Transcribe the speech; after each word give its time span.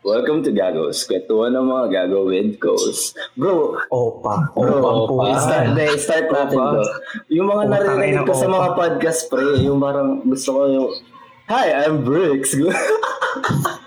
Welcome 0.00 0.40
to 0.48 0.50
Gagos. 0.50 1.04
Kwentuhan 1.04 1.52
ng 1.52 1.68
mga 1.68 1.84
gago 1.92 2.24
with 2.24 2.56
Ghost. 2.56 3.20
Bro, 3.36 3.84
Opa. 3.92 4.48
bro, 4.56 4.80
Opa 4.80 4.90
po. 5.04 5.14
start, 5.36 5.76
de, 5.76 5.86
start 6.00 6.26
natin 6.32 6.56
Opa. 6.56 6.72
to. 6.72 6.82
Yung 7.28 7.46
mga 7.52 7.62
ina, 8.08 8.24
ko 8.24 8.32
sa 8.32 8.48
opa. 8.48 8.56
mga 8.56 8.68
podcast, 8.80 9.20
pre, 9.28 9.60
yung 9.60 9.76
parang 9.76 10.24
gusto 10.24 10.48
ko 10.56 10.60
yung, 10.72 10.88
Hi, 11.52 11.84
I'm 11.84 12.00
Bricks. 12.00 12.56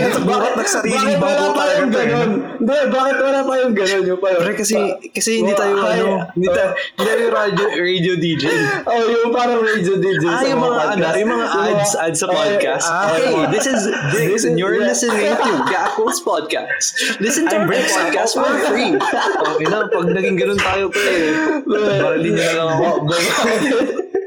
Bakit 0.00 0.52
nagsariling 0.56 0.96
bakit 0.96 1.18
bangko 1.20 1.44
wala 1.44 1.52
pa 1.52 1.62
talaga 1.62 1.84
ganun? 1.90 2.32
Hindi, 2.60 2.76
bakit 2.88 3.16
wala 3.20 3.40
pa 3.42 3.52
yung 3.60 3.74
ganun? 3.74 4.02
Yung 4.06 4.20
parang, 4.20 4.40
Pre, 4.40 4.52
kasi, 4.54 4.74
kasi 5.12 5.30
hindi 5.40 5.52
tayo, 5.52 5.74
ano, 5.80 6.06
hindi 6.32 6.48
tayo, 6.48 6.70
hindi 6.76 7.04
tayo 7.04 7.24
radio, 7.32 7.66
radio 7.72 8.12
DJ. 8.16 8.44
oh, 8.84 9.02
yung 9.04 9.32
parang 9.32 9.60
radio 9.60 9.94
DJ 9.96 10.24
Ah, 10.28 10.38
sa 10.38 10.46
yung 10.46 10.62
mga, 10.62 10.80
ano, 10.92 11.04
yung 11.16 11.32
mga 11.32 11.46
ads, 11.50 11.90
ads 11.96 12.18
sa 12.20 12.26
podcast. 12.28 12.86
ah, 12.88 13.12
hey, 13.16 13.34
ah, 13.34 13.46
this 13.48 13.66
is 13.66 13.80
This 14.12 14.44
you're 14.44 14.78
listening 14.78 15.34
to 15.36 15.52
Gackles 15.72 16.20
Podcast. 16.20 17.18
Listen 17.18 17.48
to 17.48 17.56
our 17.56 17.68
podcast 17.68 18.32
for 18.36 18.50
free. 18.68 18.94
Okay 18.96 19.66
na, 19.68 19.88
pag 19.88 20.06
naging 20.10 20.36
ganun 20.36 20.60
tayo, 20.60 20.92
pre, 20.92 21.34
baralin 21.66 22.30
niyo 22.32 22.44
na 22.44 22.54
lang 22.56 22.68
ako. 22.76 22.86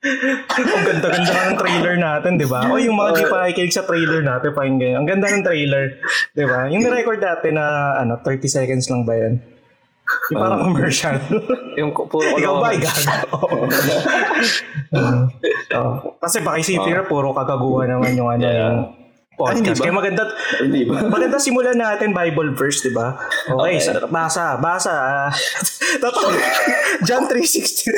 Ang 0.00 0.64
ganda-ganda 0.88 1.52
ng 1.52 1.58
trailer 1.60 1.94
natin, 2.00 2.40
di 2.40 2.48
ba? 2.48 2.64
O 2.72 2.80
yung 2.80 2.96
mga 2.96 3.20
di 3.20 3.24
pa 3.28 3.44
nakikinig 3.44 3.68
sa 3.68 3.84
trailer 3.84 4.24
natin, 4.24 4.48
pakinggan. 4.56 4.96
Ang 4.96 5.04
ganda 5.04 5.28
ng 5.28 5.44
trailer, 5.44 6.00
di 6.32 6.44
ba? 6.48 6.72
Yung 6.72 6.80
record 6.88 7.20
natin 7.20 7.60
na 7.60 7.66
ano, 8.00 8.16
30 8.16 8.48
seconds 8.48 8.88
lang 8.88 9.04
ba 9.04 9.12
yan? 9.12 9.36
Yung 10.32 10.40
parang 10.40 10.60
commercial. 10.66 11.20
Yung 11.78 11.92
puro 11.92 12.24
Ikaw 12.34 12.54
ba, 12.58 12.72
ano, 12.72 12.76
igago? 12.80 13.36
Oo. 15.70 15.94
Kasi 16.18 16.40
pakisipin 16.40 16.96
na 16.96 17.04
puro 17.04 17.30
kagaguhan 17.30 17.92
naman 17.92 18.16
yung 18.16 18.26
ano, 18.26 18.42
Yeah. 18.42 18.56
yung 18.58 18.80
hindi 19.50 19.70
podcast. 19.70 19.78
ba? 19.78 19.84
Kaya 19.84 19.94
maganda, 19.94 20.22
Hindi 20.58 20.80
ba? 20.84 20.94
maganda 21.08 21.36
simulan 21.36 21.74
natin 21.74 22.12
Bible 22.12 22.52
verse, 22.52 22.80
di 22.80 22.92
ba? 22.92 23.16
Okay, 23.48 23.76
Okay. 23.76 23.80
sa- 23.80 24.06
basa, 24.06 24.44
basa. 24.56 24.92
ah. 25.26 25.30
Tapos, 25.98 26.30
John 27.02 27.24
3.16. 27.24 27.88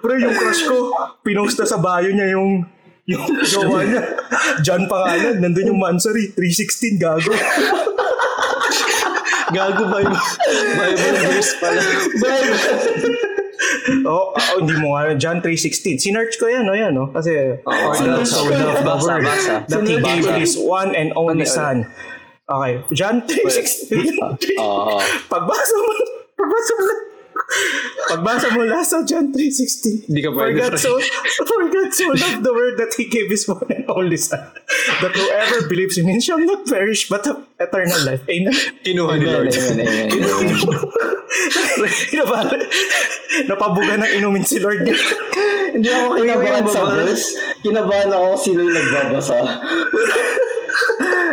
Bro, 0.00 0.12
yung 0.24 0.34
crush 0.34 0.64
ko, 0.64 0.76
pinost 1.20 1.56
na 1.56 1.66
sa 1.66 1.76
bio 1.76 2.08
niya 2.08 2.32
yung 2.32 2.64
yung 3.04 3.24
jowa 3.40 3.84
niya. 3.84 4.04
John 4.60 4.84
pangalan, 4.84 5.40
nandun 5.40 5.72
yung 5.72 5.80
Mansari, 5.80 6.28
3.16, 6.32 7.00
gago. 7.00 7.32
Gago 9.48 9.88
Bible, 9.88 10.20
Bible 10.76 11.16
verse 11.24 11.56
pala. 11.56 11.80
Oh, 14.04 14.32
oh, 14.36 14.56
hindi 14.60 14.74
mo 14.76 14.94
nga, 14.94 15.14
John 15.16 15.40
3.16. 15.40 15.98
Sinearch 15.98 16.36
ko 16.36 16.46
yan, 16.46 16.68
oh, 16.68 16.76
yan, 16.76 16.92
oh. 16.96 17.08
Kasi, 17.08 17.56
Oh, 17.64 17.72
for 17.94 18.04
God 18.04 18.26
so 18.26 18.44
loved 18.44 18.84
the 18.84 18.84
basa. 18.84 19.64
that 19.66 19.82
He 19.84 19.96
gave. 19.96 20.24
His 20.36 20.56
one 20.56 20.92
and 20.94 21.12
only 21.16 21.44
Son. 21.44 21.88
Okay, 22.48 22.80
John 22.92 23.24
3.16. 23.24 23.92
Oo. 24.60 25.00
Pagbasa 25.28 25.74
mo, 25.76 25.92
pagbasa 26.36 26.72
mo, 26.76 26.92
pagbasa 28.08 28.46
mo 28.52 28.60
last 28.64 28.92
sa 28.92 29.00
John 29.04 29.32
3.16. 29.32 30.08
Hindi 30.08 30.20
ka 30.20 30.30
For 30.32 30.48
pwede, 30.48 30.56
God 30.58 30.72
pre. 30.76 30.80
so, 30.80 30.92
for 31.44 31.62
God 31.68 31.90
so 31.92 32.04
loved 32.12 32.42
the 32.44 32.52
world 32.52 32.76
that 32.76 32.92
He 32.96 33.08
gave 33.08 33.28
His 33.28 33.48
one 33.48 33.68
and 33.68 33.87
only 33.98 34.16
Son, 34.16 34.38
that 35.02 35.12
whoever 35.12 35.66
believes 35.66 35.98
in 35.98 36.06
Him 36.06 36.20
shall 36.22 36.38
not 36.38 36.62
perish 36.66 37.10
but 37.10 37.26
have 37.26 37.42
eternal 37.58 38.00
life. 38.06 38.22
Amen. 38.30 38.54
Kinuha 38.86 39.12
ni 39.18 39.26
Lord. 39.26 39.50
amen, 39.50 39.82
amen, 39.82 40.06
amen. 40.14 40.56
Napabuga, 42.14 42.66
napabuga 43.50 43.94
ng 43.98 44.10
inumin 44.22 44.44
si 44.46 44.62
Lord. 44.62 44.86
Hindi 45.74 45.88
ako 45.90 46.06
kinabahan 46.16 46.64
sa 46.70 46.80
verse. 46.88 47.26
Kinabahan 47.60 48.10
ako 48.14 48.26
sino 48.38 48.58
yung 48.64 48.76
nagbabasa. 48.76 49.36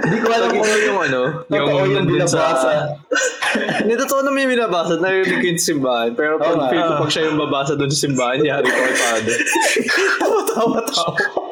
Hindi 0.06 0.18
ko 0.22 0.28
alam 0.30 0.50
kung 0.54 0.70
yung 0.70 1.00
ano, 1.02 1.22
totoo 1.50 1.80
yung 1.90 2.06
nandun 2.06 2.14
binabasa. 2.22 2.72
Hindi, 3.82 3.94
totoo 3.98 4.22
naman 4.22 4.40
yung 4.46 4.54
binabasa. 4.60 4.94
Narinig 5.02 5.40
ko 5.42 5.46
yung 5.50 5.62
simbahan. 5.62 6.10
Pero 6.14 6.38
pag, 6.38 6.70
feel 6.70 6.84
ko 6.84 6.94
pag 7.02 7.12
siya 7.12 7.24
yung 7.32 7.40
babasa 7.40 7.74
doon 7.74 7.90
sa 7.90 8.00
simbahan, 8.06 8.40
yari 8.44 8.68
ko 8.70 8.80
kay 8.86 8.98
Father. 8.98 9.38
Tawa, 10.22 10.40
tawa, 10.46 10.80
tawa. 10.86 11.45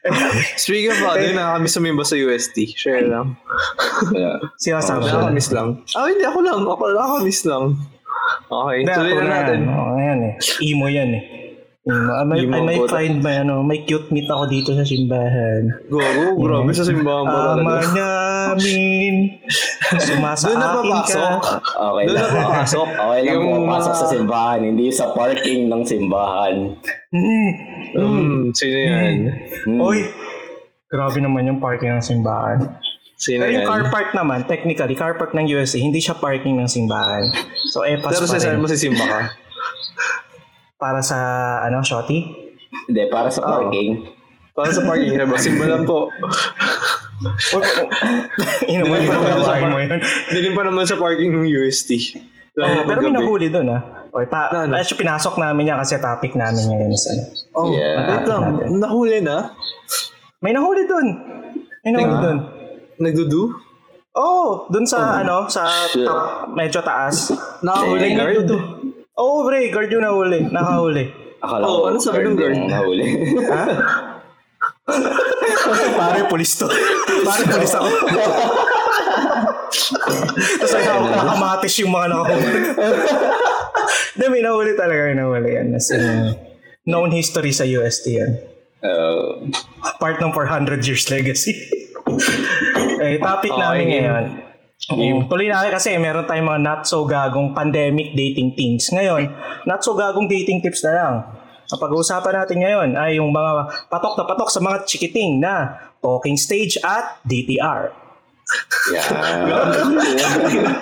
Speaking 0.56 0.90
of 0.90 0.98
Father, 0.98 1.28
nakakamiss 1.36 1.76
sumimba 1.76 2.04
sa 2.08 2.16
UST. 2.16 2.72
Share 2.72 3.04
lang. 3.04 3.36
Yeah. 4.16 4.40
Sinasabi 4.56 5.04
ko. 5.04 5.28
Nakakamiss 5.28 5.52
lang. 5.52 5.84
Ah, 5.92 6.08
hindi. 6.08 6.24
Ako 6.24 6.38
lang. 6.40 6.60
Ako 6.64 6.82
nakakamiss 6.88 7.44
lang. 7.44 7.76
Okay. 8.48 8.76
Hindi, 8.82 8.92
Tuloy 8.96 9.14
na 9.20 9.24
natin. 9.28 9.58
Oo, 9.68 9.90
ayan 10.00 10.20
eh. 10.24 10.34
Emo 10.64 10.86
yan 10.88 11.10
eh. 11.14 11.22
Emo. 11.80 12.12
I 12.12 12.24
may, 12.28 12.44
I 12.44 12.86
find 12.86 13.24
may, 13.24 13.40
ano, 13.40 13.64
may 13.64 13.88
cute 13.88 14.12
meet 14.12 14.28
ako 14.28 14.44
dito 14.46 14.76
sa 14.76 14.84
simbahan. 14.84 15.64
Gogo, 15.88 16.36
grabe 16.36 16.76
sa 16.76 16.84
simbahan 16.84 17.24
mo 17.24 17.32
Ama 17.32 17.80
talaga. 17.80 18.04
namin, 18.52 19.40
sumasa 19.96 20.52
Doon 20.52 20.60
na 20.60 20.68
papasok. 20.76 21.38
ka. 21.40 21.56
Okay 21.72 22.04
Doon 22.04 22.14
lang. 22.14 22.28
na 22.28 22.36
papasok. 22.36 22.88
Okay 23.00 23.20
lang 23.24 23.32
Yung 23.32 23.44
pumapasok 23.56 23.90
mga- 23.90 23.96
sa 23.96 24.06
simbahan, 24.12 24.60
hindi 24.60 24.86
sa 24.92 25.06
parking 25.10 25.62
ng 25.66 25.82
simbahan. 25.82 26.54
Mm. 27.10 27.50
Hmm, 27.90 28.40
sino 28.52 28.76
yan? 28.76 29.14
Hmm. 29.64 29.80
Oy, 29.80 29.98
grabe 30.84 31.18
naman 31.18 31.48
yung 31.48 31.64
parking 31.64 31.96
ng 31.96 32.04
simbahan. 32.04 32.76
Sino 33.16 33.40
Pero 33.40 33.52
yung 33.52 33.64
car 33.64 33.88
park 33.88 34.12
naman, 34.12 34.44
technically, 34.44 34.92
car 34.92 35.16
park 35.16 35.32
ng 35.32 35.48
USA, 35.50 35.76
hindi 35.76 35.96
siya 35.96 36.12
parking 36.12 36.56
ng 36.56 36.68
simbahan. 36.68 37.24
So, 37.68 37.84
epas 37.84 38.16
Pero 38.16 38.24
pa 38.26 38.36
sa 38.36 38.52
rin. 38.52 38.60
mo 38.60 38.68
si 38.68 38.76
Simba 38.76 39.04
ka? 39.04 39.20
Para 40.80 41.04
sa, 41.04 41.18
ano, 41.60 41.84
shorty? 41.84 42.24
Hindi, 42.88 43.02
para 43.06 43.28
sa 43.28 43.44
parking. 43.44 44.08
Para 44.56 44.72
sa 44.72 44.80
parking 44.80 45.12
ba? 45.20 45.36
Simba 45.36 45.68
lang 45.68 45.84
po. 45.84 46.08
Inuman 48.66 49.04
pa 49.04 49.14
naman 49.14 49.38
sa 49.38 49.52
naman 49.52 49.70
mo 49.70 49.78
yun. 49.78 50.00
Dilim 50.32 50.52
pa 50.56 50.62
naman 50.64 50.84
sa 50.88 50.96
parking 50.96 51.30
ng 51.30 51.44
UST. 51.44 51.90
Oh, 52.56 52.64
Lalo 52.64 52.82
pero 52.82 52.98
may 53.04 53.12
nahuli 53.12 53.46
doon 53.46 53.68
ah. 53.70 53.82
Okay, 54.10 54.26
pa, 54.26 54.50
Na 54.50 54.66
ano? 54.66 54.74
actually, 54.74 54.98
pinasok 54.98 55.38
namin 55.38 55.70
yan 55.70 55.78
kasi 55.78 55.94
topic 55.96 56.34
namin 56.34 56.66
ngayon. 56.66 56.90
Sa, 56.96 57.10
Oh, 57.54 57.70
Yeah. 57.70 58.10
wait 58.10 58.26
lang. 58.26 58.42
Nahuli 58.74 59.22
na? 59.22 59.54
may 60.40 60.50
nahuli 60.50 60.88
doon. 60.88 61.06
May 61.84 61.92
nahuli 61.92 62.16
doon. 62.18 62.38
Nagdudu? 62.98 63.42
Oo, 64.10 64.26
oh, 64.26 64.50
doon 64.66 64.82
sa 64.82 65.22
ano, 65.22 65.46
sa 65.46 65.68
Shit. 65.86 66.02
top, 66.02 66.50
medyo 66.50 66.82
taas. 66.82 67.30
Nakahuli 67.62 68.10
May 68.10 68.16
guard? 68.16 68.48
Nagdudu. 69.20 69.28
Oo, 69.28 69.44
oh, 69.44 69.46
pre, 69.46 69.68
guard 69.68 69.90
yung 69.92 70.00
nahuli. 70.02 70.40
Nakahuli. 70.48 71.04
Akala 71.40 71.62
Oh, 71.64 71.84
ko, 71.84 71.88
ano 71.92 71.96
sabi 72.00 72.24
ng 72.24 72.36
guard? 72.36 72.56
nahuli. 72.56 73.06
Ha? 73.44 73.64
Pare, 76.00 76.20
pulis 76.26 76.52
to. 76.56 76.66
Pare, 77.22 77.42
pulis 77.46 77.72
ako. 77.76 77.88
Tapos 80.60 80.72
ay 80.74 80.84
nakamatis 80.88 81.74
yung 81.80 81.92
mga 81.92 82.06
nakahuli. 82.10 82.48
Hindi, 84.16 84.26
may 84.28 84.42
nahuli 84.42 84.72
talaga. 84.74 85.00
May 85.06 85.16
nahuli 85.16 85.50
yan. 85.54 85.68
As 85.72 85.88
in, 85.92 86.02
known 86.84 87.12
history 87.12 87.52
sa 87.52 87.64
UST 87.64 88.04
yan. 88.10 88.32
Uh, 88.80 89.48
Part 90.00 90.20
ng 90.20 90.32
400 90.32 90.80
years 90.82 91.08
legacy. 91.12 91.52
eh, 93.04 93.20
topic 93.20 93.52
Okay, 93.52 93.60
namin 93.60 93.84
ngayon. 93.92 94.24
Um, 94.90 95.30
tuloy 95.30 95.46
natin 95.46 95.70
kasi 95.70 95.94
meron 96.02 96.26
tayong 96.26 96.50
mga 96.50 96.62
not 96.66 96.80
so 96.82 97.06
gagong 97.06 97.54
pandemic 97.54 98.10
dating 98.10 98.58
things. 98.58 98.90
Ngayon, 98.90 99.30
not 99.62 99.86
so 99.86 99.94
gagong 99.94 100.26
dating 100.26 100.58
tips 100.58 100.82
na 100.82 100.92
lang. 100.98 101.14
Ang 101.70 101.78
pag-uusapan 101.78 102.34
natin 102.34 102.58
ngayon 102.58 102.90
ay 102.98 103.22
yung 103.22 103.30
mga 103.30 103.86
patok 103.86 104.18
na 104.18 104.26
patok 104.26 104.50
sa 104.50 104.58
mga 104.58 104.82
chikiting 104.90 105.38
na 105.38 105.78
talking 106.02 106.34
stage 106.34 106.74
at 106.82 107.22
DTR. 107.22 107.94
yeah. 108.90 109.06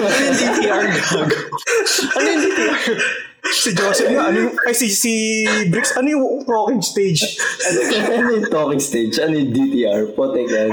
Ano 0.00 0.16
yung 0.20 0.36
DTR 0.36 0.84
gag? 0.92 1.30
Ano 2.12 2.26
yung 2.28 2.42
DTR? 2.44 2.76
Si 3.50 3.74
Joseph 3.74 4.14
nga, 4.14 4.30
ano 4.30 4.46
yung, 4.46 4.54
ay 4.62 4.74
si, 4.74 4.86
si 4.86 5.12
Bricks, 5.66 5.98
ano 5.98 6.06
yung 6.06 6.46
talking 6.46 6.78
stage? 6.78 7.34
ano 8.14 8.30
yung 8.38 8.46
talking 8.46 8.82
stage? 8.82 9.18
Ano 9.18 9.34
yung 9.34 9.50
DTR? 9.50 10.14
Potek 10.14 10.46
yan. 10.46 10.70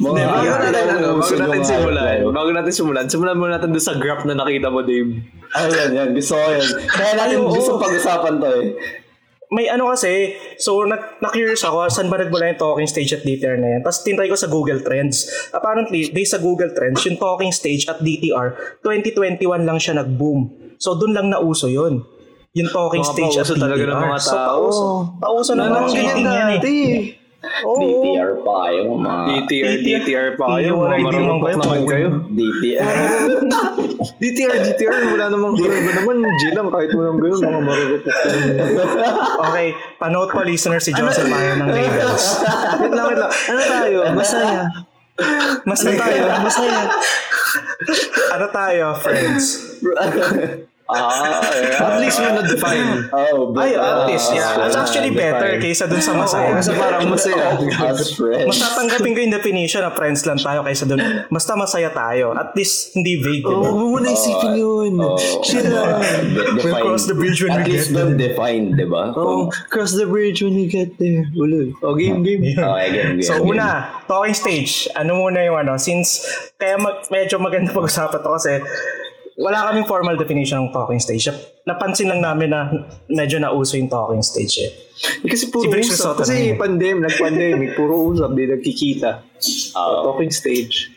Mga 0.00 0.24
Bago 0.24 0.48
natin, 0.48 0.84
ano, 0.88 1.08
bago 1.20 1.36
natin 1.36 1.62
simulan, 1.64 2.18
bago 2.32 2.50
natin 2.50 2.72
simulan, 2.72 3.04
simulan 3.06 3.36
muna 3.36 3.60
natin 3.60 3.70
doon 3.76 3.84
sa 3.84 3.94
graph 4.00 4.24
na 4.24 4.34
nakita 4.34 4.72
mo, 4.72 4.80
Dave. 4.80 5.20
Ah, 5.52 5.68
yan, 5.68 5.90
yan. 5.92 6.08
Gusto 6.16 6.34
ko 6.40 6.48
yan. 6.48 6.68
Kaya 6.88 7.12
natin 7.12 7.36
Ay, 7.44 7.44
gusto 7.44 7.70
pag-usapan 7.76 8.34
to 8.40 8.50
eh. 8.64 8.68
May 9.54 9.70
ano 9.70 9.92
kasi, 9.92 10.34
so 10.58 10.82
na, 10.88 10.98
na-curious 11.20 11.62
ako, 11.62 11.86
saan 11.86 12.10
ba 12.10 12.18
nagmula 12.18 12.50
yung 12.50 12.58
talking 12.58 12.88
stage 12.88 13.14
at 13.14 13.22
DTR 13.22 13.60
na 13.60 13.78
yan? 13.78 13.80
Tapos 13.84 14.02
tintay 14.02 14.26
ko 14.26 14.34
sa 14.34 14.48
Google 14.50 14.80
Trends. 14.82 15.30
Apparently, 15.52 16.10
based 16.10 16.34
sa 16.34 16.40
Google 16.42 16.72
Trends, 16.74 17.04
yung 17.06 17.20
talking 17.20 17.52
stage 17.54 17.86
at 17.86 18.00
DTR, 18.02 18.80
2021 18.82 19.44
lang 19.62 19.78
siya 19.78 20.00
nag-boom. 20.00 20.64
So 20.80 20.98
doon 20.98 21.14
lang 21.14 21.30
nauso 21.30 21.70
yun. 21.70 22.02
Yung 22.54 22.70
talking 22.70 23.02
Mga 23.02 23.10
stage 23.10 23.36
at 23.36 23.48
talaga 23.58 23.82
ng 23.82 23.98
mga 23.98 24.18
So 24.22 24.30
tao. 24.30 24.46
pauso. 24.62 24.86
Pauso 25.18 25.50
na 25.58 25.62
Ano 25.66 25.74
mga 25.74 25.90
ganyan 25.90 25.90
cheating 25.90 26.22
yan 26.24 26.46
eh. 26.46 26.54
dati? 26.54 26.76
Oo. 27.66 27.76
DTR 27.76 28.30
pa 28.40 28.52
kayo, 28.64 28.80
mga 28.94 29.20
DTR, 29.28 29.74
DTR 29.82 30.28
pa 30.38 30.44
kayo. 30.48 30.64
Yung 30.64 30.80
Mga 30.80 30.96
marunong 31.02 31.38
yun? 31.42 31.58
naman 31.58 31.82
kayo. 31.84 32.08
DTR. 32.30 32.86
DTR, 34.16 34.56
DTR, 34.64 35.02
wala 35.12 35.24
namang 35.28 35.52
ba 35.58 35.66
naman. 35.92 36.16
G 36.32 36.42
lang, 36.54 36.70
kahit 36.70 36.90
walang 36.94 37.18
gayon, 37.18 37.38
mga 37.42 37.60
marunong 37.60 38.02
Okay, 39.44 39.66
panood 39.98 40.30
po 40.30 40.40
listener 40.40 40.78
si 40.78 40.94
Joseph 40.94 41.26
ayaw 41.26 41.58
ng 41.58 41.68
labels. 41.68 42.24
Wait 42.80 42.92
lang, 42.94 43.06
wait 43.10 43.18
lang. 43.18 43.32
Ano 43.34 43.60
tayo? 43.60 43.98
Masaya. 44.14 44.62
Masaya 45.66 45.94
tayo, 45.96 46.22
masaya. 46.38 46.80
ano 48.34 48.46
tayo, 48.48 48.84
friends? 48.96 49.44
Ah, 50.84 51.40
At 51.40 51.96
least 51.96 52.20
we're 52.20 52.36
not 52.36 52.44
defined. 52.44 53.08
Oh, 53.08 53.56
but, 53.56 53.64
Ay, 53.64 53.72
at 53.72 53.80
uh, 53.80 54.04
least, 54.04 54.28
yeah. 54.36 54.68
It's 54.68 54.76
actually 54.76 55.16
better 55.16 55.56
kaysa 55.56 55.88
dun 55.88 56.04
sa 56.04 56.12
masaya. 56.12 56.52
Kasi 56.60 56.76
parang 56.76 57.08
masaya. 57.08 57.56
As 57.88 58.12
friends. 58.12 58.52
Mas 58.52 58.60
tatanggapin 58.60 59.16
ko 59.16 59.18
yung 59.24 59.32
definition 59.32 59.80
na 59.80 59.96
friends 59.96 60.28
lang 60.28 60.36
tayo 60.36 60.60
kaysa 60.60 60.84
dun, 60.84 61.00
basta 61.32 61.56
masaya 61.56 61.88
tayo. 61.88 62.36
At 62.36 62.52
least, 62.52 62.92
hindi 62.92 63.16
vague, 63.16 63.40
diba? 63.40 63.64
huwag 63.64 63.88
mo 63.96 63.98
na 64.04 64.12
isipin 64.12 64.52
yun. 64.60 64.92
Oh, 65.00 65.16
Chill 65.40 65.64
lang. 65.72 66.04
defined. 66.60 66.84
cross 66.84 67.08
the 67.08 67.16
bridge 67.16 67.40
when 67.40 67.56
At 67.56 67.64
we 67.64 67.80
least 67.80 67.88
get 67.88 67.96
don't 67.96 68.20
defined, 68.20 68.76
di 68.76 68.84
ba? 68.84 69.16
Oh, 69.16 69.48
cross 69.72 69.96
the 69.96 70.04
bridge 70.04 70.44
when 70.44 70.52
we 70.52 70.68
get 70.68 71.00
there. 71.00 71.24
Ulo. 71.32 71.72
Oh, 71.80 71.96
game, 71.96 72.20
game. 72.20 72.44
Okay, 72.44 72.88
game, 72.92 73.16
game. 73.16 73.24
So 73.24 73.40
game. 73.40 73.56
una, 73.56 73.88
talking 74.04 74.36
stage. 74.36 74.84
Ano 74.92 75.16
muna 75.16 75.40
yung 75.48 75.64
ano, 75.64 75.80
since 75.80 76.28
kaya 76.60 76.76
mag, 76.76 77.08
medyo 77.08 77.40
maganda 77.40 77.72
pag-usapan 77.72 78.20
to 78.20 78.30
kasi 78.36 78.52
wala 79.34 79.70
kaming 79.70 79.86
formal 79.86 80.14
definition 80.14 80.62
ng 80.62 80.70
talking 80.70 81.02
stage. 81.02 81.26
Napansin 81.66 82.06
lang 82.06 82.22
namin 82.22 82.54
na 82.54 82.70
medyo 83.10 83.42
nauso 83.42 83.74
yung 83.74 83.90
talking 83.90 84.22
stage 84.22 84.54
eh. 84.62 84.70
Kasi 85.26 85.50
puro 85.50 85.66
Si 85.66 85.70
Briggs 85.74 85.90
usap. 85.98 86.22
Kasi 86.22 86.54
pandemic, 86.54 87.10
nag-pandemic, 87.10 87.70
puro 87.74 88.14
usap, 88.14 88.30
di 88.38 88.46
nagkikita. 88.46 89.10
Ah, 89.74 90.06
Talking 90.06 90.30
stage. 90.30 90.94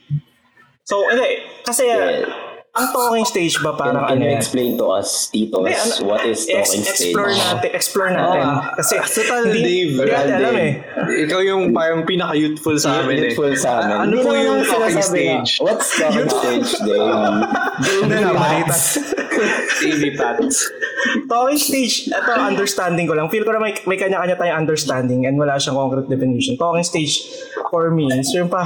So, 0.85 1.03
hindi, 1.09 1.43
kasi 1.65 1.83
Yeah. 1.89 2.46
Ang 2.77 2.87
talking 2.91 3.25
stage 3.25 3.57
ba 3.57 3.71
Can, 3.71 3.79
parang 3.79 4.03
can 4.05 4.13
ano 4.13 4.21
you 4.21 4.29
yan? 4.29 4.37
explain 4.37 4.71
to 4.73 4.85
us, 4.89 5.09
Tito, 5.27 5.59
Hindi, 5.59 5.73
ano, 5.73 5.93
what 6.05 6.21
is 6.23 6.45
talking 6.45 6.61
ex- 6.79 6.93
stage? 6.93 7.09
explore 7.09 7.31
natin, 7.33 7.69
explore 7.71 8.11
natin. 8.11 8.43
Ah, 8.43 8.57
kasi 8.73 8.93
total 9.01 9.41
hindi, 9.45 9.59
Dave. 9.59 9.91
hindi 9.95 10.05
natin 10.07 10.31
alam 10.31 10.53
Dave. 10.53 10.61
eh. 10.61 11.23
Ikaw 11.25 11.39
yung 11.43 11.63
parang 11.71 12.01
pinaka-youthful 12.03 12.77
sa 12.77 13.01
amin 13.01 13.15
eh. 13.17 13.21
Youthful 13.27 13.53
sa 13.53 13.69
amin. 13.79 13.91
Ah, 13.91 13.99
Ano 13.99 14.13
Hindi 14.13 14.21
po 14.21 14.31
yung 14.31 14.59
talking 14.61 14.93
sinasabi 14.93 15.01
na, 15.19 15.41
stage? 15.41 15.51
What's 15.59 15.87
talking 15.91 16.29
stage, 16.29 16.69
Dave? 16.79 17.09
Na, 18.05 18.31
balita. 18.31 18.75
TV 19.77 20.01
Pats. 20.17 20.57
Talking 21.25 21.59
stage, 21.59 21.95
ito 22.07 22.29
understanding 22.33 23.05
ko 23.05 23.13
lang. 23.13 23.27
Feel 23.27 23.41
ko 23.41 23.51
na 23.51 23.59
may, 23.59 23.73
may 23.83 23.95
kanya-kanya 23.95 24.35
tayong 24.35 24.59
understanding 24.59 25.23
and 25.23 25.35
wala 25.35 25.55
siyang 25.55 25.75
concrete 25.75 26.07
definition. 26.07 26.55
Talking 26.55 26.81
stage 26.81 27.25
for 27.67 27.89
me 27.89 28.09
is 28.11 28.29
yung 28.31 28.47
pa, 28.47 28.65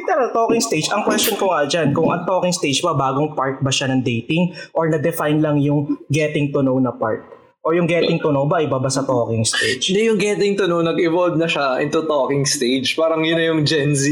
literal 0.00 0.28
talking 0.32 0.62
stage. 0.64 0.88
Ang 0.88 1.04
question 1.04 1.36
ko 1.36 1.52
nga 1.52 1.68
dyan, 1.68 1.92
kung 1.92 2.08
ang 2.08 2.24
talking 2.24 2.54
stage 2.56 2.80
ba, 2.80 2.96
bagong 2.96 3.36
part 3.36 3.60
ba 3.60 3.68
siya 3.68 3.92
ng 3.92 4.00
dating 4.00 4.56
or 4.72 4.88
na-define 4.88 5.44
lang 5.44 5.60
yung 5.60 6.00
getting 6.08 6.48
to 6.50 6.64
know 6.64 6.80
na 6.80 6.90
part? 6.90 7.28
O 7.60 7.76
yung 7.76 7.84
getting 7.84 8.16
to 8.24 8.32
know 8.32 8.48
ba, 8.48 8.64
iba 8.64 8.80
ba 8.80 8.88
sa 8.88 9.04
talking 9.04 9.44
stage? 9.44 9.92
Hindi 9.92 10.08
yung 10.08 10.16
getting 10.16 10.56
to 10.56 10.64
know, 10.64 10.80
nag-evolve 10.80 11.36
na 11.36 11.44
siya 11.44 11.84
into 11.84 12.00
talking 12.08 12.48
stage. 12.48 12.96
Parang 12.96 13.20
yun 13.20 13.36
na 13.36 13.52
yung 13.52 13.68
Gen 13.68 13.92
Z 13.92 14.08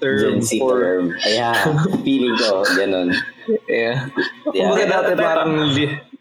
term. 0.00 0.40
Gen 0.40 0.40
Z 0.40 0.56
for, 0.56 0.80
term. 0.80 1.12
Ayan, 1.28 1.52
feeling 2.00 2.32
ko, 2.40 2.64
ganun. 2.72 3.12
Yeah. 3.68 4.08
Yeah. 4.56 4.72
Kumbaga 4.72 4.84
dati 4.88 5.12
parang... 5.20 5.52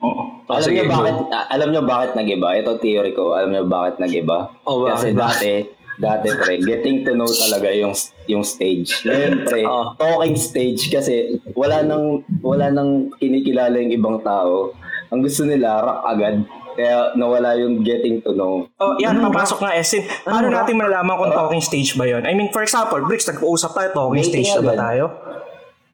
Oh, 0.01 0.41
alam 0.49 0.73
niyo 0.73 0.89
bakit 0.89 1.15
alam 1.29 1.67
niyo 1.69 1.81
bakit 1.85 2.11
nag-iba? 2.17 2.57
Ito 2.57 2.81
theory 2.81 3.13
ko. 3.13 3.37
Alam 3.37 3.53
niyo 3.53 3.69
bakit 3.69 4.01
nag-iba? 4.01 4.49
Oh, 4.65 4.89
Kasi 4.89 5.13
bakit? 5.13 5.69
dati 5.69 5.80
dati 5.97 6.31
pre, 6.33 6.59
getting 6.59 7.01
to 7.01 7.11
know 7.11 7.27
talaga 7.27 7.67
yung 7.69 7.91
yung 8.25 8.41
stage. 8.41 9.03
Ngayon 9.03 9.33
pre, 9.43 9.61
Oh. 9.69 9.91
talking 9.95 10.35
stage 10.35 10.87
kasi 10.87 11.35
wala 11.51 11.81
nang 11.81 12.21
wala 12.39 12.67
nang 12.67 13.11
kinikilala 13.17 13.75
yung 13.77 13.91
ibang 13.91 14.17
tao. 14.21 14.71
Ang 15.09 15.21
gusto 15.21 15.43
nila 15.43 15.81
rock 15.81 15.99
agad. 16.05 16.35
Kaya 16.71 17.11
nawala 17.13 17.51
yung 17.55 17.83
getting 17.83 18.23
to 18.23 18.31
know. 18.31 18.63
Oh, 18.79 18.95
yan, 18.95 19.19
papasok 19.19 19.59
nga 19.59 19.75
Esin. 19.75 20.07
Paano 20.23 20.47
Ano 20.47 20.47
ba? 20.49 20.63
natin 20.63 20.79
malalaman 20.79 21.15
kung 21.19 21.31
talking 21.33 21.59
stage 21.59 21.99
ba 21.99 22.07
yun? 22.07 22.23
I 22.23 22.31
mean, 22.31 22.47
for 22.47 22.63
example, 22.63 22.95
Bricks, 23.03 23.27
nag-uusap 23.27 23.75
tayo, 23.75 23.91
talking 23.91 24.23
Dating 24.23 24.47
stage 24.47 24.51
na 24.55 24.63
ba 24.63 24.75
tayo? 24.79 25.03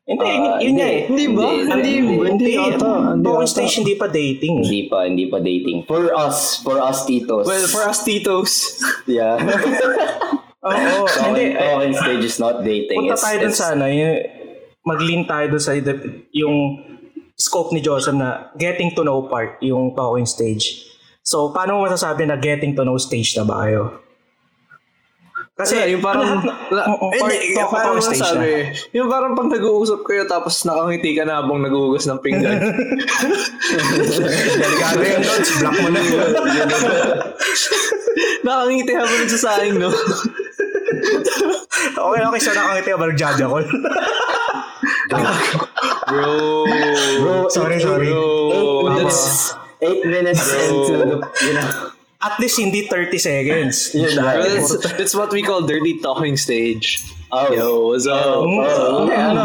Hindi, 0.07 0.24
Ah, 0.24 0.56
yun 0.63 0.74
nga 0.80 0.88
eh. 0.88 1.01
Hindi 1.04 1.25
ba? 1.36 1.44
Hindi, 1.51 1.92
hindi 2.00 2.51
ata. 2.56 3.12
Hindi 3.12 3.27
ata. 3.27 3.44
stage 3.44 3.83
hindi 3.83 3.95
pa 4.00 4.07
dating. 4.07 4.63
Hindi 4.63 4.81
pa, 4.88 5.04
hindi 5.04 5.25
pa 5.27 5.44
dating. 5.44 5.83
For 5.83 6.15
us, 6.15 6.63
for 6.63 6.80
us 6.80 7.04
titos. 7.04 7.44
Well, 7.44 7.68
for 7.68 7.83
us 7.83 8.07
titos. 8.07 8.80
yeah. 9.04 9.36
Oo, 10.68 10.71
hindi. 10.71 11.12
talking, 11.12 11.36
eh, 11.36 11.59
talking 11.59 11.95
stage 11.95 12.24
is 12.24 12.39
not 12.39 12.63
dating. 12.63 13.04
Punta 13.04 13.19
tayo 13.19 13.38
dun 13.44 13.51
it's- 13.51 13.59
sa 13.59 13.75
ano, 13.75 13.83
yung, 13.92 14.15
mag-lean 14.88 15.27
tayo 15.27 15.45
dun 15.51 15.59
sa 15.59 15.75
yung 16.31 16.56
scope 17.36 17.75
ni 17.75 17.83
Joseph 17.83 18.15
na 18.15 18.48
getting 18.56 18.95
to 18.95 19.03
know 19.03 19.27
part, 19.27 19.60
yung 19.60 19.92
talking 19.92 20.24
stage. 20.25 20.88
So, 21.19 21.51
paano 21.51 21.77
mo 21.77 21.80
masasabi 21.83 22.24
na 22.24 22.39
getting 22.39 22.71
to 22.80 22.88
know 22.88 22.95
stage 22.95 23.36
na 23.36 23.44
ba 23.44 23.68
kayo? 23.68 24.06
Kasi 25.57 25.74
yung 25.89 26.00
parang... 26.00 26.38
La, 26.69 26.80
na- 26.80 26.86
Oo, 26.94 27.09
eh, 27.09 27.18
part- 27.18 27.31
hindi, 27.33 27.51
talk- 27.51 27.71
parang 27.71 27.95
talk 27.95 28.04
stage 28.06 28.21
masasabi, 28.21 28.48
yung 28.94 29.07
parang 29.07 29.33
pag 29.33 29.48
nag-uusap 29.50 30.00
kayo 30.06 30.21
tapos 30.24 30.63
nakangiti 30.63 31.12
ka 31.12 31.24
na 31.24 31.42
habang 31.42 31.59
nag-uugas 31.59 32.06
ng 32.06 32.19
pinggan. 32.21 32.56
Delikado 34.54 35.01
yun, 35.01 35.19
Lods. 35.19 35.50
Block 35.57 35.75
mo 35.75 35.88
na. 35.89 35.98
nakangiti 38.44 38.92
habang 38.94 39.19
nagsasaing, 39.19 39.75
no? 39.75 39.89
okay, 42.00 42.21
okay. 42.21 42.39
So, 42.39 42.51
nakangiti 42.53 42.88
ka 42.88 42.95
ba 42.95 43.06
nag-judge 43.07 43.42
ako? 43.42 43.56
Bro. 46.07 46.65
Bro, 47.19 47.50
Sorry, 47.50 47.75
eight- 47.75 47.81
sorry. 47.81 48.07
Eight 48.07 48.13
Bro. 48.13 48.89
minutes. 48.94 49.53
Eight 49.77 50.01
minutes 50.03 50.42
into 50.50 50.94
the, 50.95 51.06
you 51.44 51.53
know, 51.53 51.87
At 52.17 52.41
least 52.41 52.57
hindi 52.57 52.89
30 52.89 53.17
seconds. 53.21 53.75
yun 53.93 54.17
na. 54.17 54.41
That's, 54.41 54.73
that's 54.97 55.15
what 55.15 55.29
we 55.29 55.45
call 55.45 55.61
dirty 55.61 56.01
talking 56.01 56.33
stage. 56.37 57.05
Oh. 57.29 57.53
Yo, 57.53 57.67
what's 57.93 58.07
up? 58.09 58.41
Oh. 58.41 59.05
Hindi, 59.05 59.13
ano, 59.13 59.41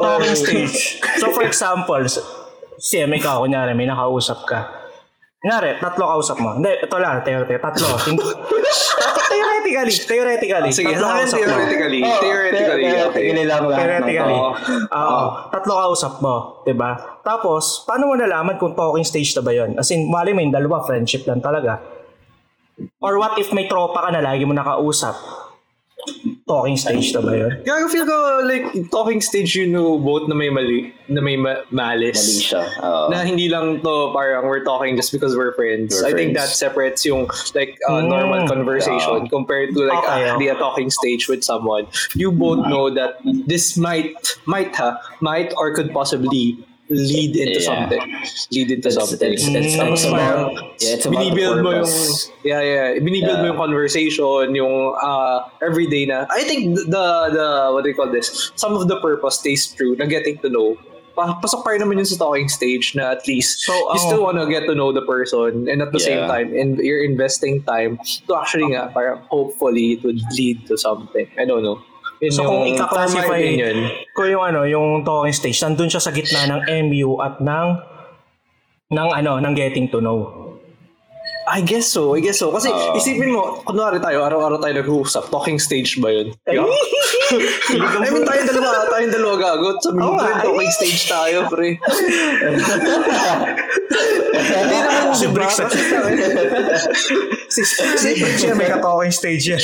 talking 0.00 0.36
stage. 0.36 1.04
So 1.20 1.36
for 1.36 1.44
example, 1.44 2.08
si 2.80 3.04
may 3.04 3.20
ka, 3.20 3.44
kunyari, 3.44 3.76
may 3.76 3.84
nakausap 3.84 4.48
ka. 4.48 4.84
Kunyari, 5.44 5.76
tatlo 5.76 6.08
kausap 6.16 6.40
mo. 6.40 6.56
Hindi, 6.56 6.72
ito 6.80 6.96
lang, 6.96 7.20
theoretically, 7.20 7.60
tatlo. 7.60 7.88
Theoretically, 9.34 9.92
theoretically. 10.06 10.70
Sige, 10.72 10.96
tatlo 10.96 11.20
kausap 11.20 11.36
mo. 11.36 11.52
theoretically. 11.52 12.00
Oh, 12.00 12.16
theoretically, 12.24 12.84
okay. 12.88 13.22
Theoretically 13.28 13.44
lang 13.44 13.62
lahat 13.68 13.76
ng 13.76 13.76
Theoretically. 13.76 14.38
tao. 14.40 14.96
Oo. 14.96 15.20
tatlo 15.52 15.72
kausap 15.84 16.14
mo, 16.24 16.34
'di 16.64 16.72
ba? 16.72 17.20
Tapos, 17.20 17.84
paano 17.84 18.08
mo 18.08 18.14
nalaman 18.16 18.56
kung 18.56 18.72
talking 18.72 19.04
stage 19.04 19.36
na 19.36 19.42
ba 19.44 19.52
'yon? 19.52 19.76
As 19.76 19.92
in, 19.92 20.08
mali 20.08 20.32
mo 20.32 20.40
yung 20.40 20.54
dalawa, 20.54 20.80
friendship 20.80 21.28
lang 21.28 21.44
talaga. 21.44 21.76
Or 23.00 23.18
what 23.18 23.38
if 23.38 23.52
may 23.52 23.66
tropa 23.66 24.02
ka 24.02 24.10
na 24.10 24.20
lagi 24.20 24.42
mo 24.42 24.52
nakausap? 24.52 25.14
Talking 26.44 26.76
stage 26.76 27.16
na 27.16 27.24
ba 27.24 27.32
'yon? 27.32 27.52
Gago 27.64 27.88
feel 27.88 28.04
ko 28.04 28.16
like 28.44 28.68
talking 28.92 29.24
stage 29.24 29.56
you 29.56 29.64
know 29.64 29.96
both 29.96 30.28
na 30.28 30.36
may 30.36 30.52
mali, 30.52 30.92
na 31.08 31.24
may 31.24 31.40
ma- 31.40 31.64
Mali 31.72 32.12
malis. 32.12 32.44
siya. 32.44 32.60
Oo. 32.84 33.08
na 33.08 33.24
hindi 33.24 33.48
lang 33.48 33.80
to 33.80 34.12
parang 34.12 34.44
we're 34.44 34.60
talking 34.60 34.92
just 34.92 35.08
because 35.08 35.32
we're 35.32 35.56
friends. 35.56 35.96
We're 35.96 36.04
I 36.04 36.12
think 36.12 36.36
that 36.36 36.52
friends. 36.52 36.60
separates 36.60 37.00
yung 37.08 37.32
like 37.56 37.80
uh, 37.88 38.04
Mm, 38.04 38.12
normal 38.12 38.40
conversation 38.44 39.24
yeah. 39.24 39.32
compared 39.32 39.72
to 39.72 39.88
like 39.88 40.04
Okay, 40.04 40.28
actually 40.28 40.48
a 40.52 40.56
talking 40.60 40.92
stage 40.92 41.24
with 41.32 41.40
someone. 41.40 41.88
You 42.12 42.28
both 42.28 42.68
know 42.68 42.92
that 42.92 43.24
this 43.48 43.80
might 43.80 44.12
might 44.44 44.76
ha 44.76 45.00
might 45.24 45.56
or 45.56 45.72
could 45.72 45.88
possibly 45.96 46.60
lead 46.92 47.32
into 47.36 47.60
Yeah. 47.60 47.64
something. 47.64 48.02
Lead 48.52 48.68
into 48.70 48.88
It's, 48.88 48.96
something. 48.96 49.32
it's, 49.32 49.46
it's, 49.48 49.76
Mm. 49.76 49.92
it's 49.92 50.04
about, 50.04 50.52
yeah, 50.84 50.94
it's 51.00 51.06
about 51.08 51.16
binibuild 51.24 51.58
mo 51.64 51.70
yung 51.80 51.92
yeah 52.44 52.60
yeah 52.60 52.86
binibuild 53.00 53.40
mo 53.40 53.48
Yeah. 53.48 53.50
yung 53.56 53.60
conversation 53.60 54.52
yung 54.52 54.92
uh, 54.92 55.48
everyday 55.64 56.04
na 56.04 56.28
I 56.28 56.44
think 56.44 56.76
the 56.76 57.06
the 57.32 57.48
what 57.72 57.84
do 57.84 57.88
you 57.88 57.96
call 57.96 58.12
this 58.12 58.52
some 58.60 58.76
of 58.76 58.84
the 58.92 59.00
purpose 59.00 59.40
stays 59.40 59.64
true 59.72 59.96
na 59.96 60.04
getting 60.04 60.36
to 60.44 60.52
know 60.52 60.76
pa 61.16 61.38
pasok 61.40 61.62
pa 61.62 61.72
rin 61.72 61.80
naman 61.80 62.02
yun 62.02 62.08
sa 62.10 62.18
talking 62.20 62.50
stage 62.50 62.92
na 62.98 63.14
at 63.16 63.22
least 63.24 63.62
So, 63.64 63.72
you 63.72 63.96
ang- 63.96 64.04
still 64.04 64.22
wanna 64.26 64.44
get 64.50 64.66
to 64.66 64.74
know 64.74 64.90
the 64.92 65.06
person 65.06 65.70
and 65.70 65.78
at 65.80 65.88
the 65.94 66.02
same 66.02 66.26
Yeah. 66.26 66.28
time 66.28 66.52
and 66.52 66.76
you're 66.82 67.00
investing 67.06 67.62
time 67.64 67.96
to 68.28 68.30
actually 68.36 68.68
nga 68.74 68.90
parang 68.92 69.22
hopefully 69.32 69.96
it 69.96 70.04
would 70.04 70.18
lead 70.36 70.66
to 70.68 70.74
something 70.76 71.30
I 71.40 71.46
don't 71.48 71.62
know 71.64 71.80
Yun 72.18 72.30
So 72.30 72.42
kung 72.44 72.62
opinion. 72.66 73.76
ko 74.12 74.22
yung 74.24 74.44
ano, 74.44 74.62
yung 74.62 75.02
talking 75.02 75.32
stage, 75.32 75.58
nandun 75.60 75.88
siya 75.88 76.00
sa 76.00 76.10
gitna 76.10 76.46
ng 76.46 76.60
MU 76.86 77.18
at 77.18 77.38
ng 77.38 77.68
ng 78.90 79.08
ano, 79.10 79.38
ng 79.38 79.54
getting 79.54 79.88
to 79.88 79.98
know. 79.98 80.40
I 81.44 81.60
guess 81.60 81.84
so, 81.86 82.16
I 82.16 82.24
guess 82.24 82.40
so. 82.40 82.48
Kasi 82.48 82.72
Oo. 82.72 82.96
isipin 82.96 83.28
mo, 83.28 83.60
kunwari 83.60 84.00
tayo, 84.00 84.24
araw-araw 84.24 84.56
tayo 84.56 84.80
nag-uusap, 84.80 85.28
talking 85.28 85.60
stage 85.60 85.98
ba 85.98 86.08
yun? 86.10 86.32
Yeah. 86.44 86.60
I 88.04 88.12
mean, 88.12 88.22
tayong 88.22 88.46
dalawa, 88.46 88.84
tayong 88.86 89.08
dalawa 89.10 89.34
gago. 89.34 89.80
Sabi 89.80 89.96
mo, 89.96 90.12
nga. 90.12 90.44
talking 90.44 90.70
stage 90.70 91.08
tayo, 91.08 91.48
pre. 91.48 91.80
Hindi 94.30 94.76
naman 94.76 95.08
Si. 95.18 95.26
Kasi 95.26 95.64
tayo- 95.64 96.04
si, 97.54 97.60
si 97.96 98.08
Bricks 98.14 98.44
yan, 98.44 98.54
may 98.54 98.68
ka-talking 98.68 99.08
stage 99.10 99.44
yan. 99.48 99.62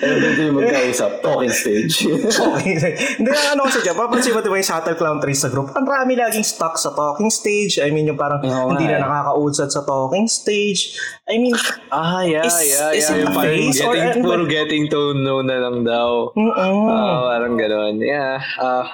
Every 0.00 0.32
day 0.34 0.48
magkausap, 0.50 1.20
talking 1.20 1.52
stage. 1.52 2.06
Okay. 2.28 2.74
Hindi 3.16 3.28
na 3.28 3.52
ano 3.52 3.64
kasi 3.64 3.80
dyan, 3.80 3.94
papansin 3.94 4.32
mo 4.32 4.40
diba 4.40 4.56
yung 4.56 4.66
Subtle 4.66 4.94
Clown 4.94 5.18
Trees 5.18 5.38
sa 5.38 5.48
group, 5.48 5.70
ang 5.70 5.84
rami 5.84 6.14
laging 6.14 6.42
stuck 6.42 6.74
sa 6.74 6.90
talking 6.90 7.28
stage. 7.28 7.78
I 7.78 7.90
mean, 7.90 8.06
yung 8.06 8.16
parang 8.16 8.40
Oo 8.40 8.70
hindi 8.70 8.84
na 8.84 8.98
eh. 8.98 9.02
nakakausad 9.02 9.68
sa 9.68 9.82
talking 9.82 10.26
stage. 10.26 10.94
I 11.24 11.36
mean, 11.36 11.54
Ah, 11.88 12.22
yeah, 12.22 12.44
Is- 12.44 12.68
yeah, 12.68 12.90
is 12.92 13.04
yeah. 13.04 13.16
it 13.16 13.24
Yung 13.24 13.34
parang 13.34 13.52
face 13.54 13.80
or 13.80 13.94
getting, 13.94 14.22
ba? 14.22 14.28
puro 14.28 14.44
getting 14.44 14.84
to 14.88 15.00
know 15.14 15.40
na 15.40 15.56
lang 15.58 15.82
daw. 15.82 16.32
mm 16.32 16.52
Ah, 16.86 17.16
parang 17.28 17.54
gano'n. 17.54 17.96
Yeah. 17.98 18.38
Ah, 18.56 18.86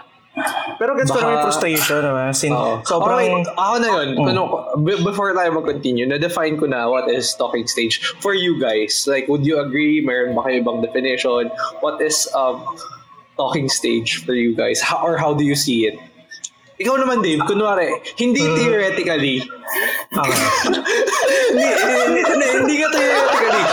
pero 0.82 0.98
gets 0.98 1.14
ko 1.14 1.22
naman 1.22 1.38
yung 1.38 1.46
frustration 1.46 2.02
naman. 2.02 2.34
Sin, 2.34 2.50
Oo. 2.50 2.82
sobrang... 2.82 3.22
Okay, 3.22 3.54
ako 3.54 3.74
na 3.78 3.88
yun. 3.88 4.08
Ano, 4.18 4.42
b- 4.82 5.02
before 5.06 5.30
tayo 5.30 5.54
mag-continue, 5.54 6.06
na-define 6.10 6.58
ko 6.58 6.66
na 6.66 6.90
what 6.90 7.06
is 7.06 7.30
talking 7.38 7.70
stage 7.70 8.02
for 8.18 8.34
you 8.34 8.58
guys. 8.58 9.06
Like, 9.06 9.30
would 9.30 9.46
you 9.46 9.62
agree? 9.62 10.02
Meron 10.02 10.34
ba 10.34 10.42
kayo 10.42 10.66
ibang 10.66 10.82
definition? 10.82 11.54
What 11.78 12.02
is 12.02 12.26
um, 12.34 12.66
talking 13.38 13.70
stage 13.70 14.26
for 14.26 14.34
you 14.34 14.58
guys? 14.58 14.82
How, 14.82 15.06
or 15.06 15.14
how 15.14 15.38
do 15.38 15.46
you 15.46 15.54
see 15.54 15.86
it? 15.86 15.94
Ikaw 16.82 16.98
naman, 16.98 17.22
Dave, 17.22 17.38
kunwari, 17.46 17.94
hindi 18.18 18.42
theoretically. 18.42 19.38
Okay. 20.10 20.38
hindi, 21.54 21.66
hindi, 21.70 22.20
hindi, 22.26 22.46
hindi 22.50 22.74
ka 22.82 22.88
theoretically. 22.90 23.64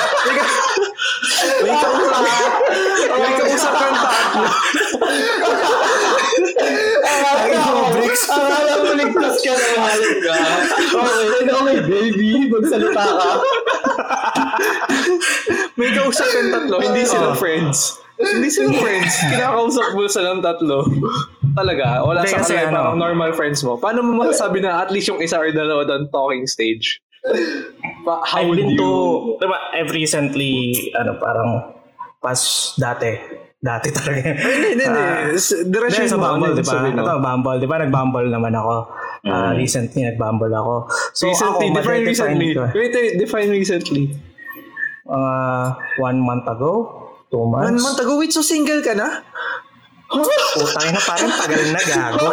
May 1.65 1.73
ka- 1.73 1.89
kausap, 1.89 2.53
may 3.09 3.33
kausap 3.41 3.73
kang 3.73 3.97
tatlo. 3.97 4.45
Bricks. 7.91 8.23
Akala 8.29 8.73
mo 8.81 8.91
ligtas 9.11 9.37
ka 9.39 9.51
na 9.51 9.67
mahal 9.75 10.01
ka. 10.17 10.33
Okay, 10.91 11.25
okay, 11.45 11.79
baby. 11.83 12.29
Magsalita 12.47 13.03
ka. 13.03 13.31
May 15.75 15.89
kausap 15.91 16.27
kang 16.29 16.49
tatlo, 16.51 16.75
hindi 16.79 17.03
sila 17.03 17.33
Oh. 17.33 17.37
friends. 17.37 17.97
Hindi 18.15 18.49
sila 18.49 18.69
friends. 18.77 19.13
Kinakausap 19.25 19.87
mo 19.91 20.05
silang 20.05 20.39
tatlo. 20.39 20.85
Talaga, 21.51 22.05
wala 22.05 22.21
Hindi, 22.21 22.31
sa 22.31 22.39
kasi 22.39 22.53
kanila 22.53 22.69
ano- 22.69 22.77
parang 22.77 22.99
normal 22.99 23.31
friends 23.33 23.59
mo. 23.59 23.75
Paano 23.75 23.99
mo 24.01 24.21
masasabi 24.21 24.61
na 24.61 24.79
at 24.79 24.93
least 24.93 25.09
yung 25.09 25.19
isa 25.19 25.35
or 25.35 25.49
dalawa 25.49 25.83
doon 25.83 26.07
talking 26.07 26.45
stage? 26.45 27.01
Pa, 28.01 28.21
how 28.23 28.41
I've 28.41 28.49
would 28.49 28.57
been 28.57 28.73
you... 28.73 28.79
to, 28.79 28.89
diba, 29.37 29.57
I've 29.73 29.91
recently, 29.91 30.73
ano, 30.95 31.17
parang, 31.17 31.75
pas 32.17 32.39
dati, 32.77 33.17
dati 33.61 33.93
talaga. 33.93 34.33
Hindi, 34.33 34.67
hindi, 34.73 34.83
hindi. 34.83 35.01
Ah, 35.05 35.29
Diretso 35.69 36.01
sa 36.09 36.17
Bumble, 36.17 36.57
di 36.57 36.65
ba? 36.65 36.81
Ito, 36.81 37.13
Bumble, 37.21 37.57
di 37.61 37.67
ba? 37.69 37.75
Nag-Bumble 37.77 38.27
naman 38.27 38.53
ako. 38.57 38.75
Ah, 39.21 39.53
recently, 39.53 40.01
nag-Bumble 40.01 40.49
ako. 40.49 40.89
So, 41.13 41.29
Recently, 41.29 41.69
ako, 41.69 41.77
define 41.77 42.03
recently. 42.03 42.47
ko. 42.57 42.65
Wait, 42.73 42.89
wait, 42.89 43.13
define 43.21 43.49
recently. 43.53 44.17
Mga 45.05 45.33
one 46.01 46.17
month 46.19 46.45
ago, 46.49 46.71
two 47.29 47.45
months. 47.45 47.69
One 47.69 47.79
month 47.79 47.99
ago, 48.01 48.17
wait, 48.17 48.33
so 48.33 48.41
single 48.41 48.81
ka 48.81 48.97
na? 48.97 49.21
Putang 50.11 50.91
na 50.91 51.01
parang 51.07 51.31
tagal 51.39 51.63
na 51.71 51.81
gago. 51.87 52.27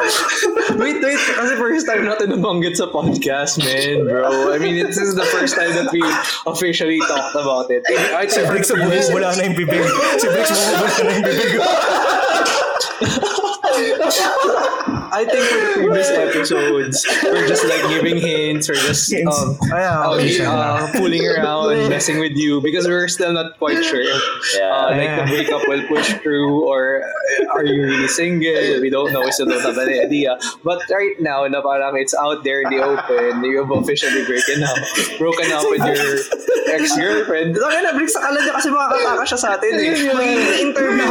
wait, 0.83 0.99
wait, 0.99 1.21
kasi 1.23 1.53
first 1.55 1.87
time 1.87 2.03
natin 2.03 2.35
nabanggit 2.35 2.75
sa 2.75 2.91
podcast, 2.91 3.63
man, 3.63 4.03
bro. 4.03 4.51
I 4.51 4.59
mean, 4.59 4.83
this 4.83 4.99
is 4.99 5.15
the 5.15 5.23
first 5.31 5.55
time 5.55 5.71
that 5.79 5.87
we 5.95 6.03
officially 6.51 6.99
talked 7.07 7.39
about 7.39 7.71
it. 7.71 7.87
I 7.89 8.27
Si 8.27 8.43
Briggs 8.45 8.75
bumubula 8.75 9.39
na 9.39 9.43
yung 9.47 9.55
bibig. 9.55 9.87
Si 10.19 10.27
Briggs 10.27 10.51
bumubula 10.51 10.91
na 11.07 11.11
yung 11.15 11.25
bibig. 11.25 11.53
I 15.13 15.25
think 15.25 15.45
for 15.51 15.59
the 15.59 15.73
previous 15.75 16.09
episodes, 16.11 17.07
we're 17.25 17.49
just 17.49 17.65
like 17.67 17.83
giving 17.89 18.17
hints 18.21 18.69
or 18.69 18.75
just 18.75 19.13
um, 19.27 19.57
ah, 19.73 20.13
uh, 20.13 20.19
uh, 20.19 20.87
fooling 20.95 21.25
around, 21.27 21.89
messing 21.93 22.19
with 22.19 22.37
you 22.37 22.61
because 22.61 22.87
we're 22.87 23.09
still 23.09 23.33
not 23.33 23.59
quite 23.59 23.83
sure 23.85 24.01
if 24.03 24.23
uh, 24.61 24.93
like 24.93 25.09
the 25.17 25.25
Yeah. 25.25 25.29
breakup 25.29 25.63
will 25.69 25.85
push 25.89 26.13
through 26.21 26.65
or 26.69 27.03
are 27.53 27.65
you 27.65 27.83
really 27.85 28.09
single? 28.09 28.81
We 28.81 28.91
don't 28.91 29.13
know. 29.13 29.23
We 29.25 29.33
still 29.33 29.47
don't 29.47 29.63
have 29.63 29.79
any 29.79 29.99
idea. 30.01 30.39
But 30.65 30.83
right 30.91 31.17
now, 31.21 31.47
na 31.49 31.61
parang 31.63 31.97
it's 31.97 32.15
out 32.15 32.45
there 32.45 32.63
in 32.63 32.69
the 32.71 32.81
open, 32.85 33.45
you've 33.45 33.71
officially 33.71 34.25
broken 34.29 34.63
up, 34.65 34.79
broken 35.19 35.49
up 35.53 35.65
with 35.71 35.83
your 35.85 36.21
ex-girlfriend. 36.75 37.57
Kaya 37.57 37.81
na, 37.83 37.93
Bricks, 37.97 38.15
akala 38.17 38.39
niya 38.41 38.53
kasi 38.53 38.69
makakataka 38.69 39.23
siya 39.25 39.39
sa 39.39 39.49
atin 39.57 39.73
eh. 39.77 39.89
Nahagsit 39.89 40.13
ako. 40.13 41.08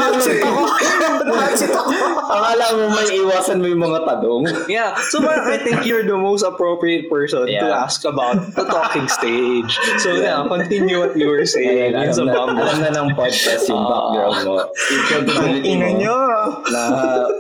Akala 2.27 2.65
mo 2.75 2.84
may 2.91 3.07
iwasan 3.17 3.57
mo 3.63 3.67
yung 3.67 3.84
mga 3.84 4.00
tanong. 4.03 4.43
Yeah. 4.67 5.00
So 5.10 5.24
parang 5.24 5.48
I 5.48 5.57
think 5.63 5.88
you're 5.88 6.03
the 6.03 6.19
most 6.19 6.43
appropriate 6.43 7.07
person 7.07 7.48
to 7.48 7.51
Yeah. 7.51 7.72
ask 7.88 8.03
about 8.03 8.51
the 8.53 8.67
talking 8.67 9.07
stage. 9.07 9.72
So 10.03 10.12
yeah, 10.13 10.43
continue 10.43 11.00
what 11.00 11.15
you 11.15 11.31
were 11.31 11.46
saying. 11.48 11.96
Ayan, 11.96 12.12
It's 12.12 12.19
a 12.19 12.27
alam, 12.27 12.53
na, 12.57 12.67
alam 12.67 12.77
na 12.84 12.89
ng 12.91 13.07
podcast 13.15 13.63
yung 13.72 13.79
background 13.88 14.38
mo. 14.43 14.55
Yung 14.67 15.03
credibility 15.07 15.69
Ina 15.74 15.89
nyo. 15.96 16.17
Na 16.67 16.81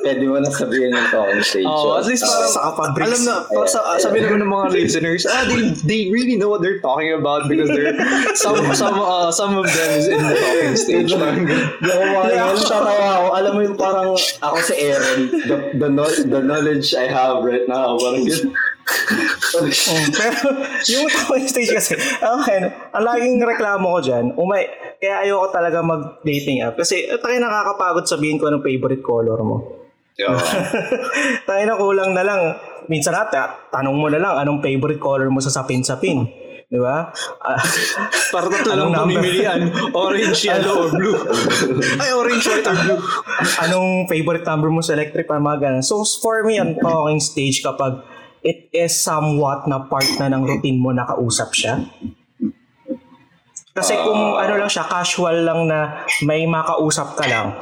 pwede 0.01 0.23
mo 0.23 0.39
na 0.39 0.49
sabihin 0.49 0.95
yung 0.95 1.07
talking 1.11 1.43
stage. 1.43 1.67
Oh, 1.67 1.99
at 1.99 2.07
least 2.07 2.23
parang, 2.23 2.47
Saka 2.47 2.69
pa, 2.73 2.83
Bricks. 2.95 3.07
alam 3.11 3.21
na, 3.27 3.35
para 3.45 3.67
sa, 3.67 3.79
sabi 3.99 4.23
naman 4.23 4.39
ng 4.41 4.51
mga 4.51 4.67
listeners, 4.77 5.23
ah, 5.27 5.43
they, 5.45 5.75
they 5.83 6.01
really 6.09 6.39
know 6.39 6.47
what 6.47 6.63
they're 6.63 6.79
talking 6.79 7.11
about 7.11 7.51
because 7.51 7.67
they're, 7.67 7.91
some, 8.39 8.55
some, 8.71 8.95
uh, 8.97 9.27
some 9.29 9.59
of 9.59 9.67
them 9.67 9.89
is 9.99 10.07
in 10.07 10.17
the 10.17 10.33
talking 10.33 10.75
stage. 10.79 11.09
Parang 11.11 11.43
ganun. 11.43 11.67
Di 11.83 11.91
ako 11.91 12.55
ako. 12.71 13.25
Alam 13.35 13.51
mo 13.51 13.61
yung 13.63 13.77
parang 13.77 14.15
ako 14.15 14.55
si 14.77 14.85
Aaron, 14.85 15.21
the, 15.33 15.57
the, 15.73 15.89
the 16.29 16.41
knowledge 16.45 16.93
I 16.93 17.09
have 17.09 17.41
right 17.41 17.65
now, 17.65 17.97
parang 17.97 18.29
yun. 18.29 18.53
Oh, 19.57 19.67
pero 20.15 20.39
yung 20.87 21.07
talking 21.15 21.49
stage 21.49 21.73
kasi, 21.73 21.99
okay, 22.21 22.57
ang 22.93 23.03
laging 23.03 23.41
reklamo 23.43 23.97
ko 23.97 23.99
dyan, 23.99 24.31
umay, 24.37 24.69
kaya 25.01 25.27
ayoko 25.27 25.51
talaga 25.51 25.83
mag-dating 25.83 26.63
app. 26.63 26.79
Kasi, 26.79 27.09
eh, 27.09 27.19
tayo 27.19 27.35
nakakapagod 27.41 28.05
sabihin 28.07 28.39
ko 28.39 28.47
anong 28.47 28.63
favorite 28.63 29.03
color 29.03 29.39
mo. 29.43 29.57
tayo 31.49 31.63
na 31.67 31.75
kulang 31.75 32.11
na 32.15 32.23
lang. 32.23 32.41
Minsan 32.87 33.13
na, 33.13 33.27
ta- 33.27 33.69
tanong 33.69 33.97
mo 33.97 34.07
na 34.07 34.21
lang 34.21 34.33
anong 34.39 34.63
favorite 34.63 35.01
color 35.01 35.27
mo 35.27 35.43
sa 35.43 35.51
sapin-sapin. 35.51 36.46
Di 36.67 36.79
ba? 36.83 37.15
Ah, 37.39 37.63
Para 38.35 38.51
tatlo 38.51 38.75
lang 38.75 38.91
pamimilian. 38.91 39.71
Orange, 39.95 40.51
yellow, 40.51 40.83
or 40.83 40.89
blue. 40.91 41.15
Ay, 42.03 42.11
orange, 42.11 42.43
white, 42.43 42.67
or 42.67 42.75
blue. 42.75 42.99
anong 43.63 44.11
favorite 44.11 44.43
number 44.43 44.67
mo 44.67 44.83
sa 44.83 44.91
electric 44.99 45.31
para 45.31 45.39
mga 45.39 45.63
ganun. 45.63 45.83
So 45.83 46.03
for 46.03 46.43
me, 46.43 46.59
ang 46.59 46.75
talking 46.75 47.23
stage 47.23 47.63
kapag 47.63 48.03
it 48.43 48.67
is 48.75 48.99
somewhat 48.99 49.63
na 49.71 49.87
part 49.87 50.07
na 50.19 50.27
ng 50.27 50.43
routine 50.43 50.75
mo 50.75 50.91
nakausap 50.91 51.55
siya. 51.55 51.87
Kasi 53.71 53.93
kung 54.03 54.35
ano 54.35 54.53
lang 54.59 54.67
siya, 54.67 54.89
casual 54.89 55.47
lang 55.47 55.71
na 55.71 56.03
may 56.25 56.43
makausap 56.49 57.15
ka 57.15 57.31
lang. 57.31 57.55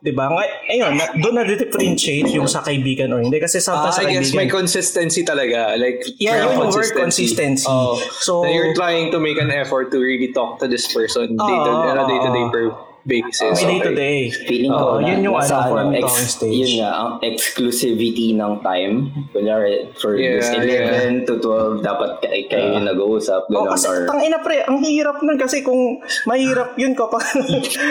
'Di 0.00 0.12
ba? 0.12 0.32
Ngay- 0.32 0.54
Ayun, 0.72 0.92
na, 0.96 1.04
doon 1.12 1.34
na 1.36 1.44
differentiate 1.44 2.32
yung 2.32 2.48
sa 2.48 2.64
kaibigan 2.64 3.12
or 3.12 3.20
hindi 3.20 3.36
kasi 3.36 3.60
Ah, 3.60 3.64
sometimes 3.68 3.96
sa 3.96 4.02
I 4.02 4.16
guess 4.16 4.32
may 4.32 4.48
kaibigan. 4.48 4.64
consistency 4.64 5.20
talaga. 5.22 5.76
Like, 5.76 6.00
Yeah, 6.16 6.48
yung 6.48 6.72
word 6.72 6.92
consistency. 6.96 7.68
Oh, 7.68 8.00
So- 8.18 8.48
you're 8.48 8.72
trying 8.72 9.12
to 9.12 9.20
make 9.20 9.36
an 9.36 9.52
effort 9.52 9.92
to 9.92 10.00
really 10.00 10.32
talk 10.32 10.56
to 10.58 10.66
this 10.66 10.88
person 10.88 11.36
day 11.36 11.56
to, 11.58 11.70
Oo, 11.70 11.84
on 11.86 11.96
a 11.96 12.04
day-to-day 12.08 12.46
per 12.48 12.64
basis. 13.02 13.56
may 13.56 13.66
day 13.66 13.78
to 13.78 13.90
Okay. 13.90 13.94
day. 13.94 14.18
Feeling 14.46 14.70
ko 14.70 14.84
Oo, 14.86 14.96
na, 14.98 15.08
yun 15.08 15.18
yung 15.22 15.36
nasa 15.36 15.56
ano 15.58 15.68
for 15.68 15.82
me 15.86 15.98
ex- 15.98 16.34
stage. 16.34 16.54
Yun 16.54 16.72
nga, 16.78 16.90
ang 16.92 17.10
exclusivity 17.20 18.32
ng 18.32 18.52
time. 18.60 18.94
Kunyari, 19.30 19.90
for 19.94 20.14
Yeah, 20.14 20.38
this 20.38 20.50
11 20.50 21.26
to 21.26 21.36
12, 21.38 21.80
dapat 21.80 22.20
kayo, 22.20 22.44
kayo 22.46 22.66
yung 22.74 22.86
nag-uusap. 22.86 23.48
Oh, 23.48 23.64
Ganun, 23.64 23.72
kasi 23.72 23.86
or, 23.86 24.06
tangina 24.06 24.38
pre, 24.38 24.62
ang 24.62 24.78
hirap 24.78 25.20
nun 25.20 25.36
kasi 25.36 25.60
kung 25.60 25.98
mahirap 26.24 26.74
yun 26.74 26.92
kapag 26.92 27.24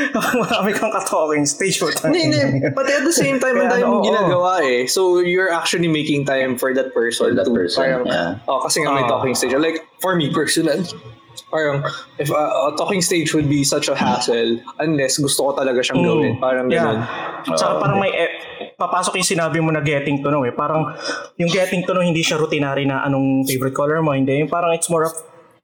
kapag 0.10 0.36
marami 0.44 0.72
kang 0.72 0.92
ka-talking 0.92 1.46
stage. 1.46 1.82
Hindi, 2.02 2.22
hindi. 2.26 2.42
Pati 2.70 2.92
at 2.92 3.04
the 3.04 3.14
same 3.14 3.38
time, 3.38 3.58
ang 3.58 3.70
dami 3.70 3.84
mong 3.84 4.04
ginagawa 4.04 4.62
eh. 4.62 4.86
So, 4.86 5.20
you're 5.20 5.50
actually 5.50 5.88
making 5.88 6.24
time 6.24 6.56
for 6.56 6.72
that 6.72 6.92
person. 6.92 7.32
For 7.32 7.36
that 7.36 7.46
to, 7.46 7.54
person, 7.54 7.82
Parang, 7.82 8.06
yeah. 8.06 8.40
oh, 8.46 8.62
kasi 8.62 8.80
nga 8.80 8.92
may 8.92 9.04
Oo. 9.04 9.10
talking 9.10 9.34
stage. 9.34 9.52
Like, 9.54 9.84
for 10.00 10.16
me 10.16 10.30
personal, 10.30 10.80
parang, 11.50 11.82
if 12.18 12.30
uh, 12.30 12.70
a 12.70 12.76
talking 12.78 13.02
stage 13.02 13.34
would 13.34 13.50
be 13.50 13.64
such 13.64 13.90
a 13.90 13.96
hassle, 13.96 14.60
unless 14.80 15.18
gusto 15.18 15.50
ko 15.50 15.52
talaga 15.58 15.82
siyang 15.82 16.02
gawin. 16.04 16.34
Parang 16.38 16.68
ganun. 16.70 17.02
Yeah. 17.02 17.56
Tsaka 17.56 17.74
parang 17.80 17.98
may 18.04 18.12
eh, 18.12 18.32
papasok 18.76 19.18
yung 19.18 19.30
sinabi 19.30 19.58
mo 19.64 19.72
na 19.72 19.82
getting 19.82 20.22
to 20.22 20.30
know 20.30 20.44
eh. 20.44 20.54
Parang 20.54 20.94
yung 21.40 21.50
getting 21.50 21.86
to 21.88 21.92
know 21.96 22.04
hindi 22.04 22.22
siya 22.22 22.38
routinary 22.38 22.86
na 22.86 23.02
anong 23.08 23.48
favorite 23.48 23.74
color 23.74 24.04
mo. 24.04 24.14
Hindi. 24.14 24.40
Yung 24.44 24.52
parang 24.52 24.76
it's 24.76 24.90
more 24.92 25.08
of 25.08 25.14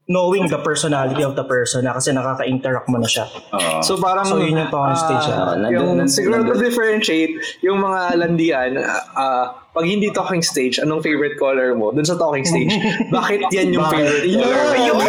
knowing 0.05 0.45
the 0.53 0.61
personality 0.61 1.25
of 1.25 1.33
the 1.33 1.43
person 1.43 1.81
na 1.81 1.97
kasi 1.97 2.13
nakaka-interact 2.13 2.85
mo 2.93 3.01
na 3.01 3.09
siya. 3.09 3.25
Oo. 3.57 3.81
So 3.81 3.97
parang 3.97 4.29
So, 4.29 4.37
yun 4.37 4.53
yung 4.53 4.69
talking 4.69 4.97
stage, 5.01 5.33
ah, 5.33 5.33
ah. 5.33 5.57
Nandun- 5.57 5.73
yung 5.73 5.87
nandun- 5.97 6.13
siguro 6.13 6.45
to 6.45 6.53
nandun. 6.53 6.61
differentiate 6.61 7.33
yung 7.65 7.81
mga 7.81 8.13
landian 8.21 8.71
ah, 9.17 9.64
pag 9.75 9.85
hindi 9.85 10.07
talking 10.15 10.39
stage, 10.39 10.79
anong 10.79 11.03
favorite 11.03 11.35
color 11.35 11.75
mo? 11.75 11.91
Dun 11.91 12.07
sa 12.07 12.15
talking 12.15 12.47
stage, 12.47 12.71
bakit 13.11 13.43
yan 13.51 13.75
yung 13.75 13.83
favorite 13.91 14.23
color? 14.23 14.71
Yun! 14.79 15.03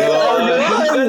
Yun! 1.06 1.08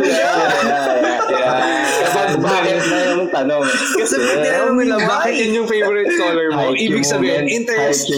Bakit 2.38 2.84
na 2.86 2.98
yung 3.18 3.30
tanong. 3.34 3.66
Kasi 3.98 4.14
pag 4.22 4.40
tinanong 4.46 4.78
nila, 4.78 4.96
bakit 5.10 5.34
yun 5.42 5.64
yung 5.64 5.68
favorite 5.68 6.12
color 6.22 6.54
mo? 6.54 6.70
Ibig 6.78 7.02
sabihin, 7.02 7.50
interest, 7.50 8.14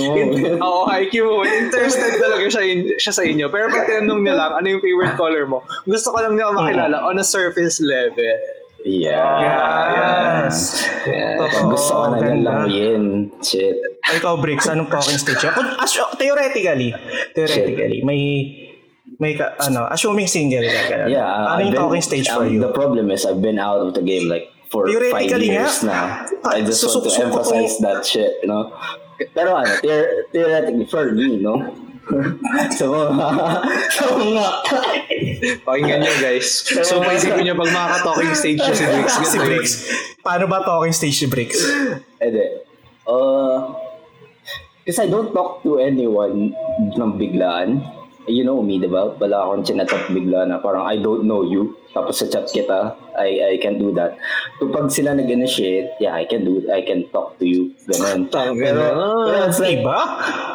oo, 0.60 0.82
Haikyuu 0.92 1.40
moment. 1.40 1.56
Interested 1.72 2.20
talaga 2.20 2.44
siya, 2.52 2.64
siya 3.00 3.14
sa 3.16 3.24
inyo. 3.24 3.48
Pero 3.48 3.72
pag 3.72 3.88
tinanong 3.88 4.22
niya 4.28 4.36
lang, 4.36 4.52
ano 4.60 4.68
yung 4.68 4.84
favorite 4.84 5.16
color 5.16 5.48
mo? 5.48 5.64
Gusto 5.88 6.12
ko 6.12 6.18
lang 6.20 6.36
niya 6.36 6.52
makilala 6.52 7.00
on 7.08 7.16
a 7.16 7.26
surface 7.26 7.80
level. 7.80 8.59
Yeah. 8.86 10.48
Yes. 10.48 10.88
Yeah. 11.06 11.36
Totoo. 11.36 11.76
Gusto 11.76 11.92
ko 11.94 12.06
na 12.12 12.18
yan 12.20 12.24
Ganda. 12.24 12.48
lang 12.48 12.64
yun. 12.72 13.04
Shit. 13.44 13.76
Ikaw, 14.10 14.40
Bricks, 14.40 14.66
anong 14.72 14.90
talking 14.90 15.20
stage? 15.20 15.44
Kung, 15.52 15.68
as, 15.78 15.94
theoretically, 16.18 16.96
theoretically, 17.36 18.02
may 18.02 18.22
may 19.20 19.36
ka, 19.36 19.54
ano, 19.60 19.86
assuming 19.92 20.26
single 20.32 20.64
ka. 20.64 20.82
ganun. 20.90 21.12
Yeah. 21.12 21.28
uh, 21.28 21.60
ano 21.60 21.70
been- 21.70 21.76
talking 21.76 22.04
stage 22.04 22.28
for 22.32 22.48
um, 22.48 22.54
you? 22.54 22.60
The 22.64 22.72
problem 22.72 23.12
is 23.12 23.28
I've 23.28 23.44
been 23.44 23.60
out 23.60 23.84
of 23.84 23.94
the 23.94 24.02
game 24.02 24.32
like 24.32 24.48
for 24.72 24.88
five 25.12 25.28
years 25.28 25.84
nga. 25.84 25.90
now. 25.90 26.06
I 26.48 26.62
just 26.64 26.82
want 26.86 27.04
to 27.04 27.12
emphasize 27.20 27.78
that 27.84 28.06
shit, 28.06 28.40
you 28.42 28.48
know? 28.48 28.72
Pero 29.36 29.60
ano, 29.60 29.70
theor- 29.84 30.30
theoretically, 30.32 30.88
for 30.88 31.12
me, 31.12 31.36
no? 31.38 31.68
So, 32.74 32.86
so 33.96 34.04
mga, 34.18 34.46
Pakinggan 35.62 36.00
niyo, 36.02 36.14
guys. 36.22 36.66
So, 36.66 37.02
paisipin 37.06 37.46
niyo 37.46 37.56
pag 37.58 37.70
makaka-talking 37.70 38.34
stage 38.34 38.62
si 38.74 38.86
Briggs. 38.86 39.14
si. 39.34 39.38
Bricks. 39.38 39.74
Paano 40.26 40.46
ba 40.50 40.66
talking 40.66 40.94
stage 40.94 41.18
si 41.18 41.28
Bricks? 41.30 41.60
ede, 42.20 42.66
uh, 43.08 43.72
kasi 44.84 45.06
I 45.06 45.10
don't 45.10 45.32
talk 45.32 45.62
to 45.64 45.78
anyone 45.78 46.52
ng 46.98 47.12
biglaan. 47.16 47.99
You 48.30 48.46
know 48.46 48.62
me, 48.62 48.78
di 48.78 48.86
ba? 48.86 49.10
Wala 49.12 49.42
akong 49.42 49.66
chinatap 49.66 50.08
bigla 50.08 50.46
na 50.46 50.58
parang 50.58 50.86
I 50.86 50.96
don't 50.96 51.26
know 51.26 51.42
you. 51.42 51.74
Tapos 51.90 52.16
sa 52.16 52.30
chat 52.30 52.46
kita, 52.48 52.94
I 53.18 53.30
I 53.44 53.58
can 53.58 53.76
do 53.76 53.90
that. 53.92 54.22
Kapag 54.56 54.88
sila 54.88 55.12
nag-initiate, 55.12 55.98
yeah, 55.98 56.14
I 56.14 56.24
can 56.24 56.46
do 56.46 56.62
I 56.70 56.80
can 56.80 57.10
talk 57.10 57.36
to 57.38 57.46
you. 57.46 57.74
Ganun. 57.84 58.30
Tangina. 58.32 58.62
pero, 58.62 58.84
pero 59.26 59.38
it's 59.44 59.58
like, 59.58 59.82
Diba? 59.82 59.98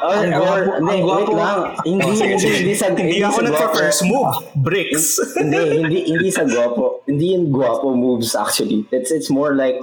or, 0.01 0.15
Ang 0.15 0.31
gwapo- 0.33 0.75
hindi, 0.79 0.95
ang 0.95 1.03
gwapo. 1.03 1.33
lang. 1.35 1.59
Hindi, 1.83 2.07
Oh, 2.07 2.15
hindi, 2.15 2.49
hindi 2.55 2.75
sa, 2.75 2.87
Hindi 2.89 3.19
ako 3.19 3.27
gwapo. 3.35 3.49
nagpa-first 3.51 4.01
move. 4.07 4.31
Bricks. 4.57 5.05
hindi, 5.35 5.59
hindi, 5.77 5.99
hindi 6.07 6.29
sa 6.31 6.47
guwapo. 6.47 7.03
Hindi 7.05 7.35
yung 7.35 7.51
guwapo 7.51 7.91
moves 7.91 8.33
actually. 8.33 8.87
It's 8.89 9.11
it's 9.11 9.35
more 9.35 9.53
like 9.53 9.83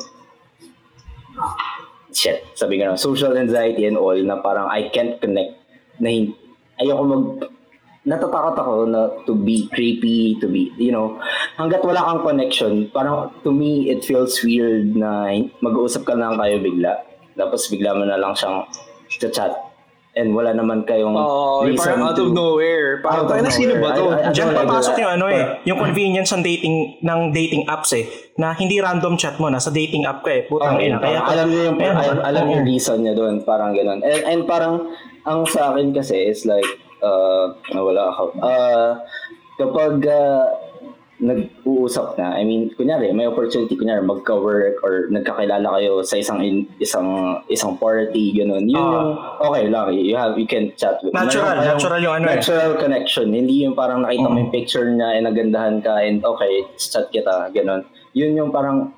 shit, 2.12 2.44
sabi 2.54 2.78
nga 2.78 2.96
social 2.96 3.36
anxiety 3.36 3.84
and 3.84 3.96
all 3.96 4.16
na 4.16 4.40
parang 4.40 4.68
I 4.68 4.88
can't 4.88 5.16
connect 5.18 5.60
na 5.98 6.08
hin- 6.08 6.36
ayoko 6.76 7.04
mag 7.04 7.26
natatakot 8.02 8.58
ako 8.58 8.74
na 8.90 9.06
to 9.30 9.38
be 9.38 9.70
creepy, 9.70 10.34
to 10.42 10.50
be, 10.50 10.74
you 10.82 10.90
know, 10.90 11.22
hanggat 11.54 11.86
wala 11.86 12.02
kang 12.02 12.22
connection, 12.26 12.90
parang 12.90 13.30
to 13.46 13.54
me, 13.54 13.94
it 13.94 14.02
feels 14.02 14.42
weird 14.42 14.98
na 14.98 15.30
mag-uusap 15.62 16.10
ka 16.10 16.18
lang 16.18 16.34
kayo 16.42 16.58
bigla. 16.58 16.98
Tapos 17.38 17.70
bigla 17.70 17.94
mo 17.94 18.04
na 18.10 18.18
lang 18.18 18.34
siyang 18.34 18.66
chat 19.12 19.54
and 20.12 20.36
wala 20.36 20.52
naman 20.52 20.84
kayong 20.84 21.16
Oo, 21.16 21.64
yung 21.64 21.80
parang 21.80 22.04
out 22.04 22.20
of 22.20 22.36
nowhere. 22.36 23.00
Parang, 23.00 23.32
tayo 23.32 23.42
na 23.48 23.52
sino 23.54 23.80
ba 23.80 23.96
to? 23.96 24.12
nowhere. 24.12 24.20
I- 24.20 24.28
I- 24.28 24.34
Diyan 24.36 24.50
papasok 24.52 24.96
yung 25.00 25.12
ano 25.16 25.26
eh, 25.32 25.44
yung 25.64 25.80
convenience 25.80 26.30
ng 26.36 26.44
dating 26.44 26.76
ng 27.00 27.20
dating 27.32 27.64
apps 27.72 27.96
eh, 27.96 28.06
na 28.36 28.52
hindi 28.52 28.84
random 28.84 29.16
chat 29.16 29.40
mo, 29.40 29.48
nasa 29.48 29.72
dating 29.72 30.04
app 30.04 30.20
ka 30.26 30.32
eh, 30.36 30.42
putang 30.52 30.76
Okay, 30.76 30.92
ina. 30.92 31.00
Kaya 31.00 31.20
alam 31.24 31.48
niyo 31.48 31.62
yung 31.72 31.78
alam, 31.80 32.18
alam 32.28 32.44
yung 32.52 32.64
reason 32.68 32.98
niya 33.06 33.16
doon, 33.16 33.40
parang 33.48 33.72
ganoon. 33.72 34.04
And, 34.04 34.22
and 34.28 34.42
parang 34.44 34.92
ang 35.24 35.48
sa 35.48 35.72
akin 35.72 35.96
kasi 35.96 36.28
is 36.28 36.44
like 36.44 36.68
uh 37.02 37.52
nawala 37.74 38.14
ako. 38.14 38.24
Uh 38.40 38.92
kapag 39.60 40.02
uh, 40.10 40.46
nag-uusap 41.22 42.18
na, 42.18 42.34
I 42.34 42.42
mean, 42.42 42.74
kunyari, 42.74 43.14
may 43.14 43.30
opportunity, 43.30 43.78
kunyari, 43.78 44.02
magka-work 44.02 44.82
or 44.82 45.06
nagkakilala 45.14 45.70
kayo 45.78 46.02
sa 46.02 46.18
isang 46.18 46.42
in, 46.42 46.66
isang 46.82 47.38
isang 47.46 47.78
party, 47.78 48.34
gano'n. 48.34 48.66
Yun 48.66 48.82
Ah. 48.82 48.90
yung, 48.90 49.10
okay 49.46 49.66
lang, 49.70 49.94
you 49.94 50.18
have, 50.18 50.34
you 50.34 50.50
can 50.50 50.74
chat 50.74 50.98
with. 51.06 51.14
Natural, 51.14 51.62
kayong 51.62 51.78
natural 51.78 52.00
yung 52.02 52.16
ano 52.18 52.26
eh. 52.26 52.42
Natural 52.42 52.74
connection. 52.74 53.30
Hindi 53.30 53.70
yung 53.70 53.78
parang 53.78 54.02
nakita 54.02 54.28
mo 54.34 54.38
yung 54.42 54.50
picture 54.50 54.90
niya, 54.90 55.10
eh, 55.14 55.22
nagandahan 55.22 55.78
ka, 55.86 56.02
and 56.02 56.26
okay, 56.26 56.66
chat 56.82 57.06
kita, 57.14 57.54
gano'n. 57.54 57.86
Yun 58.18 58.42
yung 58.42 58.50
parang, 58.50 58.90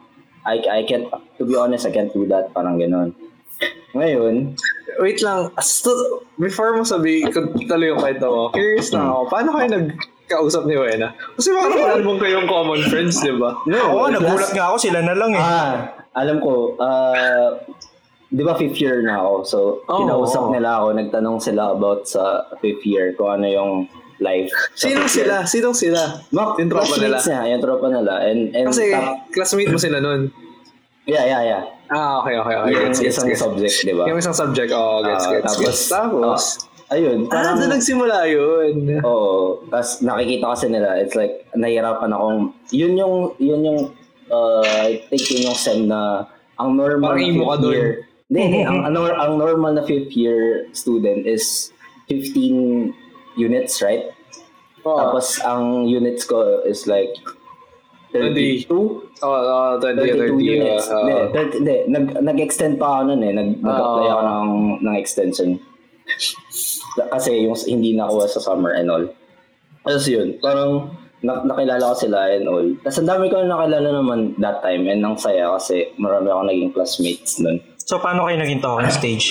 I, 0.48 0.64
I 0.64 0.88
can't, 0.88 1.12
to 1.12 1.44
be 1.44 1.60
honest, 1.60 1.84
I 1.84 1.92
can't 1.92 2.12
do 2.16 2.24
that, 2.32 2.56
parang 2.56 2.80
gano'n. 2.80 3.12
Ngayon, 3.94 4.58
Wait 4.96 5.20
lang. 5.20 5.50
As 5.56 5.82
to- 5.82 6.22
before 6.36 6.74
mo 6.74 6.84
sabi, 6.84 7.26
kung 7.26 7.50
tuloy 7.66 7.90
yung 7.90 7.98
kwento 7.98 8.26
mo, 8.26 8.44
curious 8.50 8.90
na 8.90 9.10
ako, 9.10 9.20
paano 9.26 9.50
kayo 9.52 9.68
nagkausap 9.74 10.64
ni 10.64 10.76
Wena? 10.76 11.10
Kasi 11.34 11.50
parang 11.50 11.74
wala 11.74 11.98
namang 11.98 12.22
kayong 12.22 12.46
common 12.46 12.82
friends, 12.86 13.18
di 13.18 13.34
ba? 13.34 13.58
no, 13.64 13.78
Oo, 13.92 14.06
nagulat 14.08 14.50
nga 14.50 14.70
ako, 14.70 14.78
sila 14.80 15.02
na 15.02 15.18
lang 15.18 15.34
eh. 15.34 15.42
Ah, 15.42 15.74
alam 16.14 16.38
ko, 16.38 16.78
ah, 16.78 17.58
di 18.28 18.42
ba 18.42 18.54
fifth 18.54 18.78
year 18.78 19.02
na 19.02 19.18
ako? 19.20 19.34
So, 19.44 19.58
Oo. 19.84 20.06
kinausap 20.06 20.44
nila 20.52 20.70
ako, 20.76 20.88
nagtanong 20.94 21.38
sila 21.38 21.74
about 21.74 22.06
sa 22.06 22.24
fifth 22.60 22.82
year, 22.84 23.14
kung 23.14 23.34
ano 23.34 23.46
yung 23.46 23.72
life. 24.20 24.54
sa 24.74 24.88
Sinong 24.88 25.06
fifth 25.06 25.18
year. 25.18 25.26
sila? 25.26 25.36
Sinong 25.44 25.74
sila? 25.76 26.02
Mga 26.30 26.50
Yung 26.56 26.70
tropa 26.70 26.86
nila. 26.96 27.18
classmates 27.18 27.26
niya, 27.28 27.42
yung 27.48 27.62
tropa 27.62 27.88
nila. 27.90 28.14
And, 28.22 28.40
and 28.54 28.66
Kasi 28.70 28.84
tap- 28.90 29.26
classmate 29.32 29.70
mo 29.70 29.80
sila 29.80 29.98
nun. 29.98 30.30
yeah, 31.04 31.26
yeah, 31.26 31.42
yeah. 31.42 31.64
Ah, 31.94 32.26
okay, 32.26 32.36
okay, 32.42 32.56
okay. 32.58 32.72
Yung 32.74 32.90
Gets, 32.90 33.00
isang 33.06 33.30
gets. 33.30 33.42
subject, 33.46 33.76
di 33.86 33.94
ba? 33.94 34.06
Yung 34.10 34.18
isang 34.18 34.34
subject, 34.34 34.74
oh, 34.74 35.06
gets, 35.06 35.26
Ah, 35.26 35.32
gets, 35.32 35.46
tapos, 35.46 35.62
gets. 35.62 35.82
Tapos, 35.94 36.44
ah, 36.90 36.96
ayun, 36.98 37.20
ah, 37.26 37.30
parang, 37.30 37.56
doon 37.62 37.72
nagsimula 37.78 38.18
yun. 38.26 38.74
Oo. 39.06 39.62
Tapos 39.70 40.02
nakikita 40.02 40.46
kasi 40.50 40.66
nila, 40.74 40.98
it's 40.98 41.14
like, 41.14 41.46
nahihirapan 41.54 42.10
akong, 42.10 42.40
yun 42.74 42.98
yung, 42.98 43.16
yun 43.38 43.62
yung, 43.62 43.80
uh, 44.34 44.66
I 44.66 45.06
think 45.14 45.22
yun 45.30 45.54
yung 45.54 45.58
sem 45.58 45.86
na, 45.86 46.26
ang 46.58 46.74
normal 46.74 47.14
Parang 47.14 47.22
na 47.22 47.30
emo 47.30 47.44
ka 47.54 47.58
year, 47.70 48.10
hindi, 48.30 48.42
hindi, 48.50 48.62
ang, 48.66 48.82
ang, 48.90 48.96
ang 48.98 49.34
normal 49.38 49.78
na 49.78 49.84
fifth 49.86 50.18
year 50.18 50.66
student 50.74 51.30
is 51.30 51.70
15 52.10 52.94
units, 53.38 53.82
right? 53.82 54.10
Oh, 54.84 54.98
Tapos 55.00 55.40
ang 55.46 55.88
units 55.88 56.28
ko 56.28 56.62
is 56.68 56.90
like 56.90 57.14
32? 58.14 58.70
oh, 58.70 59.02
oh, 59.26 59.74
20, 59.82 59.98
32 59.98 60.38
30, 60.38 60.38
units. 60.40 60.86
uh, 60.88 61.02
Hindi, 61.02 61.14
uh, 61.14 61.26
30 61.34 61.58
hindi, 61.58 61.76
nag, 61.90 62.06
nag-extend 62.22 62.76
pa 62.78 63.02
ako 63.02 63.02
nun 63.10 63.22
eh. 63.22 63.34
Nag, 63.34 63.50
nag-apply 63.58 64.06
ako 64.08 64.22
Ah. 64.22 64.30
ng, 64.30 64.50
ng 64.82 64.96
extension. 64.96 65.50
Kasi 67.10 67.44
yung 67.44 67.58
hindi 67.58 67.98
nakuha 67.98 68.30
sa 68.30 68.38
summer 68.38 68.78
and 68.78 68.88
all. 68.88 69.06
Tapos 69.82 70.06
yun, 70.06 70.38
parang 70.38 70.94
na, 71.20 71.42
nakilala 71.42 71.92
ko 71.92 71.96
sila 71.98 72.30
and 72.30 72.46
all. 72.46 72.68
Tapos 72.80 72.98
ang 73.00 73.10
dami 73.10 73.26
ko 73.28 73.42
na 73.42 73.50
nakilala 73.50 73.90
naman 73.92 74.20
that 74.38 74.62
time 74.62 74.86
and 74.86 75.02
ang 75.02 75.18
saya 75.18 75.50
kasi 75.58 75.90
marami 75.98 76.30
ako 76.30 76.42
naging 76.46 76.72
classmates 76.72 77.40
nun. 77.40 77.58
So, 77.82 77.98
paano 77.98 78.24
kayo 78.24 78.38
naging 78.38 78.62
talking 78.62 78.94
stage? 78.94 79.28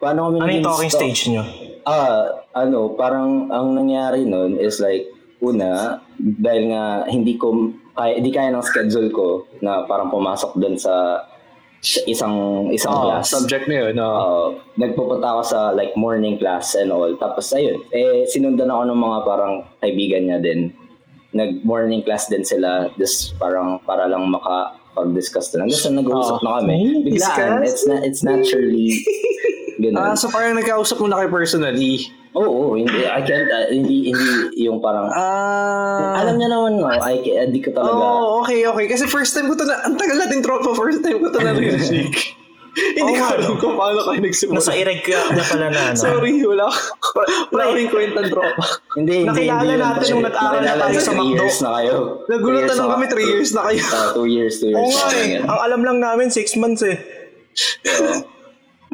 Paano 0.00 0.26
kami 0.26 0.34
Ano 0.34 0.42
yung 0.42 0.48
naging 0.50 0.66
talking 0.66 0.92
stage 0.92 1.20
nyo? 1.30 1.44
Ah, 1.84 2.26
ano, 2.56 2.96
parang 2.96 3.52
ang 3.52 3.76
nangyari 3.76 4.24
nun 4.24 4.56
is 4.56 4.80
like, 4.80 5.04
una, 5.44 6.00
dahil 6.16 6.72
nga 6.72 7.04
hindi 7.12 7.36
ko, 7.36 7.76
kaya, 7.92 8.16
hindi 8.16 8.32
kaya 8.32 8.48
ng 8.48 8.64
schedule 8.64 9.12
ko 9.12 9.44
na 9.60 9.84
parang 9.84 10.08
pumasok 10.08 10.56
dun 10.56 10.80
sa 10.80 11.20
sa 11.84 12.00
isang 12.08 12.36
isang 12.72 12.96
oh, 12.96 13.04
class. 13.04 13.28
subject 13.28 13.68
na 13.68 13.76
yun. 13.84 14.00
Oh. 14.00 14.08
Uh, 14.16 14.46
nagpupunta 14.80 15.36
ako 15.36 15.42
sa 15.44 15.58
like 15.76 15.92
morning 16.00 16.40
class 16.40 16.72
and 16.72 16.88
all. 16.88 17.12
Tapos 17.20 17.52
ayun, 17.52 17.76
eh 17.92 18.24
sinundan 18.24 18.72
ako 18.72 18.88
ng 18.88 19.00
mga 19.04 19.18
parang 19.28 19.54
kaibigan 19.84 20.24
niya 20.24 20.40
din. 20.40 20.72
Nag 21.36 21.60
morning 21.60 22.00
class 22.00 22.32
din 22.32 22.40
sila 22.40 22.88
just 22.96 23.36
parang 23.36 23.84
para 23.84 24.08
lang 24.08 24.24
maka 24.32 24.80
pag-discuss 24.96 25.52
na. 25.52 25.68
Hanggang 25.68 25.84
sa 25.84 25.92
nag-uusap 25.92 26.40
na 26.40 26.50
kami. 26.62 26.72
Oh, 26.72 27.04
Biglaan, 27.04 27.12
discuss? 27.12 27.68
it's, 27.68 27.84
na, 27.84 27.96
it's 28.00 28.22
naturally 28.24 28.88
ganun. 29.82 30.00
Ah, 30.00 30.16
so 30.16 30.30
parang 30.30 30.56
nagkausap 30.56 30.96
mo 31.02 31.06
na 31.10 31.20
kayo 31.20 31.30
personally. 31.30 32.08
Oo, 32.34 32.50
oo, 32.50 32.72
hindi, 32.74 33.06
I 33.06 33.22
can't, 33.22 33.46
uh, 33.46 33.70
hindi, 33.70 34.10
hindi 34.10 34.26
yung 34.60 34.82
parang, 34.82 35.06
Ah. 35.08 36.18
alam 36.18 36.34
niya 36.34 36.50
naman, 36.50 36.76
no, 36.76 36.90
I, 36.90 37.22
hindi 37.22 37.62
ko 37.62 37.70
talaga, 37.70 37.94
Oh, 37.94 38.42
okay, 38.42 38.66
okay. 38.66 38.86
Kasi 38.86 39.06
first 39.06 39.32
time 39.32 39.46
ko 39.46 39.54
to 39.54 39.62
na, 39.62 39.86
ang 39.86 39.94
tagal 39.94 40.18
natin 40.18 40.42
tropa, 40.42 40.74
first 40.74 40.98
time 41.00 41.22
ko 41.22 41.30
to 41.30 41.38
narinig. 41.38 42.10
Hindi 42.74 43.06
Oo 43.06 43.14
ko 43.14 43.24
alam 43.30 43.54
kung 43.62 43.74
paano 43.78 44.02
kayo 44.02 44.18
nagsimula. 44.18 44.58
Nasa 44.58 44.74
ireg 44.74 45.06
ka 45.06 45.14
na 45.30 45.46
pala 45.46 45.70
na 45.70 45.80
ano. 45.86 45.94
Sorry, 45.94 46.42
wala 46.42 46.66
Wala 47.54 47.62
kaming 47.70 47.86
kwentang 47.86 48.26
tropa. 48.26 48.64
hindi, 48.98 49.14
hindi, 49.22 49.46
Nakilala 49.46 49.62
hindi 49.62 49.74
natin 49.78 50.06
nung 50.10 50.26
nag-aral 50.26 50.58
na 50.58 50.74
tayo 50.82 50.98
sa 50.98 51.12
McDo. 51.14 51.38
years 51.38 51.58
na 51.62 51.70
kayo. 51.78 51.94
Nagulat 52.26 52.42
Three 52.42 52.50
na 52.50 52.58
years 52.58 52.74
lang 52.74 52.90
kami, 52.90 53.04
3 53.06 53.30
years 53.30 53.50
na 53.54 53.60
kayo. 53.62 53.78
Uh, 53.86 54.08
two 54.10 54.26
years, 54.26 54.54
two 54.58 54.70
years 54.74 54.82
Oo 54.82 54.90
na 54.90 55.06
nga 55.06 55.14
eh. 55.14 55.38
Ang 55.46 55.60
alam 55.62 55.80
lang 55.86 55.98
namin, 56.02 56.26
6 56.34 56.50
months 56.58 56.82
eh. 56.82 56.98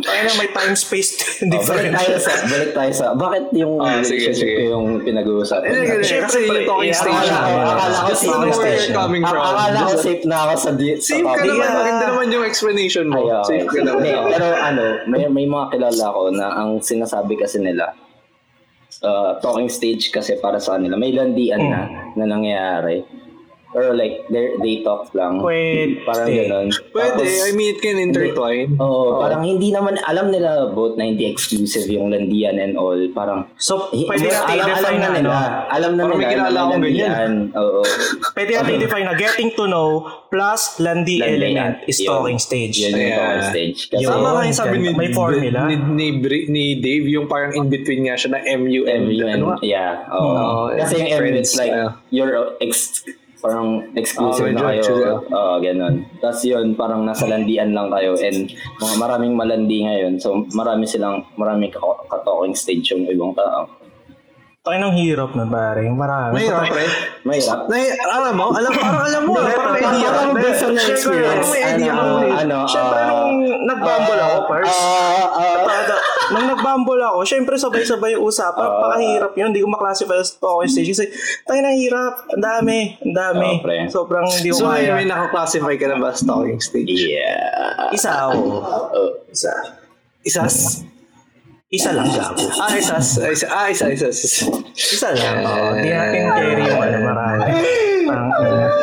Kaya 0.03 0.23
na 0.23 0.33
may 0.37 0.49
time-space 0.49 1.11
Oh, 1.21 1.25
balik 1.43 1.53
difference. 1.53 1.97
tayo 1.97 2.17
sa, 2.19 2.33
balik 2.47 2.71
tayo 2.71 2.93
sa, 2.93 3.07
bakit 3.13 3.45
yung 3.53 3.75
Ah, 3.77 4.01
sige, 4.01 4.31
sige. 4.31 4.55
ko 4.55 4.63
yung 4.71 4.87
pinag-uusapan? 5.01 5.67
Hindi, 5.67 6.03
Siyempre, 6.03 6.29
kasi 6.31 6.39
yung 6.43 6.65
talking 6.65 6.89
yeah, 6.89 7.01
stage. 7.01 7.17
Akala 7.23 7.39
ko, 7.39 7.59
akala 7.67 7.99
ko 7.99 8.13
safe 8.13 8.55
station. 8.55 8.93
coming 8.95 9.23
from. 9.23 9.43
Akala 9.43 9.79
ko 9.81 9.93
safe 9.97 10.25
na 10.25 10.37
ako 10.43 10.53
sa, 10.57 10.71
di, 10.73 10.87
sa 10.95 11.07
Safe 11.11 11.23
ka 11.23 11.33
topic. 11.33 11.49
naman, 11.51 11.69
maganda 11.73 12.05
naman 12.09 12.27
yung 12.31 12.45
explanation 12.45 13.07
mo. 13.07 13.21
Safe 13.43 13.67
ka 13.67 13.81
naman. 13.81 14.03
Pero 14.05 14.47
ano, 14.53 14.83
may, 15.07 15.23
may 15.27 15.47
mga 15.47 15.67
kilala 15.71 16.05
ko 16.09 16.23
na 16.31 16.47
ang 16.55 16.71
sinasabi 16.79 17.35
kasi 17.35 17.59
nila, 17.59 17.93
uh, 19.01 19.39
talking 19.39 19.69
stage 19.69 20.11
kasi 20.11 20.37
para 20.37 20.59
sa 20.59 20.75
kanila, 20.75 20.95
may 20.95 21.11
landian 21.11 21.61
na 21.63 21.81
na 22.13 22.25
nangyayari. 22.27 23.05
Or 23.71 23.95
like, 23.95 24.27
they 24.27 24.59
they 24.59 24.75
talk 24.83 25.07
lang. 25.15 25.39
Pwede. 25.39 26.03
Parang 26.03 26.27
ganun. 26.27 26.67
Pwede, 26.91 27.23
Tapos, 27.23 27.47
I 27.47 27.55
mean, 27.55 27.71
it 27.71 27.79
can 27.79 27.97
intertwine. 27.97 28.75
Oo, 28.77 29.23
parang 29.23 29.47
hindi 29.47 29.71
naman, 29.71 29.95
alam 30.03 30.29
nila 30.29 30.69
both 30.69 30.99
na 30.99 31.07
hindi 31.07 31.23
exclusive 31.23 31.87
yung 31.87 32.11
landian 32.11 32.59
and 32.59 32.75
all. 32.75 32.99
Parang, 33.15 33.47
So, 33.57 33.87
pwede 33.93 34.27
natin 34.27 34.59
alam, 34.59 34.75
alam 34.75 34.95
na 34.97 34.99
na, 35.01 35.09
nila. 35.15 35.31
ano, 35.31 35.59
Alam 35.71 35.93
na 35.95 36.03
Parang 36.03 36.19
nila. 36.19 36.31
kilala 36.33 36.51
na 36.51 36.67
may 36.67 36.67
akong 36.67 36.83
ganyan. 36.83 37.33
Oo. 37.55 37.81
pwede 38.35 38.51
natin 38.53 38.73
i-define 38.75 39.07
na 39.07 39.15
getting 39.15 39.51
to 39.55 39.65
know 39.65 39.91
plus 40.27 40.79
landi 40.79 41.19
Landian. 41.19 41.39
element 41.39 41.75
is 41.87 41.99
Yun. 41.99 42.11
talking 42.11 42.39
stage. 42.39 42.75
Yun 42.77 42.91
yung 42.91 43.07
Yeah. 43.07 43.19
talking 43.21 43.47
stage. 43.49 43.79
Kasi. 43.87 44.03
Tama 44.03 44.29
nga 44.31 44.43
yung 44.45 44.59
sabi 44.59 44.75
ni, 44.79 44.89
May 44.91 45.11
formula. 45.15 45.71
ni, 45.71 45.77
ni, 45.95 46.07
ni 46.49 46.65
Dave, 46.75 47.07
yung 47.07 47.27
parang 47.27 47.55
in-between 47.55 48.03
nga 48.03 48.19
siya 48.19 48.35
na 48.35 48.41
MU 48.51 48.83
and 48.85 49.07
ano 49.31 49.45
nga? 49.47 49.57
yeah. 49.63 50.11
Oo. 50.11 50.75
Kasi 50.75 50.99
yung 50.99 51.11
every 51.13 51.31
it's 51.33 51.55
like 51.55 51.71
you're 52.11 52.59
ex 52.59 53.07
parang 53.41 53.69
exclusive 53.95 54.47
Oo, 54.47 54.55
na 54.55 54.61
kayo. 54.63 54.69
medyo 54.77 54.95
exclusive. 54.95 55.21
Oo, 55.33 55.55
ganun. 55.59 55.95
Tapos 56.21 56.41
yun, 56.45 56.67
parang 56.77 57.01
nasa 57.03 57.25
landian 57.25 57.73
lang 57.73 57.89
kayo 57.89 58.13
and 58.15 58.53
mga 58.77 58.95
maraming 58.97 59.33
malandi 59.35 59.79
ngayon. 59.83 60.21
So 60.21 60.45
marami 60.53 60.85
silang, 60.85 61.25
marami 61.35 61.69
ka- 61.69 61.81
ka-talking 62.07 62.53
stage 62.53 62.93
yung 62.93 63.09
ibang 63.09 63.33
tao. 63.33 63.80
Tayo 64.61 64.77
ng 64.77 64.93
hirap 64.93 65.33
na 65.33 65.49
pare. 65.49 65.89
Marami. 65.89 66.37
Mahirap, 66.37 66.69
pre. 66.69 66.85
Mahirap. 67.25 67.61
Na, 67.65 67.77
alam 68.13 68.35
mo, 68.37 68.53
alam, 68.53 68.71
parang 68.77 69.05
alam 69.09 69.23
mo, 69.25 69.33
Hindi, 69.33 69.57
parang 69.57 69.73
may 69.73 69.81
parang- 69.81 69.97
idea. 69.97 70.09
parang 70.13 70.35
based 70.37 70.61
on 70.61 70.71
your 70.71 70.85
Siyempre, 70.85 70.93
experience. 70.93 71.49
may 71.49 71.63
idea 71.65 71.91
ano, 71.91 72.03
mo 72.05 72.17
eh. 72.21 72.33
ano, 72.37 72.57
Siyempre, 72.69 72.99
ah, 73.01 73.09
nung 73.09 73.33
nagbumble 73.65 74.21
ako, 74.21 74.37
ah, 74.53 74.69
ah, 75.33 75.57
Pada- 75.65 76.05
nung 76.29 76.47
nagbumble 76.47 77.01
ako, 77.01 77.19
syempre 77.25 77.55
sabay-sabay 77.57 78.11
yung 78.13 78.25
usapan. 78.29 78.69
Ah. 78.69 78.77
Pakahirap 78.85 79.33
yun. 79.33 79.47
Hindi 79.49 79.65
ko 79.65 79.69
maklasify 79.73 80.21
as 80.21 80.37
talking 80.37 80.69
stage. 80.69 80.93
Kasi 80.93 81.05
tayo 81.43 81.61
ng 81.65 81.77
hirap. 81.81 82.13
Ang 82.29 82.45
dami. 82.45 82.79
Ang 83.01 83.15
dami. 83.17 83.49
Oh. 83.65 83.89
Sobrang 83.89 84.29
hindi 84.29 84.53
ko 84.53 84.61
So, 84.61 84.69
kaya. 84.69 84.93
may, 84.93 85.03
may 85.03 85.09
nakaklasify 85.09 85.75
ka 85.81 85.89
na 85.89 85.97
ba 85.97 86.13
sa 86.13 86.29
talking 86.29 86.61
stage? 86.61 87.09
yeah. 87.09 87.89
Isa 87.97 88.29
ako. 88.29 88.61
Oh, 88.61 89.09
Isa. 89.25 89.57
Isas? 90.21 90.85
Isa 91.71 91.95
lang 91.95 92.11
gago. 92.11 92.51
Ah, 92.59 92.75
isas. 92.75 93.15
Ah, 93.17 93.31
isa, 93.31 93.47
ah, 93.47 93.71
isa, 93.71 93.87
isa. 93.89 94.11
isa. 94.11 94.43
Isa 94.75 95.09
lang. 95.15 95.39
Oo. 95.41 95.71
Hindi 95.73 95.95
natin 95.95 96.27
carry 96.29 96.67
yung 96.67 96.83
ano 96.83 96.99
marami. 97.07 97.47
Ang, 98.11 98.27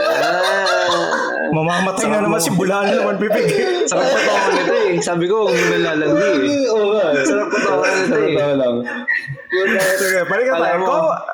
Ah, 0.07 1.03
mamamatay 1.49 2.07
na 2.07 2.23
naman 2.23 2.39
si 2.39 2.47
Bulano 2.49 2.87
naman 2.87 3.19
bibig. 3.21 3.43
sarap 3.83 4.07
pa 4.07 4.19
tawa 4.21 4.39
nito 4.53 4.71
eh. 4.87 4.95
Sabi 4.99 5.27
ko, 5.27 5.47
huwag 5.47 5.57
mo 5.57 5.67
nalalandi 5.69 6.27
eh. 6.47 6.71
Oo 6.71 6.87
nga. 6.93 7.07
Sarap 7.21 7.47
pa 7.49 7.59
tawa 7.59 7.83
nito 7.89 8.15
eh. 8.17 8.33
Sarap 8.33 8.55
lang. 8.55 8.75
Sige, 9.97 10.19
balik 10.23 10.45
ka 10.45 10.55
tayo. 10.55 10.79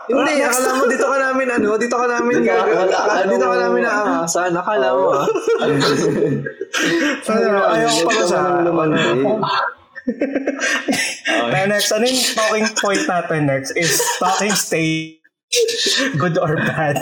Hindi, 0.09 0.33
akala 0.41 0.69
mo 0.73 0.83
dito 0.87 1.05
ka 1.05 1.17
namin 1.19 1.47
ano, 1.51 1.69
dito 1.75 1.95
ka 1.95 2.07
namin 2.07 2.35
Dito 2.35 2.49
ka- 2.49 2.65
wala- 2.65 3.29
dito 3.29 3.45
ka 3.45 3.57
namin 3.59 3.81
naangasan, 3.83 4.51
akala 4.51 4.87
mo 4.91 5.05
ah. 5.11 5.25
Ano, 7.29 7.59
ayaw 7.69 7.89
ko 7.91 8.01
pala 8.03 8.23
sa... 8.25 8.39
Lumandi. 10.07 11.51
Na 11.53 11.65
next, 11.67 11.91
ano 11.91 12.03
yung 12.05 12.23
talking 12.35 12.67
point 12.79 13.03
natin 13.07 13.45
next 13.47 13.71
is 13.75 13.99
talking 14.19 14.51
stage. 14.51 15.19
Good 16.17 16.41
or 16.41 16.57
bad? 16.57 16.97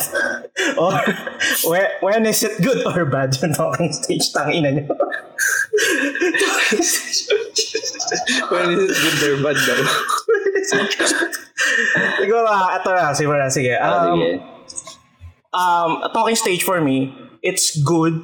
Or 0.76 0.92
when, 1.64 1.88
when 2.04 2.22
is 2.28 2.44
it 2.44 2.60
good 2.62 2.84
or 2.84 3.06
bad 3.08 3.32
yung 3.40 3.54
talking 3.56 3.94
stage? 3.96 4.28
Tangina 4.36 4.76
nyo. 4.76 4.92
When 8.52 8.68
is 8.76 8.92
it 8.92 9.16
good 9.20 9.24
or 9.24 9.38
bad 9.44 9.56
daw? 9.56 9.80
Siguro, 12.22 12.46
ah, 12.48 12.76
ito 12.78 12.90
na. 12.92 13.04
Siguro 13.16 13.38
na. 13.40 13.48
Sige. 13.48 13.74
Ah, 13.80 14.12
Um, 14.12 14.20
sige. 14.20 14.30
um, 15.56 15.90
talking 16.12 16.36
stage 16.36 16.64
for 16.64 16.82
me, 16.84 17.16
it's 17.42 17.72
good 17.82 18.20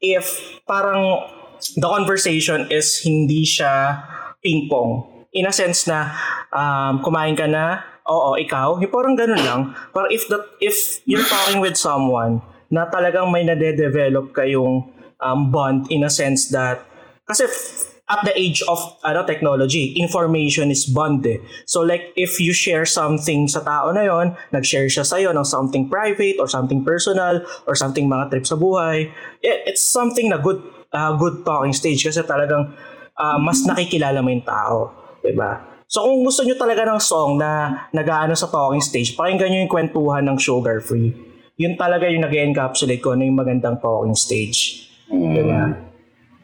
if 0.00 0.32
parang 0.66 1.28
the 1.76 1.88
conversation 1.88 2.66
is 2.70 3.00
hindi 3.02 3.44
siya 3.44 4.02
ping-pong. 4.42 5.26
In 5.36 5.46
a 5.46 5.52
sense 5.52 5.86
na 5.86 6.12
um, 6.54 7.04
kumain 7.04 7.36
ka 7.36 7.46
na, 7.46 7.84
oo, 8.08 8.34
ikaw, 8.40 8.80
yung 8.80 8.92
parang 8.92 9.14
ganun 9.14 9.42
lang. 9.44 9.60
Pero 9.92 10.06
if, 10.08 10.26
that, 10.32 10.44
if 10.58 11.04
you're 11.04 11.26
talking 11.26 11.60
with 11.60 11.76
someone 11.76 12.40
na 12.72 12.88
talagang 12.88 13.28
may 13.28 13.44
nade-develop 13.44 14.32
kayong 14.32 14.88
um, 15.20 15.52
bond 15.52 15.90
in 15.92 16.04
a 16.04 16.10
sense 16.10 16.48
that, 16.48 16.84
kasi 17.28 17.44
f- 17.44 17.98
at 18.08 18.24
the 18.24 18.32
age 18.32 18.64
of 18.64 18.80
ano 19.04 19.20
technology, 19.28 19.92
information 20.00 20.72
is 20.72 20.88
bond 20.88 21.20
eh. 21.28 21.36
So 21.68 21.84
like 21.84 22.16
if 22.16 22.40
you 22.40 22.56
share 22.56 22.88
something 22.88 23.48
sa 23.52 23.60
tao 23.60 23.92
na 23.92 24.08
yon, 24.08 24.32
nag-share 24.48 24.88
siya 24.88 25.04
sa'yo 25.04 25.36
ng 25.36 25.44
something 25.44 25.92
private 25.92 26.40
or 26.40 26.48
something 26.48 26.80
personal 26.80 27.44
or 27.68 27.76
something 27.76 28.08
mga 28.08 28.32
trip 28.32 28.46
sa 28.48 28.56
buhay, 28.56 29.12
it, 29.44 29.56
it's 29.68 29.84
something 29.84 30.32
na 30.32 30.40
good 30.40 30.64
uh, 30.92 31.12
good 31.16 31.44
talking 31.44 31.74
stage 31.74 32.04
kasi 32.04 32.20
talagang 32.24 32.72
uh, 33.16 33.38
mas 33.40 33.64
nakikilala 33.64 34.20
mo 34.20 34.28
yung 34.32 34.46
tao. 34.46 34.92
'di 35.24 35.34
ba? 35.34 35.60
So 35.88 36.04
kung 36.04 36.20
gusto 36.20 36.44
nyo 36.44 36.56
talaga 36.60 36.84
ng 36.84 37.00
song 37.00 37.40
na 37.40 37.84
nag-aano 37.96 38.36
sa 38.36 38.52
talking 38.52 38.84
stage, 38.84 39.16
pakinggan 39.16 39.48
nyo 39.48 39.60
yung 39.64 39.72
kwentuhan 39.72 40.24
ng 40.28 40.36
Sugar 40.36 40.84
Free. 40.84 41.16
Yun 41.58 41.80
talaga 41.80 42.06
yung 42.06 42.22
nag-encapsulate 42.28 43.00
ko 43.00 43.16
ano 43.16 43.24
yung 43.24 43.40
magandang 43.40 43.80
talking 43.80 44.12
stage. 44.12 44.88
Di 45.08 45.42
ba? 45.42 45.88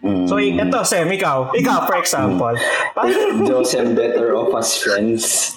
Mm. 0.04 0.28
So, 0.28 0.37
ito, 0.37 0.85
Sem, 0.85 1.09
ikaw. 1.09 1.48
Ikaw, 1.57 1.88
for 1.88 1.96
example. 1.96 2.52
Parang, 2.96 3.40
Joseph 3.48 3.96
better 3.96 4.37
of 4.37 4.52
us 4.52 4.76
friends. 4.76 5.57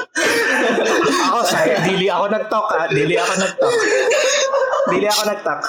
ako, 1.30 1.38
say, 1.46 1.74
dili 1.88 2.06
ako 2.10 2.24
nag-talk, 2.30 2.66
ah. 2.72 2.86
Dili 2.90 3.14
ako 3.18 3.32
nag-talk. 3.38 3.76
Dili 4.90 5.06
ako 5.08 5.22
nag-talk. 5.28 5.62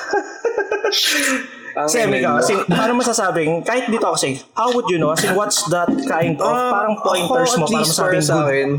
Ang 1.75 1.87
ina 1.91 2.17
ikaw, 2.23 2.33
mo. 2.35 2.39
as 2.39 2.49
in, 2.55 2.59
paano 2.71 2.91
masasabing, 2.95 3.59
kahit 3.67 3.91
dito 3.91 4.07
ako 4.07 4.15
say, 4.15 4.39
how 4.55 4.71
would 4.71 4.87
you 4.87 4.95
know? 4.95 5.11
As 5.11 5.27
in, 5.27 5.35
what's 5.35 5.59
that 5.67 5.91
kind 6.07 6.39
of, 6.39 6.47
Ah, 6.47 6.71
parang 6.71 6.95
pointers 7.03 7.51
mo 7.59 7.67
para 7.67 7.83
masabing 7.83 8.23
sa 8.23 8.35
good? 8.39 8.47
akin, 8.47 8.69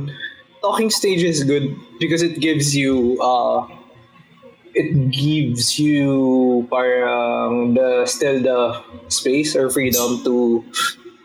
talking 0.65 0.89
stage 0.89 1.21
is 1.21 1.45
good 1.45 1.77
because 2.01 2.25
it 2.25 2.41
gives 2.41 2.75
you 2.75 3.21
uh 3.21 3.63
it 4.75 5.13
gives 5.13 5.79
you 5.79 6.67
parang 6.69 7.77
the 7.77 8.05
still 8.09 8.41
the 8.43 8.61
space 9.09 9.55
or 9.55 9.71
freedom 9.71 10.25
to 10.25 10.65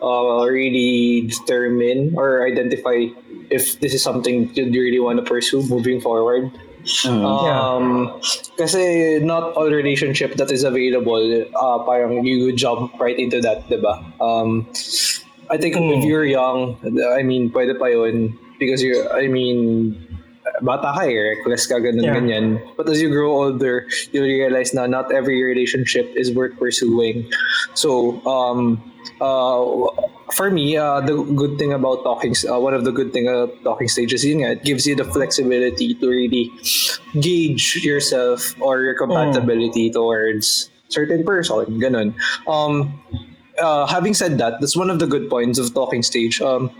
uh, 0.01 0.45
really 0.45 1.27
determine 1.27 2.13
or 2.17 2.45
identify 2.45 3.07
if 3.49 3.79
this 3.79 3.93
is 3.93 4.03
something 4.03 4.49
you 4.53 4.65
really 4.71 4.99
want 4.99 5.19
to 5.19 5.25
pursue 5.25 5.61
moving 5.67 6.01
forward. 6.01 6.51
Um, 7.45 8.19
kasi 8.57 9.19
not 9.21 9.53
all 9.53 9.69
relationship 9.69 10.35
that 10.41 10.49
is 10.51 10.63
available, 10.63 11.45
uh, 11.53 11.79
parang 11.85 12.25
you 12.25 12.51
jump 12.53 12.97
right 12.99 13.17
into 13.17 13.39
that, 13.41 13.69
diba? 13.69 14.01
Um, 14.17 14.65
I 15.49 15.57
think 15.57 15.75
if 15.77 16.03
you're 16.05 16.25
young, 16.25 16.79
I 17.13 17.21
mean, 17.21 17.51
pwede 17.51 17.77
pa 17.77 17.85
yun. 17.85 18.37
Because 18.57 18.83
you're, 18.83 19.09
I 19.11 19.25
mean, 19.27 19.97
bata 20.61 20.93
ka 20.93 21.03
eh, 21.05 21.17
reckless 21.37 21.67
ka, 21.67 21.79
ganun, 21.81 22.03
Yeah. 22.03 22.15
ganyan. 22.15 22.45
But 22.77 22.89
as 22.89 23.01
you 23.01 23.09
grow 23.09 23.31
older, 23.31 23.87
you'll 24.11 24.29
realize 24.29 24.73
na 24.73 24.85
not 24.87 25.13
every 25.13 25.41
relationship 25.43 26.11
is 26.15 26.31
worth 26.33 26.57
pursuing. 26.57 27.29
So, 27.73 28.21
um, 28.25 28.81
uh, 29.19 29.89
for 30.33 30.49
me, 30.49 30.77
uh, 30.77 31.01
the 31.01 31.17
good 31.35 31.57
thing 31.57 31.73
about 31.73 32.03
talking, 32.03 32.33
uh, 32.49 32.59
one 32.59 32.73
of 32.73 32.85
the 32.85 32.91
good 32.91 33.13
thing 33.13 33.27
about 33.27 33.57
talking 33.63 33.87
stages, 33.87 34.23
yun 34.25 34.41
nga, 34.45 34.57
it 34.57 34.63
gives 34.63 34.85
you 34.85 34.95
the 34.95 35.05
flexibility 35.05 35.93
to 35.95 36.05
really 36.07 36.49
gauge 37.19 37.81
yourself 37.83 38.55
or 38.61 38.81
your 38.81 38.95
compatibility 38.95 39.89
towards 39.89 40.69
certain 40.89 41.23
person, 41.23 41.79
ganun. 41.79 42.13
Um, 42.47 42.93
uh, 43.59 43.85
having 43.85 44.13
said 44.13 44.37
that, 44.39 44.59
that's 44.59 44.75
one 44.75 44.89
of 44.89 44.99
the 44.99 45.07
good 45.07 45.29
points 45.29 45.59
of 45.59 45.73
talking 45.73 46.01
stage. 46.03 46.41
Um, 46.41 46.71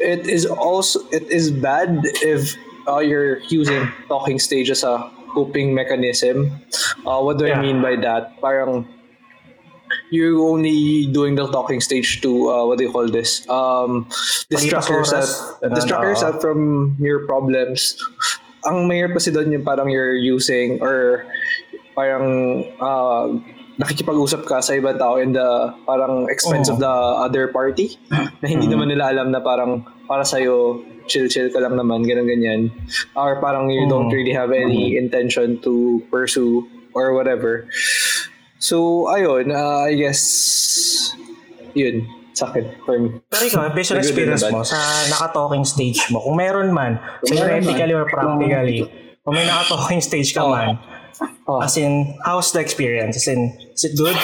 it 0.00 0.26
is 0.26 0.44
also 0.46 1.00
it 1.10 1.24
is 1.30 1.50
bad 1.50 2.02
if 2.20 2.56
uh, 2.88 2.98
you're 3.04 3.38
using 3.52 3.86
talking 4.08 4.38
stage 4.40 4.70
as 4.70 4.82
a 4.82 5.10
coping 5.36 5.74
mechanism. 5.74 6.50
Uh, 7.04 7.20
what 7.20 7.36
do 7.36 7.46
Yeah. 7.46 7.60
I 7.60 7.62
mean 7.62 7.84
by 7.84 8.00
that? 8.00 8.40
Parang 8.40 8.88
you're 10.10 10.40
only 10.40 11.06
doing 11.12 11.36
the 11.36 11.46
talking 11.52 11.80
stage 11.80 12.20
to 12.24 12.48
uh, 12.48 12.64
what 12.64 12.78
do 12.80 12.84
you 12.84 12.92
call 12.92 13.08
this? 13.08 13.44
Um, 13.48 14.08
distract 14.48 14.88
yourself, 14.88 15.60
distract 15.60 16.04
oo. 16.04 16.08
yourself 16.08 16.40
from 16.40 16.96
your 16.98 17.28
problems. 17.28 18.00
Ang 18.64 18.88
mahirap 18.88 19.14
kasi 19.16 19.30
doon 19.30 19.52
yung 19.52 19.64
parang 19.64 19.88
you're 19.92 20.16
using 20.16 20.80
or 20.80 21.28
parang 21.94 22.64
uh, 22.80 23.36
nakikipag-usap 23.78 24.42
ka 24.42 24.58
sa 24.58 24.74
ibang 24.74 24.98
tao 24.98 25.22
in 25.22 25.32
the 25.32 25.48
parang 25.86 26.26
expense 26.26 26.66
Oo. 26.66 26.74
of 26.74 26.78
the 26.82 26.94
other 27.22 27.48
party 27.54 27.94
na 28.42 28.46
hindi 28.50 28.66
naman 28.66 28.90
nila 28.90 29.14
alam 29.14 29.30
na 29.30 29.38
parang 29.38 29.86
para 30.10 30.26
sa'yo 30.26 30.82
chill-chill 31.08 31.48
ka 31.48 31.62
lang 31.62 31.78
naman, 31.78 32.04
ganun-ganyan. 32.04 32.68
Or 33.16 33.40
parang 33.40 33.70
you 33.72 33.88
don't 33.88 34.12
Oo. 34.12 34.14
really 34.14 34.34
have 34.34 34.52
any 34.52 34.98
intention 34.98 35.62
to 35.64 36.02
pursue 36.12 36.66
or 36.92 37.14
whatever. 37.14 37.70
So, 38.58 39.06
ayun, 39.08 39.54
uh, 39.54 39.86
I 39.86 39.94
guess, 39.94 40.20
yun, 41.72 42.04
sa 42.34 42.50
akin, 42.50 42.66
for 42.82 42.98
me. 42.98 43.22
Pero 43.30 43.42
ikaw, 43.46 43.70
based 43.78 43.94
on 43.94 44.02
and 44.02 44.04
experience 44.04 44.42
mo, 44.50 44.66
sa 44.66 44.76
naka-talking 45.08 45.62
stage 45.62 46.02
mo, 46.10 46.18
kung 46.20 46.36
meron 46.36 46.74
man, 46.74 46.98
theoretically 47.24 47.94
or 47.94 48.04
practically, 48.10 48.90
kung 49.22 49.34
may 49.38 49.46
naka-talking 49.46 50.02
stage 50.02 50.34
ka 50.34 50.42
Oh. 50.42 50.50
man, 50.52 50.76
Oh. 51.48 51.64
as 51.64 51.76
in, 51.80 52.14
how's 52.24 52.52
the 52.52 52.60
experience? 52.60 53.16
As 53.16 53.26
in, 53.26 53.56
is 53.72 53.84
it 53.84 53.96
good? 53.96 54.14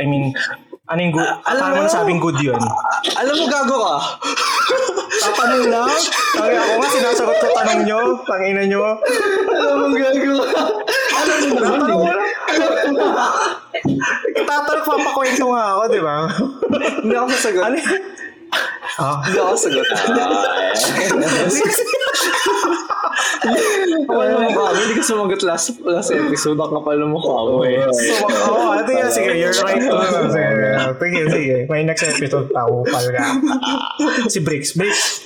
I 0.00 0.08
mean, 0.08 0.32
ano 0.90 0.98
yung 0.98 1.14
good? 1.14 1.28
alam 1.46 1.60
Paano 1.60 1.76
mo 1.76 1.82
nasabing 1.86 2.18
good 2.18 2.38
yun? 2.42 2.58
Alam 3.14 3.34
mo, 3.36 3.44
gago 3.46 3.76
ka. 3.78 3.96
Tatanong 5.22 5.70
lang? 5.70 5.86
Ay, 6.40 6.56
ako 6.58 6.72
nga 6.80 6.88
sinasagot 6.90 7.36
ko 7.38 7.46
tanong 7.54 7.80
nyo, 7.86 8.00
tangina 8.26 8.62
nyo. 8.66 8.98
Alam 9.54 9.74
mo, 9.76 9.84
gago 9.94 10.34
ka. 10.50 10.62
Alam 11.20 11.36
mo 11.46 11.54
naman, 11.62 11.78
eh. 11.84 11.94
ko 11.94 12.10
lang. 12.10 12.32
Tatanong, 14.48 14.84
papakwento 14.88 15.44
nga 15.52 15.64
ako, 15.76 15.82
di 15.92 16.00
ba? 16.02 16.16
Hindi 17.04 17.14
ako 17.14 17.26
sasagot. 17.38 17.62
Ano? 17.70 17.78
Ah, 18.98 19.22
Hindi 19.22 19.38
ako 19.38 19.54
sasagot. 19.54 19.86
Kapal 24.06 24.26
na 24.28 24.38
mukha 24.44 24.64
mo. 24.68 24.76
Hindi 24.76 24.94
ka 24.94 25.02
sumagot 25.02 25.42
last, 25.42 25.80
last 25.82 26.10
episode. 26.10 26.56
Ang 26.56 26.72
kapal 26.72 26.96
na 26.96 27.06
mukha 27.08 27.36
mo 27.46 27.62
eh. 27.64 27.80
So, 27.90 28.26
oh, 28.50 28.76
ito 28.76 28.90
yan, 28.90 29.10
sige, 29.10 29.30
you're 29.34 29.56
right. 29.62 29.80
Oh, 29.88 30.00
sige, 30.34 30.50
sige, 30.98 31.22
sige. 31.28 31.56
May 31.66 31.82
next 31.82 32.04
episode 32.04 32.48
pa, 32.50 32.66
upal 32.66 33.04
ka. 33.10 33.24
Si 34.28 34.38
Briggs, 34.40 34.72
Briggs, 34.72 35.24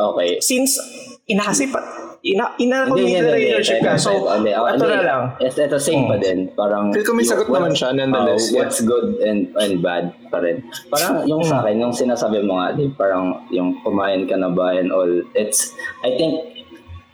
Okay. 0.00 0.40
since 0.40 0.80
ina 1.28 1.44
kasi 1.44 1.68
pa, 1.68 1.76
ina, 2.24 2.56
ina 2.56 2.88
committed 2.88 3.20
hindi. 3.20 3.52
relationship 3.52 3.84
ka, 3.84 4.00
so, 4.00 4.16
Hindi, 4.32 4.48
hindi. 4.48 4.80
ito 4.80 4.84
na 4.88 5.00
lang. 5.04 5.22
Ito, 5.36 5.58
ito 5.60 5.76
same 5.76 6.08
pa 6.08 6.16
din. 6.16 6.48
Parang, 6.56 6.88
Feel 6.88 7.04
ko 7.04 7.12
may 7.12 7.20
sagot 7.22 7.52
naman 7.52 7.76
siya, 7.76 7.92
nonetheless, 7.92 8.48
uh, 8.48 8.56
what's 8.56 8.80
good 8.80 9.20
and 9.20 9.52
and 9.60 9.84
bad 9.84 10.16
pa 10.32 10.40
rin. 10.40 10.64
Parang 10.88 11.28
yung 11.28 11.44
Hmm. 11.44 11.52
sa 11.52 11.56
akin, 11.60 11.76
yung 11.78 11.92
sinasabi 11.92 12.40
mo 12.40 12.56
nga, 12.56 12.72
di, 12.72 12.88
parang 12.88 13.44
yung 13.52 13.76
kumain 13.84 14.24
ka 14.24 14.40
na 14.40 14.48
ba 14.48 14.72
and 14.72 14.88
all, 14.88 15.08
it's, 15.36 15.76
I 16.00 16.16
think, 16.16 16.49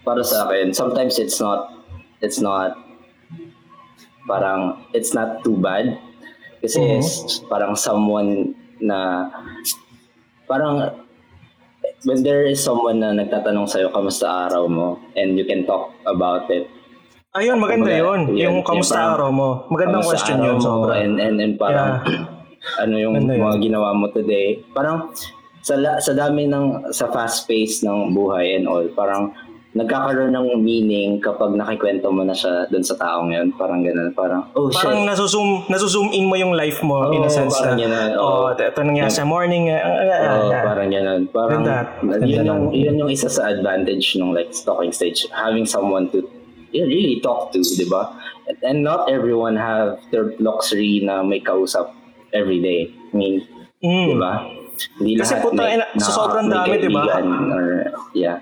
para 0.07 0.23
sa 0.23 0.47
akin, 0.47 0.71
sometimes 0.71 1.19
it's 1.19 1.42
not, 1.42 1.75
it's 2.23 2.38
not, 2.38 2.79
parang, 4.25 4.79
it's 4.95 5.11
not 5.11 5.42
too 5.42 5.59
bad. 5.59 5.99
Kasi 6.62 6.79
Mhm. 6.79 6.99
it's 6.99 7.11
parang 7.47 7.75
someone 7.75 8.55
na, 8.79 9.27
parang, 10.47 10.95
when 12.07 12.23
there 12.23 12.47
is 12.47 12.62
someone 12.62 13.03
na 13.03 13.11
nagtatanong 13.11 13.66
sa'yo, 13.66 13.90
kamusta 13.90 14.47
araw 14.47 14.71
mo? 14.71 15.03
And 15.14 15.35
you 15.35 15.42
can 15.42 15.66
talk 15.66 15.90
about 16.07 16.47
it. 16.49 16.71
Ayun, 17.37 17.61
maganda 17.61 17.90
Kumbaga, 17.90 18.01
yun. 18.01 18.21
yun, 18.23 18.37
Yung 18.38 18.38
yung 18.38 18.57
kamusta 18.62 18.97
parang- 18.97 19.12
araw 19.12 19.29
mo. 19.31 19.49
Magandang 19.69 20.05
question 20.07 20.38
yun. 20.40 20.57
mo? 20.57 20.62
Sobra. 20.62 20.92
And, 20.97 21.19
and, 21.19 21.37
and 21.37 21.55
parang, 21.59 22.01
ano 22.83 22.95
yung 22.95 23.14
Ganda 23.19 23.35
yun. 23.37 23.42
mga 23.45 23.57
ginawa 23.61 23.88
mo 23.92 24.07
today. 24.09 24.62
Parang, 24.73 25.12
sa, 25.61 25.75
sa 25.99 26.12
dami 26.14 26.47
ng, 26.47 26.95
sa 26.95 27.11
fast 27.11 27.45
pace 27.45 27.83
ng 27.83 28.14
buhay 28.14 28.55
and 28.55 28.64
all, 28.64 28.87
parang, 28.95 29.35
nagkakaroon 29.77 30.33
ng 30.33 30.47
meaning 30.59 31.21
kapag 31.21 31.53
nakikwento 31.53 32.09
mo 32.09 32.25
na 32.25 32.33
siya 32.33 32.65
dun 32.67 32.81
sa 32.81 32.97
taong 32.97 33.29
yun. 33.29 33.53
Parang 33.53 33.85
ganun. 33.85 34.09
Parang, 34.17 34.49
oh 34.57 34.73
Parang 34.73 35.05
shit. 35.05 35.09
nasuzoom, 35.12 35.69
nasuzoom 35.69 36.09
in 36.11 36.25
mo 36.25 36.35
yung 36.35 36.57
life 36.57 36.81
mo 36.81 37.12
in 37.12 37.21
a 37.21 37.29
sense 37.29 37.53
parang 37.55 37.77
na, 37.77 37.83
yun 37.85 37.91
na, 37.93 38.17
oh, 38.17 38.49
oo. 38.49 38.57
ito 38.57 38.81
nangyari 38.81 39.12
sa 39.12 39.29
morning. 39.29 39.69
ah, 39.69 39.85
ah, 39.85 39.93
Oo, 40.41 40.49
ah. 40.49 40.62
parang 40.65 40.89
ganun. 40.89 41.21
Parang, 41.29 41.61
yun, 42.25 42.43
yung, 42.43 42.62
yun 42.73 42.97
yung 42.97 43.11
isa 43.12 43.29
sa 43.29 43.53
advantage 43.53 44.17
ng 44.17 44.33
like 44.33 44.49
talking 44.65 44.91
stage. 44.91 45.29
Having 45.29 45.69
someone 45.69 46.09
to 46.09 46.25
really 46.73 47.21
talk 47.21 47.53
to, 47.53 47.61
di 47.61 47.85
ba? 47.85 48.17
And, 48.65 48.81
not 48.81 49.12
everyone 49.12 49.57
have 49.57 50.01
their 50.09 50.33
luxury 50.39 51.05
na 51.05 51.21
may 51.21 51.39
kausap 51.39 51.93
every 52.33 52.59
day. 52.59 52.89
I 53.12 53.15
mean, 53.15 53.35
Mm. 53.77 54.07
di 54.09 54.17
ba? 54.17 54.33
Hindi 54.97 55.21
Kasi 55.21 55.37
puta, 55.41 55.57
may- 55.59 55.77
ina- 55.77 55.89
sa 56.01 56.11
sobrang 56.17 56.49
dami, 56.49 56.81
di 56.81 56.89
ba? 56.89 57.21
Or, 57.53 57.93
yeah. 58.12 58.41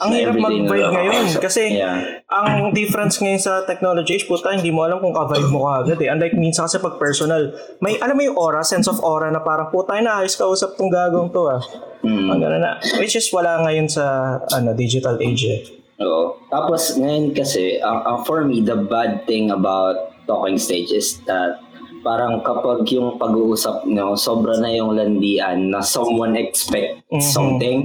Ang 0.00 0.10
Na 0.10 0.16
hirap 0.16 0.34
na 0.40 0.48
mag-vibe 0.48 0.88
ngayon 0.96 1.24
kasi 1.44 1.76
yeah. 1.76 2.24
ang 2.32 2.72
difference 2.72 3.20
ngayon 3.20 3.36
sa 3.36 3.68
technology 3.68 4.16
is 4.16 4.24
puta, 4.24 4.56
hindi 4.56 4.72
mo 4.72 4.88
alam 4.88 4.96
kung 4.96 5.12
ka-vibe 5.12 5.52
mo 5.52 5.68
ka 5.68 5.84
agad 5.84 5.98
eh. 6.00 6.08
Unlike 6.08 6.40
minsan 6.40 6.64
kasi 6.64 6.80
pag 6.80 6.96
personal, 6.96 7.52
may 7.84 8.00
alam 8.00 8.16
mo 8.16 8.24
yung 8.24 8.38
aura, 8.40 8.64
sense 8.64 8.88
of 8.88 8.96
aura 9.04 9.28
na 9.28 9.44
parang 9.44 9.68
puta, 9.68 10.00
inaayos 10.00 10.40
ka 10.40 10.48
usap 10.48 10.80
tong 10.80 10.88
gagong 10.88 11.28
to 11.28 11.44
ah. 11.52 11.60
Mm. 12.00 12.32
Ang 12.32 12.40
gano'n 12.40 12.62
na. 12.64 12.72
Which 12.96 13.12
is 13.12 13.28
wala 13.28 13.60
ngayon 13.60 13.92
sa 13.92 14.36
ano 14.56 14.72
digital 14.72 15.20
age 15.20 15.44
eh. 15.44 15.60
Oo. 16.00 16.40
Tapos 16.48 16.96
ngayon 16.96 17.36
kasi, 17.36 17.76
ang 17.84 18.00
ang 18.08 18.18
for 18.24 18.40
me, 18.48 18.64
the 18.64 18.80
bad 18.88 19.28
thing 19.28 19.52
about 19.52 20.16
talking 20.24 20.56
stage 20.56 20.96
is 20.96 21.20
that 21.28 21.60
parang 22.00 22.40
kapag 22.40 22.88
yung 22.88 23.20
pag-uusap 23.20 23.84
nyo, 23.84 24.16
sobra 24.16 24.56
na 24.56 24.72
yung 24.72 24.96
landian 24.96 25.68
na 25.68 25.84
someone 25.84 26.40
expect 26.40 27.04
Mhm. 27.12 27.20
something 27.20 27.78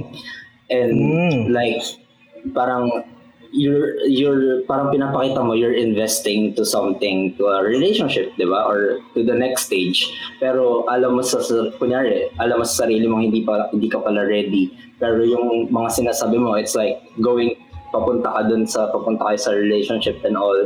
and 0.72 0.96
Mm. 0.96 1.52
like 1.52 1.84
parang 2.54 2.90
you're 3.56 3.96
you're 4.04 4.60
parang 4.68 4.92
pinapakita 4.92 5.40
mo 5.40 5.56
you're 5.56 5.74
investing 5.74 6.52
to 6.52 6.66
something 6.66 7.32
to 7.40 7.48
a 7.48 7.62
relationship, 7.64 8.34
'di 8.36 8.46
ba? 8.46 8.66
Or 8.68 9.00
to 9.16 9.24
the 9.24 9.34
next 9.34 9.70
stage. 9.70 10.12
Pero 10.42 10.84
alam 10.90 11.16
mo 11.16 11.22
sa, 11.22 11.40
sa 11.40 11.72
kunyari, 11.80 12.28
alam 12.36 12.60
mo 12.60 12.64
sa 12.66 12.84
sarili 12.84 13.06
mo 13.08 13.22
hindi 13.22 13.42
pa 13.46 13.70
hindi 13.72 13.88
ka 13.88 14.04
pala 14.04 14.26
ready. 14.28 14.74
Pero 15.00 15.24
yung 15.24 15.72
mga 15.72 15.88
sinasabi 16.04 16.36
mo, 16.36 16.56
it's 16.56 16.76
like 16.76 17.00
going 17.20 17.56
papunta 17.96 18.28
ka 18.28 18.40
dun 18.44 18.68
sa 18.68 18.90
papunta 18.90 19.24
kayo 19.30 19.38
sa 19.40 19.56
relationship 19.56 20.20
and 20.26 20.36
all 20.36 20.58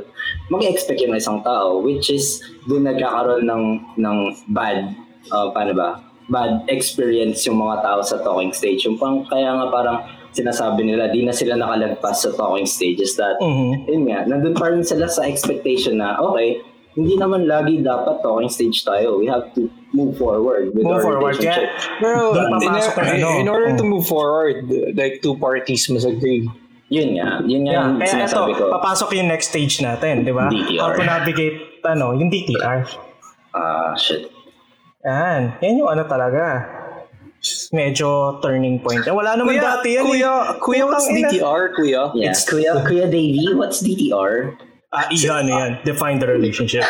mag-expect 0.49 0.99
yung 0.99 1.15
isang 1.15 1.39
tao 1.47 1.79
which 1.79 2.11
is 2.11 2.43
dun 2.67 2.89
nagkakaroon 2.89 3.47
ng 3.47 3.65
ng 4.01 4.17
bad 4.51 4.91
uh, 5.31 5.53
paano 5.53 5.77
ba 5.77 6.01
bad 6.33 6.65
experience 6.73 7.45
yung 7.47 7.61
mga 7.61 7.85
tao 7.85 8.01
sa 8.03 8.19
talking 8.25 8.51
stage 8.51 8.83
yung 8.89 8.99
pang 8.99 9.23
kaya 9.29 9.53
nga 9.53 9.67
parang 9.69 9.99
sinasabi 10.31 10.85
nila 10.85 11.09
di 11.09 11.23
na 11.23 11.33
sila 11.33 11.55
nakalagpas 11.55 12.23
sa 12.23 12.31
talking 12.33 12.65
stages 12.65 13.15
that 13.15 13.35
Mhm. 13.39 13.87
yun 13.87 14.03
nga 14.07 14.19
nandun 14.25 14.55
pa 14.55 14.71
rin 14.71 14.81
sila 14.81 15.07
sa 15.07 15.23
expectation 15.23 15.97
na 15.97 16.15
okay 16.17 16.63
hindi 16.91 17.15
naman 17.15 17.47
lagi 17.47 17.79
dapat 17.81 18.19
talking 18.21 18.47
stage 18.47 18.83
tayo 18.83 19.15
we 19.15 19.27
have 19.27 19.47
to 19.53 19.67
move 19.91 20.15
forward 20.15 20.71
with 20.71 20.83
Move 20.83 20.93
our 20.93 21.03
forward, 21.03 21.35
relationship 21.35 21.71
Pero, 21.99 22.31
Doon 22.31 22.51
in, 22.57 22.71
ano. 22.71 23.29
in 23.39 23.49
order 23.49 23.71
to 23.75 23.83
Mm. 23.83 23.91
move 23.91 24.07
forward, 24.07 24.67
like 24.95 25.19
two 25.19 25.35
parties 25.37 25.87
must 25.89 26.07
agree. 26.07 26.47
yun 26.87 27.15
nga 27.15 27.39
yun 27.43 27.63
nga 27.63 27.73
Yeah, 27.73 27.87
yung 27.87 27.99
kaya 27.99 28.07
ito, 28.07 28.15
sinasabi 28.19 28.51
ko 28.55 28.63
papasok 28.71 29.09
yung 29.15 29.31
next 29.31 29.51
stage 29.51 29.79
natin, 29.79 30.23
di 30.23 30.31
ba? 30.31 30.47
DTR. 30.47 30.79
How 30.81 30.91
to 30.95 31.03
navigate, 31.03 31.57
ano, 31.83 32.11
yung 32.13 32.27
DTR. 32.29 32.83
ah 33.53 33.95
shit 33.95 34.27
Yan. 35.01 35.57
Yan 35.59 35.81
yung 35.81 35.89
ano 35.89 36.05
talaga. 36.05 36.61
Medyo 37.73 38.41
turning 38.45 38.77
point. 38.85 39.01
Eh, 39.03 39.15
wala 39.15 39.33
naman 39.33 39.57
Kuya, 39.57 39.65
dati 39.65 39.89
yan 39.97 40.05
kuya, 40.05 40.33
eh. 40.33 40.45
kuya, 40.61 40.85
what's. 40.85 41.09
DTR, 41.09 41.63
kuya? 41.73 42.03
yeah 42.13 42.31
It's- 42.37 42.45
kuya 42.45 42.73
kuya 42.85 43.07
Davey 43.09 43.49
what's 43.57 43.81
DTR 43.81 44.57
Ah, 44.91 45.07
iyan, 45.07 45.47
yan. 45.47 45.71
Define 45.87 46.19
the 46.19 46.27
relationship. 46.27 46.83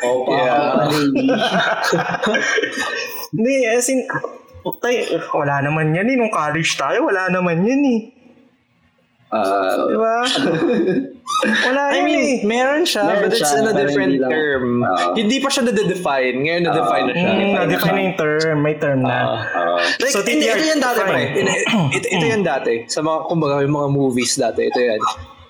Opa, 0.00 0.32
Yeah. 0.32 0.56
opa, 0.56 0.88
Davey. 0.96 1.28
Hindi, 3.36 3.54
as 3.68 3.86
in, 3.92 4.08
putay, 4.64 5.04
wala 5.30 5.60
naman 5.60 5.92
yan 5.92 6.08
eh. 6.08 6.16
Nung 6.16 6.32
college 6.32 6.80
tayo, 6.80 7.04
wala 7.04 7.28
naman 7.28 7.60
yan 7.60 7.82
eh. 7.84 8.00
Ah, 9.26 9.74
Di 9.82 9.96
ba? 9.98 10.22
Wala 11.66 11.80
I 11.90 11.98
mean, 12.00 12.22
eh. 12.22 12.36
meron 12.46 12.86
siya, 12.86 13.02
Meron 13.02 13.26
but 13.26 13.34
it's 13.34 13.42
siya, 13.42 13.58
in 13.58 13.66
a 13.66 13.74
different 13.74 14.14
hindi 14.14 14.22
lang- 14.22 14.30
term. 14.30 14.64
Oo. 14.80 15.12
hindi 15.12 15.36
pa 15.42 15.48
siya 15.50 15.62
na-define. 15.66 16.36
Ngayon 16.38 16.62
na-define 16.62 17.04
na 17.04 17.12
siya. 17.12 17.26
Mm, 17.26 17.34
define 17.34 17.50
na 17.50 17.58
na-define 17.60 17.90
na 17.92 18.00
yung 18.00 18.16
term. 18.16 18.56
May 18.62 18.74
term 18.78 18.98
na. 19.02 19.10
Ah. 19.10 19.34
ah, 19.52 19.78
Like, 19.98 20.14
So, 20.14 20.22
TTR, 20.22 20.54
ito 20.54 20.64
yan 20.64 20.78
dati, 20.78 21.00
pre. 21.02 21.22
Ito, 21.34 21.50
ito, 21.92 22.06
ito 22.08 22.24
yan 22.24 22.42
dati. 22.42 22.74
Sa 22.86 23.02
mga, 23.02 23.18
kumbaga, 23.26 23.66
yung 23.66 23.74
mga 23.74 23.88
movies 23.90 24.38
dati. 24.38 24.62
Ito 24.64 24.78
yan. 24.80 25.00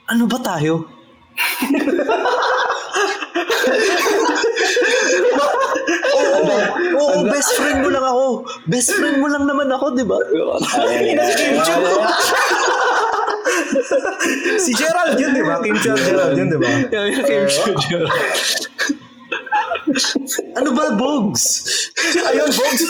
Ano 0.08 0.24
ba 0.24 0.38
tayo? 0.40 0.88
Oo, 6.16 6.40
oo, 6.96 7.18
best 7.26 7.50
friend 7.54 7.78
mo 7.80 7.88
lang 7.88 8.02
ako. 8.02 8.24
Best 8.66 8.90
friend 8.90 9.20
mo 9.20 9.28
lang 9.28 9.44
naman 9.44 9.68
ako, 9.68 9.92
di 9.92 10.02
ba? 10.02 10.18
Si 14.64 14.72
Gerald 14.74 15.18
yun, 15.20 15.32
di 15.36 15.42
ba? 15.44 15.60
Kim 15.62 15.76
Chiang 15.78 16.00
Gerald 16.00 16.34
yun, 16.34 16.48
di 16.50 16.58
ba? 16.58 16.68
Yung 16.90 17.24
Kim 17.24 17.44
Studio. 17.48 17.98
ano 20.58 20.68
ba, 20.74 20.84
Bogs? 20.98 21.44
Ayun, 22.26 22.50
Bogs. 22.50 22.82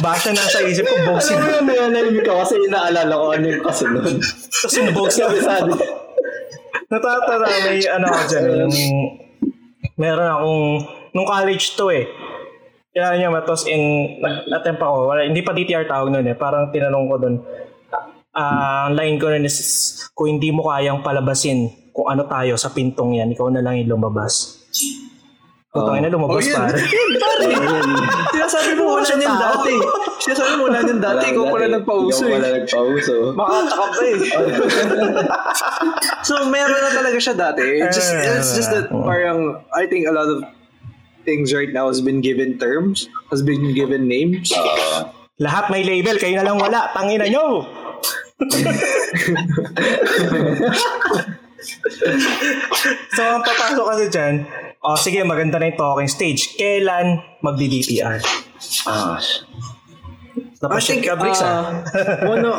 Basta 0.00 0.28
nasa 0.32 0.58
isip 0.64 0.86
ko, 0.88 0.96
Bogs 1.04 1.28
Alam 1.30 1.68
mo 1.68 1.72
yun. 1.72 1.92
yun, 1.92 2.24
ako 2.24 2.38
kasi 2.46 2.56
inaalala 2.64 3.12
ko 3.12 3.26
ano 3.34 3.44
yung 3.44 3.62
kasunod. 3.64 4.14
Tapos 4.22 4.74
yung 4.78 4.90
Bogs 4.96 5.16
na, 5.18 5.24
Sabi 5.28 5.38
sabi, 5.40 5.72
Natatara, 6.92 7.48
may 7.64 7.80
ano 7.88 8.04
ako 8.04 8.22
dyan, 8.28 8.44
yung, 8.68 8.76
meron 9.96 10.28
akong, 10.28 10.64
nung 11.16 11.28
college 11.28 11.72
to 11.72 11.88
eh, 11.88 12.04
kaya 12.92 13.16
niya 13.16 13.32
matos 13.32 13.64
in, 13.64 13.80
nag-attempt 14.20 14.84
ako, 14.84 15.08
wala, 15.08 15.24
hindi 15.24 15.40
pa 15.40 15.56
DTR 15.56 15.88
tawag 15.88 16.12
nun 16.12 16.28
eh, 16.28 16.36
parang 16.36 16.68
tinanong 16.68 17.08
ko 17.08 17.16
dun, 17.16 17.36
ah, 18.36 18.88
ang 18.88 18.96
line 18.96 19.16
ko 19.20 19.28
nun 19.28 19.44
is, 19.44 19.56
kung 20.12 20.36
hindi 20.38 20.52
mo 20.52 20.68
kayang 20.68 21.00
palabasin 21.00 21.70
kung 21.92 22.08
ano 22.08 22.24
tayo 22.24 22.56
sa 22.56 22.72
pintong 22.72 23.20
yan, 23.20 23.28
ikaw 23.32 23.52
na 23.52 23.60
lang 23.60 23.76
yung 23.84 24.00
lumabas. 24.00 24.58
Putang 25.72 26.04
ina, 26.04 26.12
lumabas 26.12 26.36
Oh, 26.36 26.52
yun. 26.52 26.56
pare. 26.68 26.80
Sinasabi 28.28 28.76
mo 28.76 29.00
wala 29.00 29.08
niyan 29.08 29.36
dati. 29.40 29.74
Sinasabi 30.20 30.52
mo 30.60 30.62
wala 30.68 30.84
niyan 30.84 31.00
dati. 31.00 31.24
Ikaw 31.32 31.44
pala 31.48 31.66
nagpauso 31.72 32.22
Ikaw 32.28 32.32
pala 32.36 32.44
eh. 32.44 32.52
nagpauso. 32.60 33.14
Makatakap 33.32 33.90
ka 33.96 34.04
eh. 34.04 34.18
so, 36.28 36.44
meron 36.52 36.76
na 36.76 36.92
talaga 36.92 37.16
siya 37.16 37.34
dati. 37.36 37.64
It's 37.80 37.96
just, 37.96 38.12
it's 38.12 38.52
just 38.52 38.68
that 38.68 38.92
parang, 38.92 39.64
I 39.72 39.88
think 39.88 40.04
a 40.04 40.12
lot 40.12 40.28
of 40.28 40.44
things 41.24 41.56
right 41.56 41.72
now 41.72 41.88
has 41.88 42.04
been 42.04 42.20
given 42.20 42.60
terms, 42.60 43.08
has 43.32 43.40
been 43.40 43.72
given 43.72 44.04
names. 44.04 44.52
Lahat 45.40 45.72
may 45.72 45.88
label, 45.88 46.20
kayo 46.20 46.36
na 46.36 46.52
lang 46.52 46.60
wala. 46.60 46.92
Tangina 46.92 47.32
nyo! 47.32 47.64
so, 53.14 53.22
ang 53.22 53.46
papasok 53.46 53.86
kasi 53.86 54.10
dyan, 54.10 54.42
oh, 54.82 54.98
sige, 54.98 55.22
maganda 55.22 55.58
na 55.58 55.66
yung 55.70 55.78
talking 55.78 56.08
stage. 56.10 56.58
Kailan 56.58 57.22
magdi-DTR? 57.40 58.20
Ah, 58.86 59.18
I 60.62 60.78
think, 60.78 61.02
ka, 61.06 61.18
Bricks, 61.18 61.42
ah. 61.42 61.82
uh, 61.90 62.22
one 62.32 62.46
of, 62.46 62.54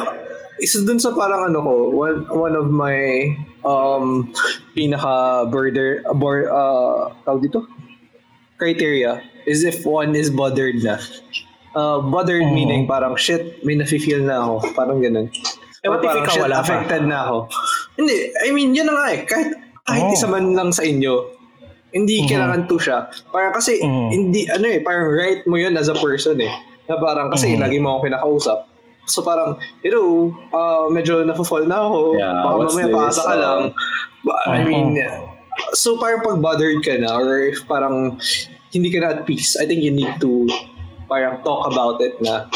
isa 0.60 0.84
dun 0.84 1.00
sa 1.00 1.16
parang 1.16 1.48
ano 1.52 1.64
ko, 1.64 1.90
one, 1.92 2.28
one 2.32 2.56
of 2.56 2.68
my 2.68 3.32
um, 3.64 4.28
pinaka 4.76 5.48
border, 5.48 6.04
bor, 6.16 6.52
uh, 6.52 7.16
tawag 7.24 7.48
dito? 7.48 7.64
Criteria 8.60 9.24
is 9.48 9.64
if 9.64 9.88
one 9.88 10.16
is 10.16 10.30
bothered 10.30 10.84
na. 10.84 11.00
Uh, 11.74 12.06
bothered 12.06 12.46
Oo. 12.46 12.54
meaning 12.54 12.86
parang 12.86 13.18
shit, 13.18 13.66
may 13.66 13.74
nafe-feel 13.74 14.22
na 14.22 14.46
ako. 14.46 14.78
Parang 14.78 15.02
ganun. 15.02 15.34
Eh, 15.84 15.92
what 15.92 16.00
if 16.00 16.16
ikaw 16.16 16.48
wala 16.48 16.56
pa? 16.56 16.64
affected 16.64 17.04
na 17.04 17.28
ako. 17.28 17.38
Hindi, 18.00 18.16
I 18.40 18.50
mean, 18.56 18.72
yun 18.72 18.88
na 18.88 18.96
nga 18.96 19.08
eh. 19.12 19.20
Kahit, 19.28 19.50
kahit 19.84 20.06
Oo. 20.08 20.16
isa 20.16 20.28
man 20.32 20.56
lang 20.56 20.72
sa 20.72 20.80
inyo, 20.82 21.44
hindi 21.92 22.24
Mhm. 22.24 22.26
kailangan 22.26 22.62
to 22.66 22.80
siya. 22.80 23.06
Parang 23.30 23.54
kasi, 23.54 23.78
Mhm. 23.78 24.08
hindi, 24.10 24.42
ano 24.48 24.66
eh, 24.66 24.82
parang 24.82 25.12
right 25.12 25.46
mo 25.46 25.62
yun 25.62 25.76
as 25.76 25.92
a 25.92 25.98
person 26.00 26.40
eh. 26.40 26.50
Na 26.88 26.98
parang 26.98 27.30
kasi 27.30 27.54
Mhm. 27.54 27.60
lagi 27.62 27.78
mo 27.78 27.94
ako 27.94 28.00
kinakausap. 28.08 28.60
So 29.06 29.22
parang, 29.22 29.60
hello, 29.84 30.32
uh, 30.50 30.88
medyo 30.90 31.22
nafo-fall 31.22 31.68
na 31.68 31.84
ako. 31.84 32.16
Yeah, 32.16 32.34
Baka 32.34 32.56
mamaya 32.66 32.88
paasa 32.90 33.22
ka 33.22 33.36
lang. 33.36 33.62
Ba- 34.24 34.42
I 34.48 34.64
Mhm. 34.64 34.66
mean, 34.66 34.88
so 35.76 36.00
parang 36.00 36.24
pag 36.24 36.40
bothered 36.40 36.80
ka 36.80 36.96
na 36.98 37.14
or 37.14 37.44
if 37.44 37.62
parang 37.68 38.16
hindi 38.72 38.90
ka 38.90 38.98
na 38.98 39.08
at 39.14 39.28
peace, 39.28 39.54
I 39.54 39.68
think 39.68 39.84
you 39.84 39.92
need 39.92 40.18
to 40.18 40.48
parang 41.06 41.44
talk 41.44 41.68
about 41.68 42.00
it 42.00 42.18
na 42.18 42.48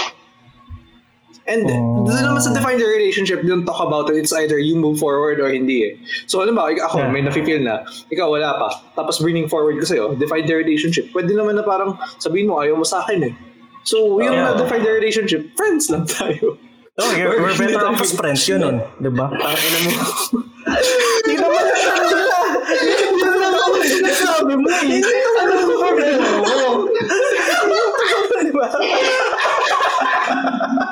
And 1.48 1.64
Oh. 1.64 2.04
doon 2.04 2.28
naman 2.28 2.44
sa 2.44 2.52
define 2.52 2.76
the 2.76 2.84
relationship, 2.84 3.40
don't 3.42 3.64
talk 3.64 3.80
about 3.80 4.12
it. 4.12 4.20
It's 4.20 4.32
either 4.32 4.60
you 4.60 4.76
move 4.76 5.00
forward 5.00 5.40
or 5.40 5.48
hindi 5.48 5.88
eh. 5.88 5.92
So 6.28 6.44
ano 6.44 6.52
ba, 6.52 6.68
ako 6.70 7.00
Yeah. 7.00 7.08
may 7.08 7.24
nafe-feel 7.24 7.64
na, 7.64 7.88
ikaw 8.12 8.28
wala 8.28 8.52
pa. 8.60 8.68
Tapos 8.94 9.16
bringing 9.18 9.48
forward 9.48 9.80
ko 9.80 9.86
sa'yo, 9.88 10.06
define 10.20 10.44
the 10.44 10.54
relationship. 10.54 11.08
Pwede 11.10 11.32
naman 11.32 11.56
na 11.56 11.64
parang 11.64 11.96
sabihin 12.20 12.52
mo, 12.52 12.60
ayaw 12.60 12.76
mo 12.76 12.84
sa 12.84 13.00
akin 13.02 13.32
eh. 13.32 13.34
So 13.88 14.20
yung 14.20 14.36
Yeah. 14.36 14.52
na 14.52 14.60
define 14.60 14.84
the 14.84 14.92
relationship, 14.92 15.56
friends 15.56 15.88
lang 15.88 16.04
tayo. 16.12 16.60
Oh, 16.98 17.12
you're, 17.14 17.38
we're 17.40 17.54
better 17.54 17.86
off 17.86 18.02
as 18.02 18.12
friends 18.12 18.42
yun 18.44 18.60
nun. 18.60 18.82
Diba? 18.98 19.30
Tangin 19.30 19.72
na 19.72 19.80
mo. 19.86 19.92
Hindi 21.24 21.36
naman 21.38 21.64
Hindi 22.68 23.24
naman 23.24 23.52
ako 23.54 23.70
sinasabi 23.86 24.54
mo 24.58 24.68
eh. 24.68 25.00
Ano 25.38 25.54
ang 25.54 25.78
problema 25.80 26.26
mo? 26.42 26.90
diba? 28.44 28.68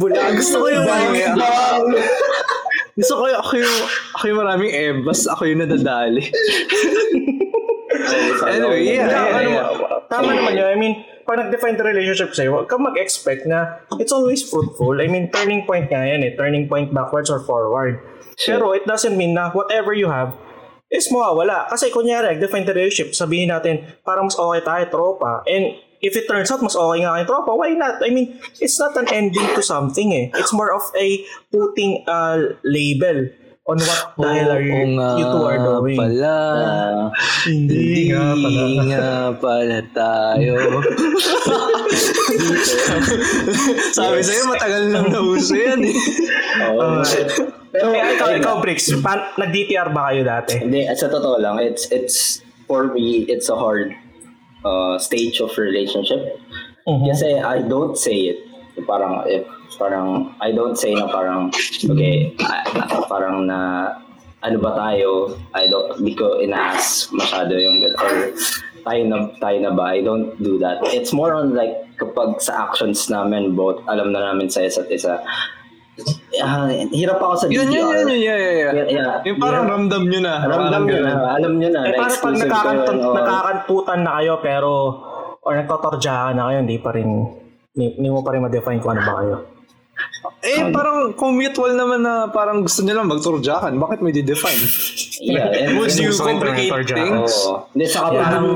Bula, 0.00 0.34
gusto 0.36 0.56
ko 0.60 0.66
yung 0.68 0.84
Bang, 0.84 1.14
bang. 1.14 1.86
Gusto 2.94 3.12
ko 3.18 3.24
yung, 3.26 3.40
ako 3.42 3.52
yung, 3.58 3.76
ako 4.14 4.24
yung 4.30 4.38
maraming 4.38 4.72
embas, 4.72 5.26
ako 5.26 5.42
yung 5.50 5.60
nadadali. 5.66 6.22
Anyway, 8.44 8.86
yeah, 8.86 9.06
Yeah, 9.06 9.08
yeah, 9.08 9.38
ano, 9.38 9.50
yeah. 9.50 9.66
Tama 10.10 10.30
naman 10.30 10.52
yun. 10.54 10.68
I 10.68 10.76
mean, 10.78 10.94
pag 11.26 11.40
nag-define 11.40 11.74
the 11.80 11.86
relationship 11.86 12.36
sa'yo, 12.36 12.54
huwag 12.54 12.68
kang 12.68 12.84
mag-expect 12.84 13.48
na 13.48 13.82
it's 13.98 14.12
always 14.12 14.44
fruitful. 14.44 14.94
I 15.00 15.08
mean, 15.08 15.32
turning 15.32 15.64
point 15.64 15.88
nga 15.88 16.04
yan 16.04 16.22
eh. 16.22 16.36
Turning 16.36 16.68
point 16.68 16.92
backwards 16.92 17.32
or 17.32 17.42
forward. 17.42 17.98
Pero 18.38 18.74
it 18.76 18.84
doesn't 18.86 19.16
mean 19.16 19.34
na 19.34 19.50
whatever 19.50 19.94
you 19.94 20.10
have 20.10 20.36
is 20.92 21.10
mawawala. 21.10 21.66
Kasi 21.72 21.90
kunyari, 21.90 22.36
nag-define 22.36 22.66
the 22.68 22.74
relationship, 22.76 23.16
sabihin 23.16 23.50
natin, 23.50 23.82
parang 24.06 24.30
mas 24.30 24.38
okay 24.38 24.62
tayo, 24.62 24.84
tropa. 24.92 25.42
And 25.48 25.74
if 26.04 26.14
it 26.14 26.28
turns 26.28 26.52
out 26.52 26.60
mas 26.60 26.76
okay 26.76 27.00
nga 27.00 27.16
kayo 27.16 27.24
tropa, 27.24 27.56
why 27.56 27.72
not? 27.72 28.04
I 28.04 28.12
mean, 28.12 28.36
it's 28.60 28.76
not 28.76 28.92
an 28.94 29.08
ending 29.08 29.48
to 29.56 29.62
something 29.64 30.12
eh. 30.12 30.28
It's 30.36 30.52
more 30.52 30.68
of 30.70 30.84
a 30.94 31.24
putting 31.48 32.04
a 32.06 32.52
label 32.62 33.32
on 33.64 33.80
what 33.80 34.12
the 34.20 34.28
hell 34.28 34.52
are 34.52 34.60
you, 34.60 34.92
you 34.92 35.24
two 35.24 35.40
are 35.42 35.56
doing. 35.56 35.96
pala. 35.96 36.36
Ah, 36.36 37.08
Hindi 37.48 38.12
nga 38.12 38.36
pala. 38.36 38.64
nga 38.84 39.06
pala 39.40 39.78
tayo. 39.96 40.54
Sabi 43.96 44.20
sa'yo, 44.20 44.42
matagal 44.52 44.82
nang 44.92 45.08
nauso 45.08 45.56
yan 45.56 45.80
eh. 45.80 45.96
oo. 46.76 47.00
Pero 47.72 47.90
Pero 47.90 48.06
ikaw, 48.14 48.26
ayun 48.30 48.40
ikaw, 48.44 48.54
nga. 48.58 48.62
Bricks, 48.62 48.86
pa- 49.00 49.32
nag-DTR 49.34 49.88
ba 49.90 50.12
kayo 50.12 50.22
dati? 50.22 50.60
Hindi, 50.60 50.84
sa 50.94 51.08
totoo 51.08 51.40
lang, 51.40 51.58
it's 51.58 51.88
it's 51.90 52.44
for 52.68 52.92
me, 52.92 53.24
it's 53.26 53.48
a 53.48 53.56
hard 53.56 53.96
uh, 54.64 54.98
stage 54.98 55.38
of 55.40 55.52
relationship. 55.56 56.40
Mhm. 56.88 57.04
Kasi 57.08 57.28
I 57.38 57.62
don't 57.64 57.96
say 57.96 58.34
it. 58.34 58.38
Parang 58.84 59.22
if 59.30 59.46
parang 59.78 60.34
I 60.42 60.50
don't 60.50 60.74
say 60.74 60.92
na 60.94 61.06
parang 61.06 61.48
okay, 61.88 62.34
ah, 62.42 62.64
parang 63.06 63.46
na 63.46 63.90
ano 64.42 64.56
ba 64.60 64.74
tayo? 64.76 65.38
I 65.54 65.70
don't 65.70 66.02
di 66.02 66.12
ko 66.12 66.42
ina-ask 66.42 67.08
masyado 67.14 67.54
yung 67.56 67.80
gan- 67.80 67.96
or 67.96 68.34
tayo 68.84 69.00
na 69.08 69.16
tayo 69.40 69.56
na 69.62 69.72
ba? 69.72 69.94
I 69.96 70.02
don't 70.04 70.36
do 70.42 70.58
that. 70.60 70.82
It's 70.92 71.14
more 71.14 71.32
on 71.32 71.54
like 71.56 71.72
kapag 71.96 72.42
sa 72.42 72.68
actions 72.68 73.06
namin 73.08 73.54
both 73.54 73.80
alam 73.88 74.10
na 74.12 74.34
namin 74.34 74.50
sa 74.50 74.66
isa't 74.66 74.90
isa. 74.90 75.22
Ah, 76.42 76.66
hirap 76.90 77.22
ako 77.22 77.34
sa 77.38 77.44
Yun, 77.46 77.70
yun, 77.70 77.86
yun, 77.86 78.06
yun, 78.10 78.18
yeah, 78.18 78.38
yeah, 78.38 78.54
yeah. 78.54 78.72
Yeah, 78.74 78.86
yeah. 78.90 79.10
Yung 79.30 79.38
parang 79.38 79.70
ramdam 79.70 80.10
nyo 80.10 80.20
na. 80.20 80.34
Ramdam 80.42 80.82
Parang 80.82 80.84
nyo 80.90 80.98
na, 80.98 81.12
alam 81.38 81.52
nyo 81.54 81.68
na. 81.70 81.80
Eh, 81.86 81.92
na 81.94 81.98
para 82.02 82.14
pag 82.18 82.34
nakakantut, 82.34 82.96
yun, 82.98 83.06
oo. 83.06 83.14
nakakantutan 83.14 83.98
na 84.02 84.10
kayo 84.18 84.34
pero 84.42 84.72
or 85.44 85.52
nagtotorjahan 85.54 86.34
na 86.34 86.50
kayo, 86.50 86.58
hindi 86.66 86.78
pa 86.82 86.90
rin 86.90 87.10
hindi, 87.74 87.86
hindi 87.94 88.08
mo 88.10 88.26
pa 88.26 88.34
rin 88.34 88.42
ma-define 88.42 88.78
kung 88.82 88.98
ano 88.98 89.02
ba 89.06 89.14
kayo. 89.22 89.36
Eh, 90.44 90.60
parang 90.74 91.14
kung 91.14 91.38
mutual 91.38 91.72
naman 91.78 92.02
na 92.02 92.26
parang 92.28 92.66
gusto 92.66 92.82
nyo 92.82 92.94
lang 92.98 93.08
magturjakan, 93.08 93.78
bakit 93.78 94.02
may 94.02 94.10
di-define? 94.10 94.60
Yeah, 95.22 95.48
and 95.48 95.78
Would 95.78 95.94
you 95.94 96.10
complicate 96.10 96.90
things? 96.90 97.32
Oo. 97.46 97.70
Hindi, 97.70 97.86
saka 97.86 98.18
parang 98.18 98.46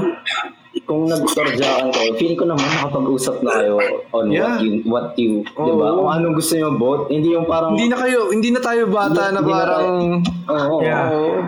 kung 0.89 1.05
nagtorjakan 1.05 1.93
kayo, 1.93 2.17
feeling 2.17 2.41
ko 2.41 2.49
naman 2.49 2.65
nakapag-usap 2.65 3.45
na 3.45 3.61
kayo 3.61 3.77
on 4.17 4.33
Yeah. 4.33 4.57
what 4.57 4.65
you, 4.65 4.73
what 4.89 5.07
you, 5.21 5.33
di 5.45 5.73
ba? 5.77 5.93
Kung 5.93 6.09
anong 6.09 6.35
gusto 6.41 6.57
nyo 6.57 6.69
both, 6.81 7.13
hindi 7.13 7.37
yung 7.37 7.45
parang, 7.45 7.77
Hindi 7.77 7.93
na 7.93 8.01
kayo, 8.01 8.33
hindi 8.33 8.49
na 8.49 8.61
tayo 8.65 8.89
bata 8.89 9.29
Hindi- 9.29 9.37
na 9.37 9.41
hindi 9.45 9.53
parang... 9.53 9.87
oo. 10.49 10.77
Yeah. 10.81 11.05
Oo. 11.13 11.45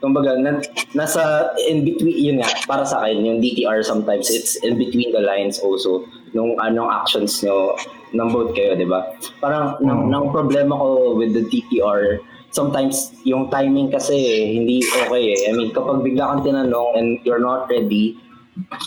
Kumbaga, 0.00 0.40
na, 0.40 0.64
nasa 0.96 1.52
in 1.68 1.84
between, 1.84 2.16
yun 2.16 2.36
nga, 2.40 2.48
para 2.64 2.88
sa 2.88 3.04
akin, 3.04 3.20
yung 3.20 3.38
DTR 3.44 3.84
sometimes, 3.84 4.32
it's 4.32 4.56
in 4.64 4.80
between 4.80 5.12
the 5.12 5.20
lines 5.20 5.60
also, 5.60 6.08
nung 6.32 6.56
anong 6.56 6.88
actions 6.88 7.44
nyo, 7.44 7.76
ng 8.16 8.28
both 8.32 8.56
kayo, 8.56 8.72
di 8.72 8.88
ba? 8.88 9.04
Parang, 9.44 9.76
nang, 9.84 10.08
nang 10.08 10.32
problema 10.32 10.72
ko 10.72 11.12
with 11.20 11.36
the 11.36 11.44
DTR, 11.44 12.16
sometimes, 12.48 13.12
yung 13.28 13.52
timing 13.52 13.92
kasi, 13.92 14.16
hindi 14.56 14.80
okay 15.04 15.36
eh. 15.36 15.40
I 15.44 15.52
mean, 15.52 15.68
kapag 15.68 16.00
bigla 16.00 16.32
kang 16.32 16.48
tinanong 16.48 16.96
and 16.96 17.20
you're 17.28 17.42
not 17.42 17.68
ready, 17.68 18.16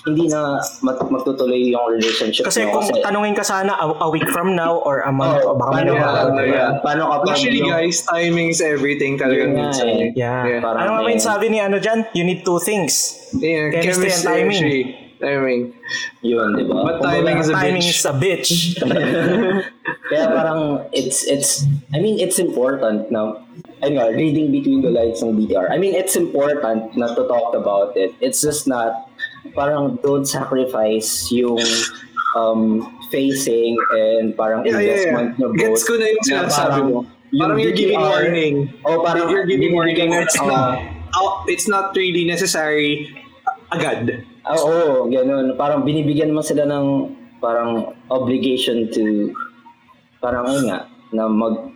hindi 0.03 0.27
na 0.27 0.57
mat- 0.81 1.05
magtutuloy 1.05 1.71
yung 1.71 1.95
relationship 1.95 2.43
Kasi 2.43 2.67
kung 2.67 2.83
tanungin 2.99 3.31
ka 3.31 3.41
sana 3.41 3.73
a, 3.73 3.85
a 4.03 4.09
week 4.09 4.27
from 4.29 4.53
now 4.53 4.81
or 4.81 5.01
a 5.01 5.11
month, 5.11 5.41
Oh, 5.41 5.53
o 5.53 5.55
baka 5.55 5.71
may 5.71 5.85
paano, 5.85 5.91
nawala. 5.95 6.21
yeah, 6.37 6.45
yeah. 6.45 6.69
paano 6.79 7.01
kapag 7.09 7.33
Actually 7.33 7.59
yung- 7.59 7.71
guys, 7.71 8.03
timing 8.03 8.49
is 8.49 8.59
everything 8.59 9.15
talaga 9.15 9.41
Yun 9.41 9.51
nga 9.53 9.63
minsan. 9.69 9.85
eh. 9.87 9.95
eh. 9.95 10.09
Yeah. 10.13 10.39
Yeah. 10.45 10.59
Parang 10.59 10.81
ano 10.81 10.89
nga 10.91 11.01
ba 11.01 11.09
yung 11.09 11.23
sabi 11.23 11.45
ni 11.47 11.57
ano 11.57 11.77
dyan? 11.77 12.05
You 12.11 12.23
need 12.23 12.41
two 12.41 12.59
things. 12.59 13.15
Yeah, 13.33 13.71
Chemistry 13.71 14.09
and 14.09 14.21
timing. 14.21 14.59
chemistry, 14.59 14.81
Timing. 15.17 15.61
yun, 16.19 16.57
di 16.57 16.65
ba? 16.65 16.81
But 16.81 16.97
timing 16.99 17.37
is 17.37 17.47
a 17.47 17.53
Timing 17.53 17.77
bitch. 17.77 17.93
is 17.93 18.05
a 18.05 18.13
bitch. 18.13 18.49
Kaya 20.09 20.25
parang 20.27 20.61
it's 20.91 21.23
it's 21.23 21.63
I 21.93 21.99
mean 21.99 22.17
it's 22.17 22.35
important 22.35 23.07
na 23.09 23.37
ayun 23.79 23.95
nga, 23.95 24.07
reading 24.11 24.49
between 24.49 24.81
the 24.81 24.89
lines 24.89 25.21
ng 25.21 25.37
DTR. 25.37 25.69
I 25.69 25.77
mean 25.77 25.93
it's 25.93 26.15
important 26.15 26.97
na 26.97 27.13
to 27.13 27.23
talk 27.25 27.53
about 27.53 27.93
it. 27.95 28.11
It's 28.17 28.41
just 28.41 28.65
not 28.65 29.10
parang 29.57 29.97
don't 30.05 30.25
sacrifice 30.25 31.29
yung 31.33 31.59
um 32.37 32.85
facing 33.11 33.75
and 33.91 34.37
parang 34.39 34.63
Yeah, 34.63 34.79
yeah, 34.79 34.79
yeah. 34.79 34.87
investment 34.87 35.29
nyo 35.37 35.47
both. 35.51 35.59
Gets 35.59 35.83
ko 35.83 35.93
na 35.99 36.05
yung 36.07 36.21
na 36.21 36.27
sinasabi 36.27 36.79
mo. 36.87 36.97
Parang 37.31 37.57
you're 37.59 37.75
giving 37.75 37.99
DTR, 37.99 38.11
warning. 38.11 38.55
Oh, 38.83 39.03
parang 39.03 39.27
you're 39.31 39.47
giving 39.47 39.71
warning. 39.71 40.11
It's 40.11 40.35
Oo. 40.39 40.47
not, 40.51 40.79
oh, 41.15 41.43
it's 41.47 41.67
not 41.67 41.95
really 41.95 42.27
necessary 42.27 43.07
agad. 43.71 44.27
Ah, 44.43 44.59
Oo, 44.59 45.07
ganun. 45.07 45.55
Parang 45.55 45.87
binibigyan 45.87 46.35
mo 46.35 46.43
sila 46.43 46.67
ng 46.67 47.15
parang 47.39 47.95
obligation 48.11 48.91
to 48.91 49.31
parang 50.19 50.45
ayun 50.45 50.65
nga, 50.69 50.79
na 51.15 51.25
mag 51.25 51.71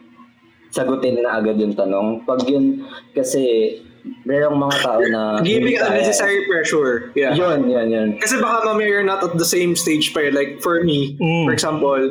sagutin 0.75 1.23
na 1.23 1.39
agad 1.39 1.55
yung 1.55 1.73
tanong. 1.73 2.27
Pag 2.27 2.43
yun, 2.51 2.83
kasi 3.15 3.79
merong 4.23 4.55
mga 4.55 4.75
tao 4.81 5.01
na 5.05 5.41
Giving 5.41 5.77
unnecessary 5.77 6.45
pressure. 6.45 7.09
Yeah. 7.13 7.33
Yun, 7.33 7.67
yun, 7.67 7.87
yun. 7.89 8.07
Kasi 8.17 8.37
baka 8.37 8.65
mamaya 8.65 8.85
you're 8.85 9.03
not 9.03 9.21
at 9.21 9.33
the 9.33 9.45
same 9.45 9.73
stage 9.73 10.13
pa. 10.13 10.25
eh. 10.25 10.31
Like 10.31 10.61
for 10.61 10.81
me, 10.81 11.17
Mm. 11.17 11.45
for 11.45 11.53
example, 11.53 12.01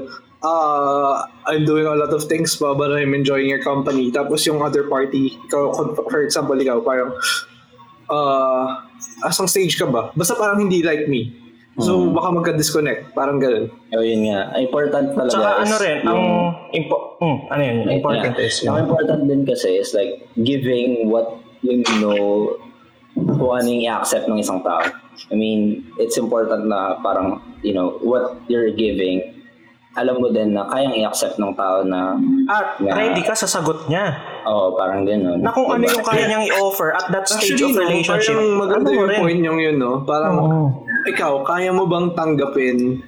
uh, 0.40 1.12
I'm 1.46 1.64
doing 1.64 1.86
a 1.86 1.94
lot 1.94 2.10
of 2.10 2.24
things 2.24 2.54
pa 2.54 2.74
but 2.74 2.90
I'm 2.90 3.12
enjoying 3.12 3.48
your 3.48 3.62
company. 3.62 4.10
Tapos 4.10 4.42
yung 4.44 4.58
other 4.58 4.84
party, 4.84 5.38
ikaw, 5.46 5.70
for 6.04 6.20
example, 6.20 6.54
ikaw, 6.54 6.78
parang, 6.80 7.14
uh, 8.06 8.64
asang 9.22 9.48
stage 9.48 9.78
ka 9.78 9.86
ba? 9.86 10.10
Basta 10.12 10.34
parang 10.34 10.60
hindi 10.60 10.82
like 10.82 11.06
me. 11.06 11.32
So 11.76 11.98
Mm. 11.98 12.14
baka 12.14 12.28
magka-disconnect. 12.32 13.00
Parang 13.12 13.42
ganun. 13.42 13.66
Oh, 13.90 13.98
yun 13.98 14.30
nga. 14.30 14.54
Important 14.54 15.10
talaga 15.10 15.30
Tsaka 15.34 15.50
is 15.50 15.62
ano 15.66 15.76
rin, 15.82 15.98
ang 16.00 16.14
yung- 16.14 16.54
impo- 16.72 17.18
mm, 17.18 17.38
ano 17.50 17.62
yun, 17.62 17.78
important 17.90 18.34
yeah. 18.34 18.46
is 18.46 18.54
Ang 18.60 18.66
yun. 18.70 18.78
important 18.86 19.20
din 19.26 19.42
kasi 19.42 19.68
is 19.82 19.90
like 19.90 20.22
giving 20.38 21.10
what 21.10 21.34
you 21.64 21.96
know 21.98 22.52
kung 23.14 23.52
ano 23.54 23.66
yung 23.66 23.82
i-accept 23.82 24.26
ng 24.26 24.36
isang 24.36 24.60
tao. 24.60 24.82
I 25.30 25.34
mean, 25.34 25.86
it's 25.96 26.18
important 26.18 26.66
na 26.66 26.98
parang, 26.98 27.38
you 27.62 27.70
know, 27.70 27.96
what 28.02 28.42
you're 28.44 28.68
giving, 28.68 29.22
alam 29.94 30.18
mo 30.18 30.26
din 30.26 30.50
na 30.50 30.66
kayang 30.66 30.90
i-accept 30.92 31.38
ng 31.38 31.54
tao 31.54 31.86
na, 31.86 32.18
At 32.44 32.82
Yeah. 32.82 32.98
ready 32.98 33.22
ka 33.22 33.30
sa 33.32 33.46
sagot 33.46 33.86
niya. 33.86 34.18
oh, 34.42 34.74
parang 34.74 35.06
gano'n. 35.06 35.38
Na 35.38 35.54
kung 35.54 35.70
ano 35.70 35.86
yung 35.86 36.02
kaya 36.02 36.26
niyang 36.26 36.44
i-offer 36.50 36.90
at 36.92 37.06
that 37.08 37.24
stage 37.24 37.54
Actually, 37.54 37.64
of 37.64 37.70
no, 37.70 37.82
relationship. 37.86 38.34
parang 38.34 38.50
maganda 38.58 38.88
ano 38.90 38.98
yung 38.98 39.08
rin. 39.08 39.20
point 39.22 39.40
yung 39.40 39.58
yun, 39.62 39.76
no? 39.78 40.02
Parang, 40.02 40.34
Oo. 40.36 40.62
ikaw, 41.06 41.32
kaya 41.46 41.70
mo 41.70 41.86
bang 41.86 42.10
tanggapin 42.12 42.98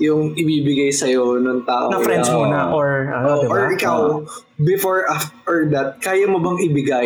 yung 0.00 0.32
ibibigay 0.32 0.88
sa'yo 0.88 1.36
ng 1.38 1.62
tao? 1.62 1.86
Na 1.86 2.00
friends 2.00 2.26
Oo. 2.26 2.40
muna 2.40 2.72
or 2.72 2.88
ano, 3.06 3.26
Oh, 3.28 3.36
diba? 3.38 3.52
Or 3.52 3.62
ikaw, 3.70 3.98
before 4.58 5.04
after 5.06 5.68
that, 5.68 6.00
kaya 6.00 6.24
mo 6.24 6.40
bang 6.40 6.58
ibigay 6.62 7.04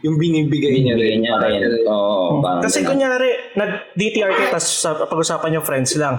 yung 0.00 0.16
binibigay 0.16 0.80
niya 0.80 0.94
Binibigay 0.94 1.12
rin? 1.12 1.18
niya 1.20 1.34
rin. 1.36 1.84
Oo, 1.84 2.38
parang 2.40 2.62
Kasi 2.62 2.80
ganun. 2.80 3.02
kunyari, 3.04 3.28
nag-DTR 3.52 4.30
ka, 4.32 4.44
tapos 4.54 4.66
sa 4.72 4.90
pag-usapan 4.96 5.50
yung 5.52 5.66
friends 5.66 5.92
lang. 5.94 6.16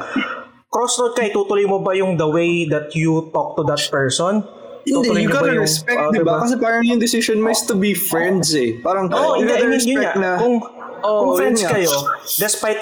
Crossroad 0.67 1.11
ka, 1.11 1.23
itutuloy 1.23 1.63
mo 1.63 1.79
ba 1.79 1.91
yung 1.91 2.13
the 2.13 2.23
way 2.23 2.63
that 2.65 2.93
you 2.93 3.31
talk 3.31 3.55
to 3.55 3.63
that 3.63 3.81
person? 3.87 4.43
Hindi, 4.81 4.91
Tutuloy 4.93 5.21
you 5.21 5.27
mo 5.27 5.33
ba 5.33 5.39
gotta 5.39 5.51
yung- 5.51 5.63
respect, 5.63 5.97
oh, 5.97 6.09
di 6.09 6.19
ba? 6.19 6.21
diba? 6.21 6.35
Kasi 6.41 6.53
parang 6.57 6.83
yung 6.83 6.97
decision 6.97 7.37
mo 7.37 7.49
is 7.49 7.61
to 7.61 7.73
be 7.73 7.91
friends 7.91 8.51
eh. 8.51 8.77
Parang, 8.77 9.07
Oo, 9.07 9.37
you 9.37 9.45
I 9.45 9.49
gotta 9.49 9.65
mean, 9.65 9.79
yun 9.79 9.97
respect 9.97 10.13
nga. 10.13 10.13
na, 10.19 10.31
Kung, 10.37 10.55
Oo, 11.01 11.17
kung 11.17 11.27
yun 11.27 11.37
friends 11.37 11.61
kayo, 11.63 11.91
despite 12.37 12.81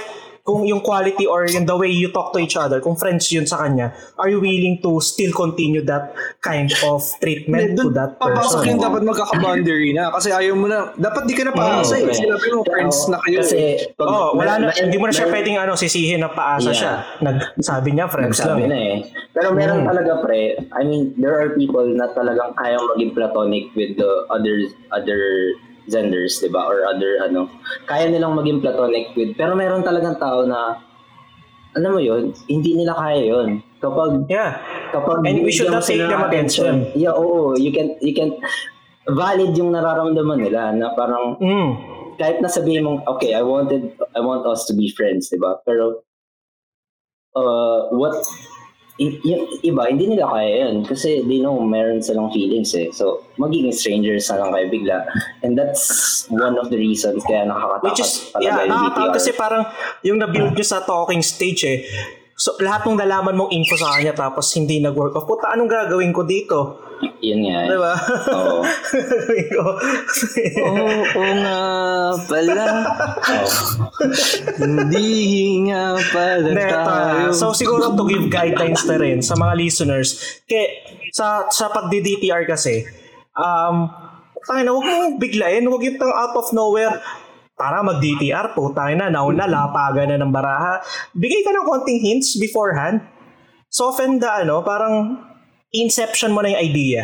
kung 0.50 0.66
yung 0.66 0.82
quality 0.82 1.30
or 1.30 1.45
yung 1.45 1.62
the 1.64 1.78
way 1.78 1.86
you 1.88 2.10
talk 2.10 2.34
to 2.34 2.41
each 2.41 2.58
other, 2.58 2.82
kung 2.82 2.97
friends 2.97 3.30
yun 3.30 3.45
sa 3.45 3.62
kanya, 3.62 3.93
are 4.18 4.26
you 4.26 4.41
willing 4.41 4.82
to 4.82 4.97
still 5.00 5.30
continue 5.32 5.86
that 5.86 6.10
kind 6.41 6.66
of 6.82 7.06
treatment 7.22 7.78
to 7.78 7.86
Dun 7.86 7.93
that 7.93 8.18
papasok 8.18 8.41
person? 8.58 8.68
yung 8.68 8.82
dapat 8.82 9.02
magkaka-boundary 9.06 9.93
na. 9.93 10.10
Kasi 10.10 10.34
ayaw 10.34 10.58
mo 10.58 10.66
na, 10.66 10.89
dapat 10.97 11.30
di 11.30 11.38
ka 11.38 11.45
na 11.45 11.54
paasa 11.54 11.93
eh. 11.95 12.10
Okay. 12.10 12.18
Sinabi 12.18 12.47
mo, 12.50 12.66
friends 12.66 12.97
na 13.06 13.18
kayo. 13.22 13.39
Kasi, 13.39 13.56
eh. 13.56 13.76
pag- 13.93 14.10
Oh, 14.10 14.34
wala 14.34 14.54
na, 14.58 14.74
hindi 14.74 14.97
mo 14.97 15.06
na 15.06 15.14
siya 15.14 15.30
pwedeng 15.30 15.62
ano, 15.62 15.78
sisihin 15.78 16.18
na 16.18 16.34
paasa 16.34 16.74
Yeah. 16.74 16.80
siya. 16.82 16.93
Nagsabi 17.54 17.89
niya, 17.93 18.06
friends 18.10 18.41
Nagsabi 18.41 18.66
lang. 18.66 18.72
na 18.74 18.78
eh. 18.80 18.95
Pero 19.30 19.54
meron 19.54 19.86
Mm. 19.86 19.88
talaga 19.88 20.12
pre, 20.20 20.41
I 20.74 20.82
mean, 20.82 21.14
there 21.14 21.38
are 21.38 21.54
people 21.54 21.86
na 21.86 22.10
talagang 22.10 22.58
kayang 22.58 22.82
maging 22.89 23.14
platonic 23.14 23.70
with 23.74 23.93
the 23.95 24.12
other 24.28 24.66
other 24.89 25.22
genders, 25.90 26.40
'di 26.40 26.54
ba? 26.54 26.64
Or 26.70 26.86
other 26.86 27.26
ano. 27.26 27.50
Kaya 27.90 28.08
nilang 28.08 28.38
maging 28.38 28.62
platonic 28.62 29.12
with 29.18 29.34
pero 29.34 29.58
meron 29.58 29.82
talagang 29.82 30.22
tao 30.22 30.46
na 30.46 30.78
alam 31.74 31.92
mo 31.94 32.02
'yun, 32.02 32.32
hindi 32.46 32.78
nila 32.78 32.94
kaya 32.96 33.22
'yun. 33.26 33.66
Kapag 33.82 34.30
Yeah. 34.30 34.62
kapag 34.94 35.26
And 35.26 35.42
we 35.44 35.52
should 35.52 35.74
not 35.74 35.84
take 35.84 36.02
them 36.02 36.22
attention, 36.22 36.94
them. 36.94 36.98
Yeah, 36.98 37.16
oo, 37.18 37.58
you 37.58 37.74
can 37.74 37.98
you 38.00 38.14
can 38.14 38.38
valid 39.10 39.58
yung 39.58 39.74
nararamdaman 39.74 40.46
nila 40.46 40.70
na 40.76 40.94
parang 40.94 41.40
Mm. 41.42 41.70
kahit 42.20 42.44
na 42.44 42.52
sabihin 42.52 42.84
mong, 42.84 43.08
okay, 43.08 43.32
I 43.32 43.42
wanted, 43.42 43.96
I 44.12 44.20
want 44.20 44.44
us 44.44 44.68
to 44.68 44.76
be 44.76 44.92
friends, 44.92 45.32
di 45.32 45.40
ba? 45.40 45.56
Pero, 45.64 46.04
uh, 47.32 47.88
what, 47.96 48.12
yung 49.00 49.43
iba, 49.64 49.88
hindi 49.88 50.12
nila 50.12 50.28
kaya 50.28 50.68
yun. 50.68 50.84
Kasi 50.84 51.24
they 51.24 51.39
know 51.39 51.56
meron 51.64 52.04
silang 52.04 52.28
feelings 52.36 52.76
eh. 52.76 52.91
So, 52.91 53.24
magiging 53.39 53.72
strangers 53.72 54.28
na 54.28 54.43
lang 54.43 54.52
kayo 54.52 54.66
bigla. 54.68 54.97
And 55.39 55.56
that's 55.56 56.28
one 56.28 56.60
of 56.60 56.68
the 56.68 56.76
reasons 56.76 57.24
kaya 57.24 57.47
nakakatakot 57.47 57.88
Which 57.88 58.04
is, 58.04 58.12
yeah, 58.43 58.68
BTR. 58.68 59.16
kasi 59.16 59.32
parang 59.32 59.64
yung 60.04 60.20
na-build 60.20 60.52
nyo 60.52 60.66
sa 60.68 60.84
talking 60.84 61.24
stage 61.24 61.64
eh. 61.64 61.80
So, 62.39 62.56
lahat 62.60 62.88
ng 62.88 63.00
nalaman 63.00 63.36
mong 63.36 63.52
info 63.52 63.76
sa 63.76 64.00
kanya 64.00 64.16
tapos 64.16 64.52
hindi 64.56 64.80
nag-work 64.84 65.16
off. 65.16 65.28
Puta, 65.28 65.52
anong 65.56 65.72
gagawin 65.72 66.12
ko 66.12 66.24
dito? 66.28 66.89
Yun 67.20 67.39
nga 67.43 67.58
eh. 67.64 67.68
Di 67.68 67.78
ba? 67.78 67.93
Oo. 68.32 68.60
Ko. 69.56 69.66
Oo 70.64 71.24
nga 71.39 71.60
pala. 72.28 72.64
Oo. 73.30 73.50
Hindi 74.60 75.10
nga 75.68 75.84
pala 76.12 76.47
Hindi, 76.47 76.64
tayo. 76.64 77.32
ta- 77.32 77.32
so 77.32 77.52
siguro 77.52 77.91
to 77.93 78.04
give 78.08 78.28
guidelines 78.28 78.84
na 78.84 78.95
rin 78.95 79.20
sa 79.20 79.36
mga 79.36 79.54
listeners. 79.56 80.41
Kaya 80.43 80.66
sa 81.12 81.47
sa 81.47 81.72
pagdi-DTR 81.72 82.43
kasi, 82.45 82.84
um, 83.34 83.88
tayo 84.39 84.62
na, 84.64 84.72
huwag 84.72 84.88
mong 84.88 85.16
biglayin, 85.18 85.68
huwag 85.68 85.84
yung 85.84 86.00
out 86.00 86.36
of 86.36 86.52
nowhere. 86.52 87.00
Tara, 87.54 87.84
mag-DTR 87.84 88.56
po, 88.56 88.72
tayo 88.72 88.95
na, 88.95 89.12
nauna, 89.12 89.43
lapagan 89.43 90.08
na 90.10 90.18
ng 90.18 90.32
baraha. 90.32 90.80
Bigay 91.12 91.43
ka 91.43 91.52
ng 91.52 91.68
konting 91.68 92.00
hints 92.00 92.39
beforehand. 92.39 93.04
Soften 93.68 94.16
the, 94.18 94.26
ano, 94.26 94.64
parang 94.64 95.28
inception 95.74 96.34
mo 96.34 96.42
na 96.42 96.54
yung 96.54 96.64
idea. 96.64 97.02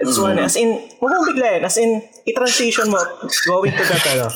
It's 0.00 0.16
one, 0.16 0.40
as 0.40 0.56
in, 0.56 0.80
huwag 0.96 1.12
mong 1.12 1.28
biglayin, 1.28 1.64
as 1.64 1.76
in, 1.76 2.00
i-transition 2.26 2.88
mo, 2.88 3.00
going 3.48 3.72
to 3.72 3.84
that, 3.84 4.04
ano. 4.12 4.26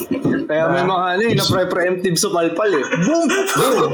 Kaya 0.44 0.64
may 0.72 0.84
mga 0.84 1.04
ano 1.16 1.22
eh, 1.24 1.34
na 1.36 1.44
pre-preemptive 1.44 2.16
sa 2.16 2.28
palpal 2.32 2.70
eh. 2.72 2.84
Boom! 3.04 3.28
Boom! 3.28 3.90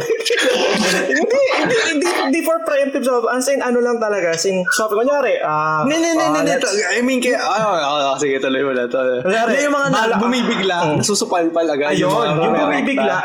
hindi, 1.10 1.40
hindi, 1.58 1.76
hindi, 1.90 2.06
hindi 2.06 2.40
for 2.42 2.58
preemptive. 2.62 3.02
As 3.30 3.46
in, 3.50 3.62
ano 3.62 3.82
lang 3.82 3.98
talaga. 3.98 4.34
As 4.34 4.46
in, 4.46 4.62
so, 4.74 4.86
kunyari, 4.90 5.38
ah, 5.42 5.82
Hindi, 5.86 5.96
hindi, 5.98 6.22
ah, 6.22 6.30
hindi, 6.34 6.52
hindi. 6.54 6.82
I 6.90 7.00
mean, 7.02 7.18
kaya, 7.22 7.38
ah, 7.42 8.14
ah, 8.14 8.16
sige, 8.18 8.38
tuloy 8.38 8.62
mo 8.62 8.72
na 8.74 8.86
to. 8.86 9.26
Hindi, 9.26 9.64
yung 9.66 9.74
mga 9.74 9.88
na, 9.90 10.16
bumibigla, 10.18 10.76
Oh. 10.80 10.96
nasusupalpal 10.96 11.66
agad. 11.66 11.92
Ayun, 11.94 12.40
yung 12.40 12.56
bumibigla. 12.56 13.20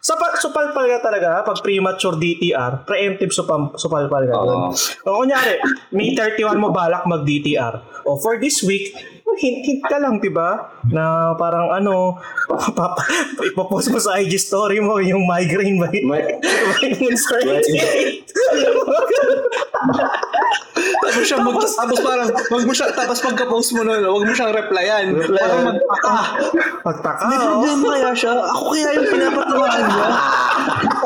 Sa 0.00 0.16
pa, 0.16 0.32
supalpal 0.40 0.88
ka 0.88 1.12
talaga, 1.12 1.44
pag 1.44 1.60
premature 1.60 2.16
DTR, 2.16 2.88
preemptive 2.88 3.32
supalpal 3.76 4.24
ka. 4.24 4.36
Oo. 4.36 4.72
O 5.04 5.08
kunyari, 5.20 5.60
May 5.92 6.16
31 6.16 6.56
mo 6.56 6.72
balak 6.72 7.04
mag-DTR. 7.04 8.04
O 8.08 8.16
for 8.18 8.40
this 8.40 8.64
week, 8.64 8.96
hint, 9.40 9.58
hint 9.64 9.82
ka 9.84 9.96
lang, 10.00 10.18
di 10.18 10.30
ba? 10.32 10.70
Na 10.88 11.34
parang 11.36 11.72
ano, 11.72 12.16
pap- 12.78 13.00
ipopost 13.44 13.92
mo 13.92 13.98
sa 14.00 14.18
IG 14.20 14.36
story 14.40 14.80
mo 14.80 14.98
yung 15.00 15.24
migraine 15.24 15.80
ba? 15.80 15.88
May- 15.92 16.40
Migraine 16.40 17.16
certificate. 17.16 18.26
Tapos 20.76 21.24
siya, 21.24 21.38
mag, 21.40 21.56
tapos 21.56 21.98
parang, 22.02 22.28
wag 22.28 22.64
mo 22.66 22.72
siya, 22.74 22.92
tapos 22.92 23.18
pagka-post 23.22 23.72
mo 23.78 23.86
nun, 23.86 24.02
wag 24.02 24.24
mo 24.26 24.32
siyang 24.34 24.52
replyan. 24.52 25.16
Parang 25.16 25.62
magtaka. 25.72 26.16
Pagtaka, 26.84 27.24
May 27.30 27.38
oh. 27.38 27.44
problema 27.56 27.86
kaya 27.96 28.10
siya? 28.12 28.32
Ako 28.34 28.64
kaya 28.74 28.88
yung 28.98 29.08
pinapatamaan 29.08 29.82
niya? 29.86 30.08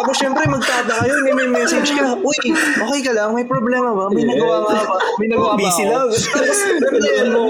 Tapos 0.00 0.16
syempre, 0.16 0.42
magtataka 0.48 1.04
yun, 1.06 1.20
may 1.22 1.48
message 1.52 1.90
ka, 1.94 2.16
Uy, 2.18 2.36
okay 2.56 3.00
ka 3.04 3.12
lang? 3.14 3.30
May 3.36 3.46
problema 3.46 3.94
ba? 3.94 4.10
May 4.10 4.24
nagawa 4.26 4.56
nga 4.66 4.82
ba? 4.88 4.96
May 5.20 5.26
nagawa 5.30 5.52
ba 5.54 5.60
Busy 5.60 5.84
lang. 5.86 6.08
Tapos, 6.10 6.58
mo. 7.34 7.44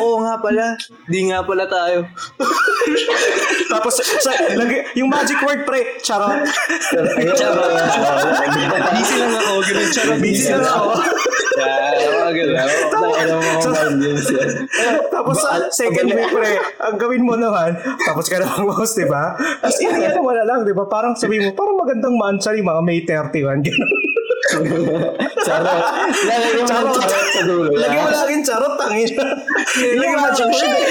Oo 0.00 0.22
nga 0.24 0.34
pala. 0.38 0.76
Di 1.08 1.20
nga 1.28 1.40
pala 1.44 1.64
tayo. 1.66 2.06
Tapos, 3.70 3.94
sa, 4.02 4.32
lagi, 4.54 4.76
yung 4.98 5.08
magic 5.08 5.38
word, 5.42 5.62
pre, 5.64 6.00
charot. 6.02 6.44
Busy 8.94 9.14
lang 9.16 9.32
ako. 9.34 9.52
Ganun, 9.62 9.88
charot. 9.92 10.18
Busy 10.18 10.50
lang 10.52 10.66
ako. 10.66 10.90
Yan. 12.30 12.68
Tapos 15.10 15.36
sa 15.42 15.66
second 15.70 16.08
week, 16.14 16.30
pre, 16.30 16.52
ang 16.80 16.96
gawin 16.96 17.22
mo 17.26 17.34
naman, 17.34 17.74
tapos 18.06 18.30
ka 18.30 18.38
na 18.38 18.46
mag-host, 18.62 18.96
di 18.96 19.06
ba? 19.06 19.34
Tapos 19.60 19.78
iniyan 19.82 20.14
mo 20.22 20.30
na 20.32 20.44
lang, 20.46 20.62
di 20.62 20.72
ba? 20.74 20.86
Parang 20.86 21.18
sabi 21.18 21.42
mo, 21.42 21.52
parang 21.52 21.76
magandang 21.78 22.14
maansari, 22.16 22.62
mga 22.62 22.82
May 22.82 23.02
31. 23.04 23.66
Ganun. 23.66 24.09
Charot. 25.46 25.82
Lalagyan 26.26 26.54
mo 26.58 26.66
Charot. 26.66 26.94
charot 26.98 27.28
sa 27.30 27.42
dulo. 27.46 27.70
Lagi 27.74 27.96
mo 27.96 28.08
laging 28.10 28.42
charot, 28.42 28.74
tangin. 28.76 29.08
Magic 30.00 30.48
word. 30.50 30.86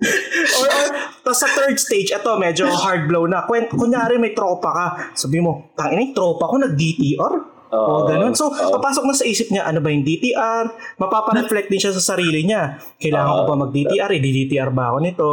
or, 0.00 0.68
or, 0.68 0.88
tapos 1.20 1.38
sa 1.44 1.48
third 1.52 1.76
stage, 1.76 2.08
ito, 2.08 2.32
medyo 2.40 2.64
hard 2.72 3.04
blow 3.04 3.28
na. 3.28 3.44
Kwen, 3.44 3.68
kunyari 3.68 4.16
may 4.16 4.32
tropa 4.32 4.70
ka. 4.72 4.86
Sabi 5.12 5.44
mo, 5.44 5.72
tangin, 5.76 6.16
tropa 6.16 6.48
ko 6.48 6.56
nag-DTR. 6.56 7.59
O 7.70 7.78
Oo. 7.78 8.06
ganun. 8.10 8.34
So, 8.34 8.50
Oo. 8.50 8.74
papasok 8.78 9.04
na 9.06 9.14
sa 9.14 9.22
isip 9.22 9.48
niya, 9.54 9.62
ano 9.66 9.78
ba 9.78 9.94
yung 9.94 10.02
DTR? 10.02 10.98
Mapapa-reflect 10.98 11.70
din 11.70 11.78
siya 11.78 11.94
sa 11.94 12.14
sarili 12.14 12.42
niya. 12.42 12.82
Kailangan 12.98 13.30
ko 13.30 13.42
Oo. 13.46 13.50
ba 13.50 13.62
mag-DTR? 13.66 14.10
I-DTR 14.10 14.70
ba 14.74 14.90
ako 14.90 14.98
nito? 14.98 15.28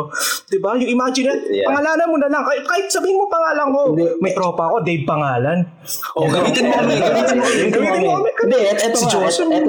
Diba? 0.47 0.77
Yung 0.77 0.91
imagine, 0.93 1.29
Yeah. 1.49 1.65
pangalanan 1.65 2.07
mo 2.07 2.17
na 2.21 2.29
lang. 2.29 2.45
Kahit, 2.45 2.63
kahit 2.69 2.85
sabihin 2.93 3.17
mo 3.17 3.25
pangalan 3.25 3.67
ko, 3.73 3.81
may 4.21 4.31
tropa 4.37 4.69
ako, 4.69 4.85
Dave 4.85 5.03
pangalan. 5.03 5.65
Oh, 6.13 6.29
gamitin 6.29 6.69
mo 6.69 6.73
kami, 6.77 6.93
gamitin 7.01 7.35
mo 7.37 7.43
kami. 7.43 7.61
Gamitin 7.73 8.01
mo 8.05 8.11
kami. 8.21 8.29
Hindi, 8.45 8.57
eto 8.69 8.97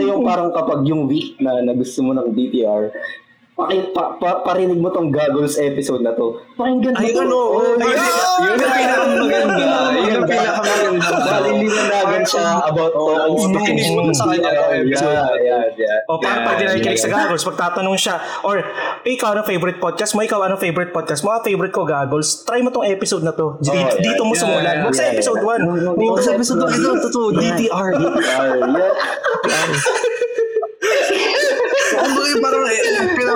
yung 0.04 0.22
parang 0.24 0.50
kapag 0.52 0.80
yung 0.84 1.08
week 1.08 1.40
na, 1.40 1.64
na 1.64 1.72
gusto 1.72 2.04
mo 2.04 2.12
ng 2.12 2.36
DTR, 2.36 2.92
paki, 3.58 3.90
pa, 3.90 4.14
pa, 4.22 4.30
parinig 4.46 4.78
mo 4.78 4.86
tong 4.94 5.10
Goggles 5.10 5.58
episode 5.58 6.06
na 6.06 6.14
to. 6.14 6.38
Pakinggan 6.54 6.94
mo 6.94 7.02
Ay, 7.02 7.10
to. 7.10 7.26
ano, 7.26 7.34
oh, 7.34 7.58
Oh, 7.58 7.74
yun, 7.74 8.54
yun 8.54 8.62
ang 8.62 8.70
pinakamaganda. 8.70 9.66
Yun 9.98 10.14
ang 10.14 10.28
pinakamaganda. 10.30 11.10
Dahil 11.18 11.54
linanagan 11.66 12.22
siya 12.22 12.46
about 12.70 12.94
Oo, 12.94 13.34
talking 13.34 13.50
makinig 13.50 13.90
mo 13.90 14.14
sa 14.14 14.30
kanya 14.30 14.50
yung 14.54 14.70
episode. 14.86 15.18
Yeah, 15.42 15.74
yeah. 15.74 16.06
O 16.06 16.22
parang 16.22 16.46
pag 16.46 16.56
dinakikinig 16.62 17.02
sa. 17.02 17.10
Goggles, 17.10 17.42
pagtatanong 17.42 17.98
siya, 17.98 18.16
or 18.46 18.62
ikaw 19.02 19.34
ano 19.34 19.42
favorite 19.42 19.82
podcast 19.82 20.14
mo, 20.14 20.22
ikaw 20.22 20.38
ano 20.46 20.54
favorite 20.54 20.94
podcast 20.94 21.26
mo, 21.26 21.34
ah, 21.34 21.42
favorite 21.42 21.74
ko 21.74 21.82
Goggles, 21.82 22.46
try 22.46 22.62
mo 22.62 22.70
tong 22.70 22.86
episode 22.86 23.26
na 23.26 23.34
to. 23.34 23.58
Dito, 23.58 23.74
yeah, 23.74 23.98
dito 23.98 24.22
mo 24.22 24.38
yeah, 24.38 24.86
Huwag 24.86 24.94
sa 24.94 25.10
episode 25.10 25.42
yeah. 25.42 25.98
1. 25.98 25.98
Oo, 25.98 26.16
Sa 26.22 26.30
episode 26.38 26.62
na 26.62 26.70
ito, 26.70 26.90
totoo, 27.10 27.26
DTR. 27.34 27.90
DTR, 27.98 28.54
yeah. 28.70 28.92
Bagay 31.98 32.34
parang 32.44 32.64
eh, 32.68 32.80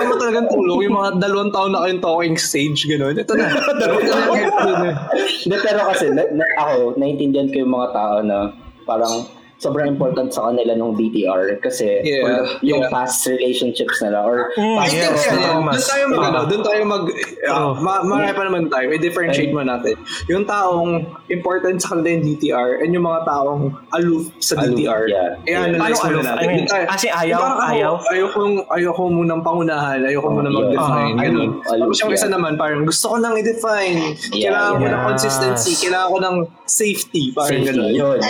kailangan 0.03 0.19
mo 0.19 0.23
talagang 0.27 0.49
tulong 0.51 0.81
yung 0.91 0.97
mga 0.99 1.11
dalawang 1.23 1.53
taon 1.55 1.71
na 1.71 1.81
kayong 1.87 2.03
talking 2.03 2.37
stage, 2.39 2.81
gano'n. 2.91 3.15
Ito 3.15 3.33
na. 3.39 3.47
Dalawang 3.81 4.07
taon 4.11 4.23
na 4.27 4.43
episode 4.43 4.81
na. 4.83 4.93
Hindi, 5.15 5.57
pero 5.63 5.81
kasi, 5.87 6.05
na, 6.11 6.23
na, 6.35 6.45
ako, 6.59 6.75
naiintindihan 6.99 7.49
ko 7.55 7.57
yung 7.63 7.73
mga 7.79 7.89
tao 7.95 8.15
na 8.27 8.37
parang 8.83 9.15
sobrang 9.63 9.87
important 9.87 10.29
sa 10.29 10.51
kanila 10.51 10.75
nung 10.75 10.93
DTR 10.93 11.63
kasi 11.63 12.03
Yeah, 12.03 12.27
or 12.27 12.31
yung 12.61 12.83
yeah. 12.83 12.91
past 12.91 13.23
relationships 13.25 14.03
nila 14.03 14.19
or 14.21 14.51
Mm, 14.53 14.75
past 14.77 14.91
yeah, 14.91 15.07
trust 15.07 15.23
yeah, 15.23 15.33
nila. 15.33 15.47
yeah. 15.47 15.55
Doon 15.63 15.83
tayo 15.87 16.05
mag, 16.09 16.23
ano, 16.25 16.39
doon 16.45 16.63
tayo 16.63 16.81
mag, 16.85 17.05
uh, 17.47 17.73
ma 17.79 17.93
marami 18.03 18.33
pa 18.33 18.43
naman 18.43 18.63
tayo, 18.67 18.87
i-differentiate 18.91 19.55
mo 19.55 19.63
natin. 19.63 19.95
Yung 20.27 20.43
taong 20.45 20.91
important 21.29 21.79
sa 21.79 21.95
kanila 21.95 22.09
yung 22.13 22.25
DTR 22.27 22.83
and 22.83 22.91
yung 22.91 23.07
mga 23.07 23.23
taong 23.23 23.63
aloof 23.93 24.35
sa 24.37 24.59
Aloof, 24.59 24.75
DTR. 24.75 25.03
yeah. 25.07 25.31
I-analyze 25.47 25.95
Paano 25.97 26.19
muna 26.19 26.27
aloof? 26.27 26.27
natin. 26.27 26.43
I 26.43 26.51
mean, 26.51 26.67
tayo- 26.67 26.89
kasi 26.91 27.07
ayaw, 27.09 27.39
ako, 27.39 27.61
ayaw. 27.65 27.93
Ayokong, 28.11 28.55
ayoko 28.69 29.03
munang 29.09 29.41
pangunahan, 29.41 29.99
ayoko 30.03 30.27
Oh, 30.27 30.35
muna 30.35 30.49
yeah. 30.49 30.59
mag-define. 30.59 31.15
Ah, 31.15 31.23
ganun. 31.23 31.39
aloof, 31.55 31.71
aloof, 31.71 31.87
Tapos 31.87 31.99
yung 32.01 32.13
isa 32.13 32.27
yeah. 32.27 32.35
naman, 32.35 32.53
parang 32.57 32.83
gusto 32.83 33.05
ko 33.07 33.17
nang 33.17 33.35
i-define. 33.37 33.99
Yeah, 34.33 34.51
kailangan 34.51 34.73
ko 34.73 34.83
ng 34.83 34.91
yes. 34.97 35.07
consistency, 35.07 35.73
kailangan 35.79 36.09
ko 36.09 36.19
ng 36.19 36.37
safety. 36.65 37.23
Parang 37.31 37.63
Safety, 37.63 37.71
ganun. 37.71 37.93
yun. 37.95 38.21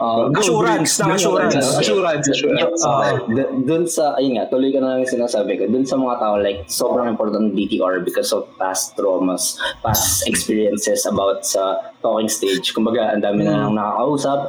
Uh, 0.00 0.32
Assurance, 0.32 0.96
go, 0.96 1.04
ng 1.04 1.10
assurance. 1.16 1.54
go. 1.56 1.80
Assurance, 1.80 2.26
assurance. 2.28 2.80
Uh, 2.80 3.20
dun 3.68 3.84
sa, 3.84 4.16
ayun 4.16 4.40
nga, 4.40 4.48
tuloy 4.48 4.72
ka 4.72 4.80
na 4.80 4.96
lang 4.96 5.04
yung 5.04 5.12
sinasabi 5.12 5.60
ko, 5.60 5.68
dun 5.68 5.84
sa 5.84 6.00
mga 6.00 6.16
tao, 6.16 6.34
like, 6.40 6.64
sobrang 6.72 7.08
important 7.12 7.52
ng 7.52 7.56
DTR 7.56 8.00
because 8.00 8.32
of 8.32 8.48
past 8.56 8.96
traumas, 8.96 9.60
past 9.84 10.24
experiences 10.24 11.04
about 11.04 11.44
sa 11.44 11.92
talking 12.00 12.32
stage. 12.32 12.72
Kumbaga, 12.72 13.12
ang 13.12 13.20
dami 13.20 13.44
na 13.44 13.68
lang 13.68 13.76
nakakausap. 13.76 14.48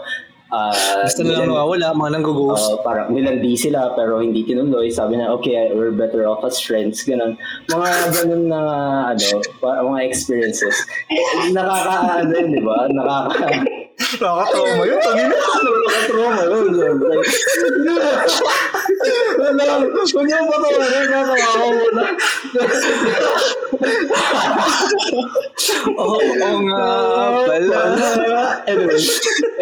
Uh, 0.51 1.07
Gusto 1.07 1.23
na 1.23 1.31
lang 1.39 1.47
nawawala, 1.47 1.95
mga 1.95 2.11
nang-ghost. 2.19 2.67
Uh, 2.67 2.83
parang 2.83 3.15
nilandi 3.15 3.55
sila 3.55 3.95
pero 3.95 4.19
hindi 4.19 4.43
tinuloy. 4.43 4.91
Sabi 4.91 5.15
na, 5.15 5.31
okay, 5.31 5.71
we're 5.71 5.95
better 5.95 6.27
off 6.27 6.43
as 6.43 6.59
friends. 6.59 7.07
Ganun. 7.07 7.39
Mga 7.71 7.89
ganun 8.19 8.51
na, 8.51 8.59
ano, 9.15 9.27
mga 9.63 10.01
experiences. 10.03 10.75
Nakaka, 11.55 12.23
ano 12.23 12.35
yun, 12.35 12.51
di 12.51 12.61
ba? 12.63 12.87
Nakaka, 12.91 13.47
Nakakatawa 14.19 14.83
yun. 14.83 14.99
Tangin 14.99 15.27
na. 15.31 15.37
nakaka-trauma 15.37 16.43
yun. 16.51 16.65
Like, 16.75 17.31
wala, 19.39 19.63
huwag 19.87 20.25
niyo 20.27 20.39
pa 20.51 20.57
tawa 20.59 20.85
rin. 20.85 21.05
Nakakawa 21.07 21.67
mo 21.71 21.87
na. 21.95 22.05
Oo 25.95 26.19
oo 26.19 26.57
nga 26.67 26.81
pala. 27.47 27.81
anyway, 28.67 28.99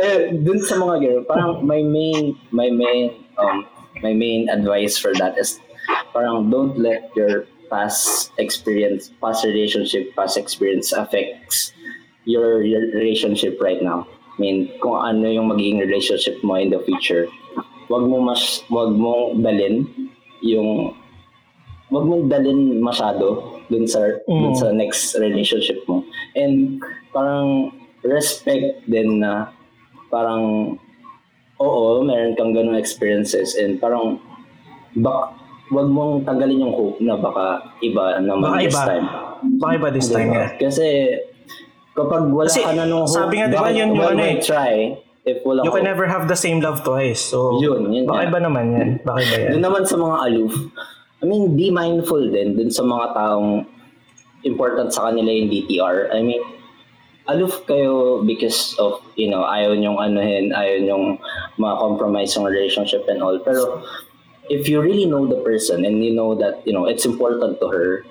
eh, 0.02 0.20
dun 0.41 0.60
sa 0.66 0.76
mga 0.82 0.95
girl, 1.04 1.22
parang 1.30 1.62
my 1.64 1.82
main, 1.86 2.34
my 2.52 2.70
main, 2.74 3.14
um, 3.38 3.64
my 4.02 4.14
main 4.14 4.50
advice 4.50 4.97
for 4.97 5.14
that 5.16 5.38
is 5.38 5.62
parang 6.12 6.50
don't 6.50 6.78
let 6.78 7.10
your 7.16 7.45
past 7.70 8.34
experience, 8.41 9.14
past 9.22 9.45
relationship, 9.45 10.10
past 10.18 10.38
experience 10.38 10.91
affects 10.91 11.72
your, 12.26 12.64
your 12.66 12.82
relationship 12.97 13.62
right 13.62 13.82
now. 13.82 14.08
Mean, 14.40 14.72
kung 14.80 14.96
ano 14.96 15.28
yung 15.28 15.52
magiging 15.52 15.78
relationship 15.78 16.40
mo 16.42 16.56
in 16.56 16.72
the 16.72 16.80
future, 16.80 17.28
wag 17.88 18.04
mo 18.04 18.24
mas, 18.24 18.64
wag 18.68 18.92
mong 18.92 19.40
dalin 19.40 19.84
yung 20.40 20.96
wag 21.90 22.06
mong 22.06 22.30
dalin 22.30 22.80
masyado 22.80 23.60
dun 23.68 23.84
sa 23.84 24.00
dun 24.24 24.54
Mm. 24.54 24.56
sa 24.56 24.72
next 24.72 25.18
relationship 25.18 25.84
mo. 25.86 26.06
And 26.34 26.80
parang 27.12 27.76
respect 28.02 28.86
din 28.86 29.20
na 29.20 29.52
parang 30.08 30.78
oo, 31.60 32.00
meron 32.02 32.34
kang 32.34 32.56
ganung 32.56 32.80
experiences 32.80 33.54
and 33.54 33.78
parang 33.78 34.24
bak 34.96 35.36
wag 35.70 35.86
mong 35.86 36.24
tanggalin 36.24 36.64
yung 36.64 36.74
hope 36.74 36.98
na 36.98 37.14
baka 37.14 37.62
iba 37.82 38.18
naman 38.18 38.48
Baka 38.48 38.64
this 38.64 38.72
iba. 38.72 38.84
time. 38.88 39.08
Baka 39.60 39.76
ba 39.76 39.90
this 39.92 40.08
time 40.08 40.30
Diba? 40.30 40.36
nga? 40.36 40.46
Kasi 40.58 40.86
kapag 42.00 42.24
wala 42.26 42.47
Kasi 42.47 42.62
ka 42.62 42.72
na 42.72 42.84
nung 42.84 43.04
hope, 43.04 43.16
sabi 43.18 43.34
nga, 43.38 43.47
di 43.47 43.54
ba, 43.54 43.62
bakit- 43.66 43.78
yun 43.78 43.89
yung 43.91 44.10
ano 44.10 44.22
eh. 44.22 44.38
try 44.39 44.76
if 45.24 45.43
wala 45.43 45.62
You 45.62 45.70
can 45.70 45.84
hope? 45.84 45.89
never 45.89 46.06
have 46.06 46.26
the 46.26 46.36
same 46.36 46.60
love 46.60 46.82
twice. 46.82 47.20
So, 47.22 47.60
Yun, 47.60 47.91
yun 47.91 48.04
baka 48.04 48.24
nga. 48.24 48.28
iba 48.28 48.39
naman 48.41 48.66
yan. 48.72 48.89
Baka 49.02 49.20
iba 49.22 49.36
yan. 49.38 49.50
Doon 49.54 49.66
naman 49.66 49.84
sa 49.84 49.95
mga 49.95 50.16
aloof, 50.24 50.56
I 51.20 51.26
mean, 51.26 51.54
be 51.54 51.68
mindful 51.70 52.24
din 52.24 52.56
dun 52.56 52.72
sa 52.72 52.82
mga 52.82 53.12
taong 53.12 53.68
important 54.41 54.89
sa 54.89 55.06
kanila 55.06 55.28
yung 55.28 55.50
DTR. 55.50 56.10
I 56.10 56.24
mean, 56.24 56.39
aloof 57.28 57.62
kayo 57.66 58.24
because 58.24 58.74
of, 58.78 59.04
you 59.14 59.28
know, 59.28 59.43
ayaw 59.43 59.76
nyong 59.76 60.00
anuhin, 60.00 60.50
ayaw 60.50 60.80
nyong 60.82 61.06
ma-compromise 61.56 62.34
yung 62.34 62.47
relationship 62.47 63.04
and 63.06 63.20
all. 63.20 63.36
Pero, 63.38 63.84
if 64.47 64.66
you 64.66 64.80
really 64.80 65.06
know 65.06 65.28
the 65.28 65.38
person 65.38 65.84
and 65.84 66.00
you 66.00 66.10
know 66.10 66.34
that, 66.34 66.64
you 66.64 66.72
know, 66.72 66.88
it's 66.88 67.04
important 67.04 67.60
to 67.60 67.68
her, 67.68 68.08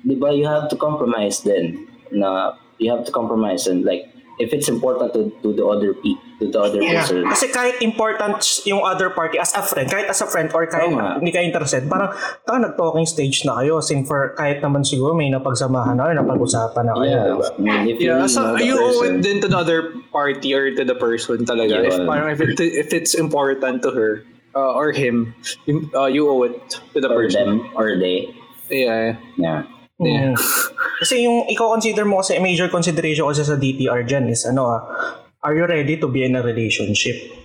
di 0.00 0.14
ba, 0.14 0.30
you 0.30 0.46
have 0.46 0.66
to 0.66 0.76
compromise 0.76 1.42
then. 1.42 1.74
Na, 2.10 2.54
you 2.78 2.90
have 2.90 3.04
to 3.04 3.12
compromise 3.12 3.66
and 3.66 3.84
like, 3.84 4.08
if 4.40 4.50
it's 4.52 4.66
important 4.68 5.12
to, 5.12 5.28
to 5.44 5.52
the 5.52 5.62
other 5.62 5.92
pe 5.92 6.16
to 6.40 6.48
the 6.48 6.58
other 6.58 6.80
Yeah. 6.82 7.04
person. 7.04 7.28
Kasi 7.28 7.52
kahit 7.52 7.78
important 7.84 8.40
yung 8.64 8.80
other 8.82 9.12
party 9.12 9.38
as 9.38 9.52
a 9.54 9.60
friend, 9.62 9.86
kahit 9.86 10.08
as 10.08 10.24
a 10.24 10.26
friend 10.26 10.48
or 10.56 10.64
kahit 10.66 10.88
nga. 10.90 11.20
hindi 11.20 11.30
ka 11.30 11.44
interested, 11.44 11.84
parang 11.86 12.10
taka 12.48 12.58
nag-talking 12.58 13.04
stage 13.06 13.44
na 13.44 13.60
kayo. 13.60 13.78
Sin 13.84 14.02
for 14.08 14.32
kahit 14.34 14.64
naman 14.64 14.82
siguro 14.82 15.12
may 15.14 15.28
napagsamahan 15.30 16.00
na 16.00 16.10
or 16.10 16.14
napag-usapan 16.16 16.84
na 16.88 16.94
kayo. 16.96 17.12
Yeah, 17.12 17.26
diba? 17.28 17.46
I 17.46 17.60
mean, 17.60 17.82
if 17.92 17.96
you 18.00 18.08
Yeah, 18.08 18.26
so 18.26 18.56
you 18.56 18.74
owe 18.80 19.04
it 19.04 19.20
din 19.20 19.44
to 19.44 19.48
the 19.52 19.58
other 19.60 19.92
party 20.10 20.50
or 20.56 20.72
to 20.74 20.82
the 20.82 20.96
person 20.96 21.44
talaga. 21.44 21.84
If 21.86 22.00
Yun. 22.00 22.08
parang 22.08 22.32
if 22.32 22.40
it 22.40 22.56
if 22.58 22.90
it's 22.96 23.12
important 23.14 23.84
to 23.84 23.92
her 23.92 24.24
uh, 24.56 24.72
or 24.74 24.90
him, 24.96 25.36
you, 25.68 25.86
uh, 25.94 26.08
you 26.08 26.26
owe 26.26 26.42
it 26.48 26.56
to 26.96 26.98
the 27.04 27.12
or 27.12 27.28
person. 27.28 27.62
them 27.62 27.70
or 27.76 27.94
they. 28.00 28.32
Yeah. 28.72 29.20
Yeah. 29.36 29.68
Mm. 30.02 30.34
Yeah. 30.34 30.34
kasi 30.98 31.22
yung 31.22 31.46
ikaw 31.46 31.78
consider 31.78 32.02
mo 32.02 32.18
kasi 32.18 32.42
major 32.42 32.66
consideration 32.66 33.26
kasi 33.30 33.46
sa 33.46 33.54
DTR 33.54 34.02
dyan 34.02 34.26
is 34.26 34.42
ano 34.46 34.66
ah, 34.66 34.82
are 35.42 35.54
you 35.54 35.66
ready 35.66 35.98
to 35.98 36.06
be 36.10 36.26
in 36.26 36.34
a 36.34 36.42
relationship? 36.42 37.42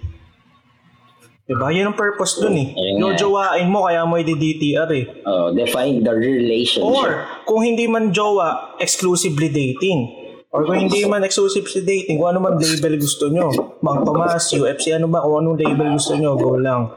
Diba? 1.48 1.72
Yun 1.72 1.96
ang 1.96 1.98
purpose 1.98 2.44
dun 2.44 2.60
eh. 2.60 2.76
Ayun 2.76 2.96
nga. 3.00 3.16
Jojowain 3.16 3.72
mo 3.72 3.88
kaya 3.88 4.04
mo 4.04 4.20
i-DTR 4.20 4.90
eh. 4.92 5.06
Oh, 5.24 5.48
define 5.56 6.04
the 6.04 6.12
relationship. 6.12 6.84
Or, 6.84 7.24
kung 7.48 7.64
hindi 7.64 7.88
man 7.88 8.12
jowa, 8.12 8.76
exclusively 8.84 9.48
dating. 9.48 10.12
Or 10.52 10.68
kung 10.68 10.76
hindi 10.76 11.08
man 11.08 11.24
exclusively 11.24 11.88
dating, 11.88 12.20
kung 12.20 12.36
ano 12.36 12.44
man 12.44 12.60
label 12.60 13.00
gusto 13.00 13.32
nyo. 13.32 13.80
Mang 13.80 14.04
Tomas, 14.04 14.52
UFC, 14.52 14.92
ano 14.92 15.08
ba, 15.08 15.24
kung 15.24 15.40
anong 15.40 15.56
label 15.56 15.96
gusto 15.96 16.20
nyo, 16.20 16.36
go 16.36 16.60
lang. 16.60 16.92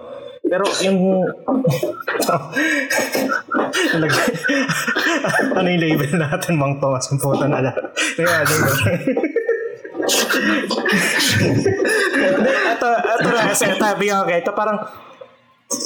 Pero 0.46 0.64
yung... 0.82 0.98
Ano 5.54 5.66
yung 5.68 5.82
label 5.82 6.12
natin, 6.16 6.56
Mang 6.56 6.80
Tomas? 6.80 7.06
Ang 7.12 7.20
puta 7.20 7.46
na 7.46 7.60
lang. 7.60 7.76
Kaya, 8.16 8.44
yun? 8.46 8.62
Hindi, 12.10 12.50
ito, 12.50 12.88
ito 12.88 13.28
na, 13.30 13.42
kasi 13.52 13.64
tabi 13.76 14.08
nga 14.08 14.24
okay, 14.24 14.40
ito 14.40 14.52
parang 14.56 14.80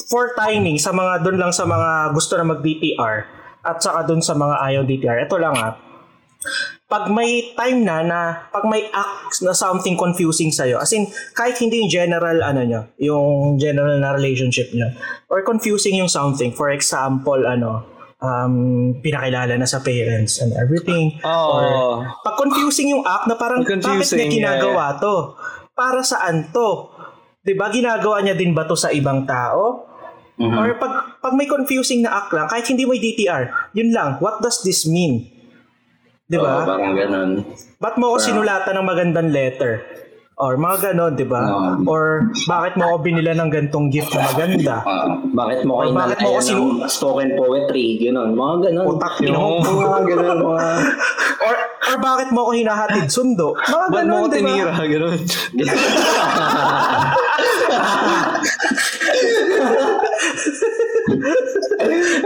for 0.09 0.33
timing 0.39 0.81
sa 0.81 0.95
mga 0.95 1.21
doon 1.27 1.37
lang 1.37 1.53
sa 1.53 1.69
mga 1.69 2.15
gusto 2.15 2.39
na 2.39 2.47
mag-DTR 2.57 3.17
at 3.65 3.81
saka 3.81 4.05
doon 4.05 4.21
sa 4.21 4.37
mga 4.37 4.55
ayaw 4.61 4.83
DTR. 4.85 5.19
Ito 5.29 5.37
lang 5.41 5.55
ah. 5.57 5.73
Pag 6.85 7.09
may 7.09 7.57
time 7.57 7.81
na 7.81 8.05
na 8.05 8.21
pag 8.53 8.69
may 8.69 8.85
act 8.93 9.41
na 9.41 9.57
something 9.57 9.97
confusing 9.97 10.53
sa 10.53 10.69
as 10.77 10.93
in 10.93 11.09
kahit 11.33 11.57
hindi 11.57 11.81
yung 11.81 11.89
general 11.89 12.45
ano 12.45 12.61
nyo, 12.61 12.81
yung 13.01 13.57
general 13.57 13.97
na 13.97 14.13
relationship 14.13 14.69
nyo 14.77 14.93
or 15.33 15.41
confusing 15.41 15.97
yung 15.97 16.13
something 16.13 16.53
for 16.53 16.69
example 16.69 17.41
ano 17.41 17.89
um 18.21 18.55
pinakilala 19.01 19.57
na 19.57 19.65
sa 19.65 19.81
parents 19.81 20.45
and 20.45 20.53
everything 20.61 21.17
or 21.25 21.65
Oh. 21.65 22.05
pag 22.21 22.37
confusing 22.37 22.93
yung 22.93 23.05
act 23.05 23.33
na 23.33 23.37
parang 23.37 23.65
bakit 23.65 23.81
niya 24.13 24.29
ginagawa 24.29 25.01
to 25.01 25.33
para 25.73 26.05
saan 26.05 26.53
to? 26.53 26.93
'Di 27.41 27.57
ba? 27.57 27.73
Ginagawa 27.73 28.21
niya 28.21 28.37
din 28.37 28.53
ba 28.53 28.69
to 28.69 28.77
sa 28.77 28.93
ibang 28.93 29.25
tao? 29.25 29.89
Mhm. 30.37 30.53
Or 30.53 30.69
pag 30.77 30.93
pag 31.21 31.33
may 31.33 31.49
confusing 31.49 32.05
na 32.05 32.21
act 32.21 32.33
lang, 32.37 32.45
kahit 32.45 32.69
hindi 32.69 32.85
may 32.85 33.01
DTR, 33.01 33.73
yun 33.73 33.89
lang, 33.89 34.21
what 34.21 34.45
does 34.45 34.61
this 34.61 34.85
mean? 34.85 35.33
'Di 36.29 36.37
Oo, 36.41 36.45
ba? 36.45 36.65
parang 36.65 36.97
ganun. 36.97 37.31
Ba't 37.77 38.01
mo 38.01 38.15
ako 38.15 38.17
sinulatan 38.25 38.81
ng 38.81 38.87
magandang 38.87 39.29
letter? 39.29 39.85
Or 40.35 40.59
mga 40.59 40.91
ganon, 40.91 41.15
di 41.15 41.23
ba? 41.23 41.47
Oo. 41.47 41.71
Or 41.87 42.27
bakit 42.51 42.75
mo 42.75 42.91
ako 42.91 42.97
binila 43.07 43.39
ng 43.39 43.51
gantong 43.55 43.87
gift 43.87 44.11
na 44.11 44.27
maganda? 44.35 44.83
Ah, 44.83 45.15
bakit 45.31 45.63
mo 45.63 45.79
ako 45.79 45.95
ng 45.95 46.91
spoken 46.91 47.39
poetry, 47.39 48.03
gano'n, 48.03 48.35
mga 48.35 48.55
gano'n. 48.67 48.87
Utak, 48.99 49.15
mo. 49.31 49.63
Mga 49.87 50.01
gano'n, 50.11 50.39
mga... 50.43 50.67
Or, 51.47 51.55
or 51.85 51.97
bakit 51.99 52.29
mo 52.33 52.49
ako 52.49 52.53
hinahatid 52.57 53.07
sundo? 53.11 53.53
Mga 53.57 53.87
Ba't 53.91 53.91
mo 53.91 53.97
ganon, 53.97 54.17
ko 54.17 54.27
di 54.27 54.31
ba? 54.31 54.37
tinira? 54.41 54.73
Ganun. 54.79 55.19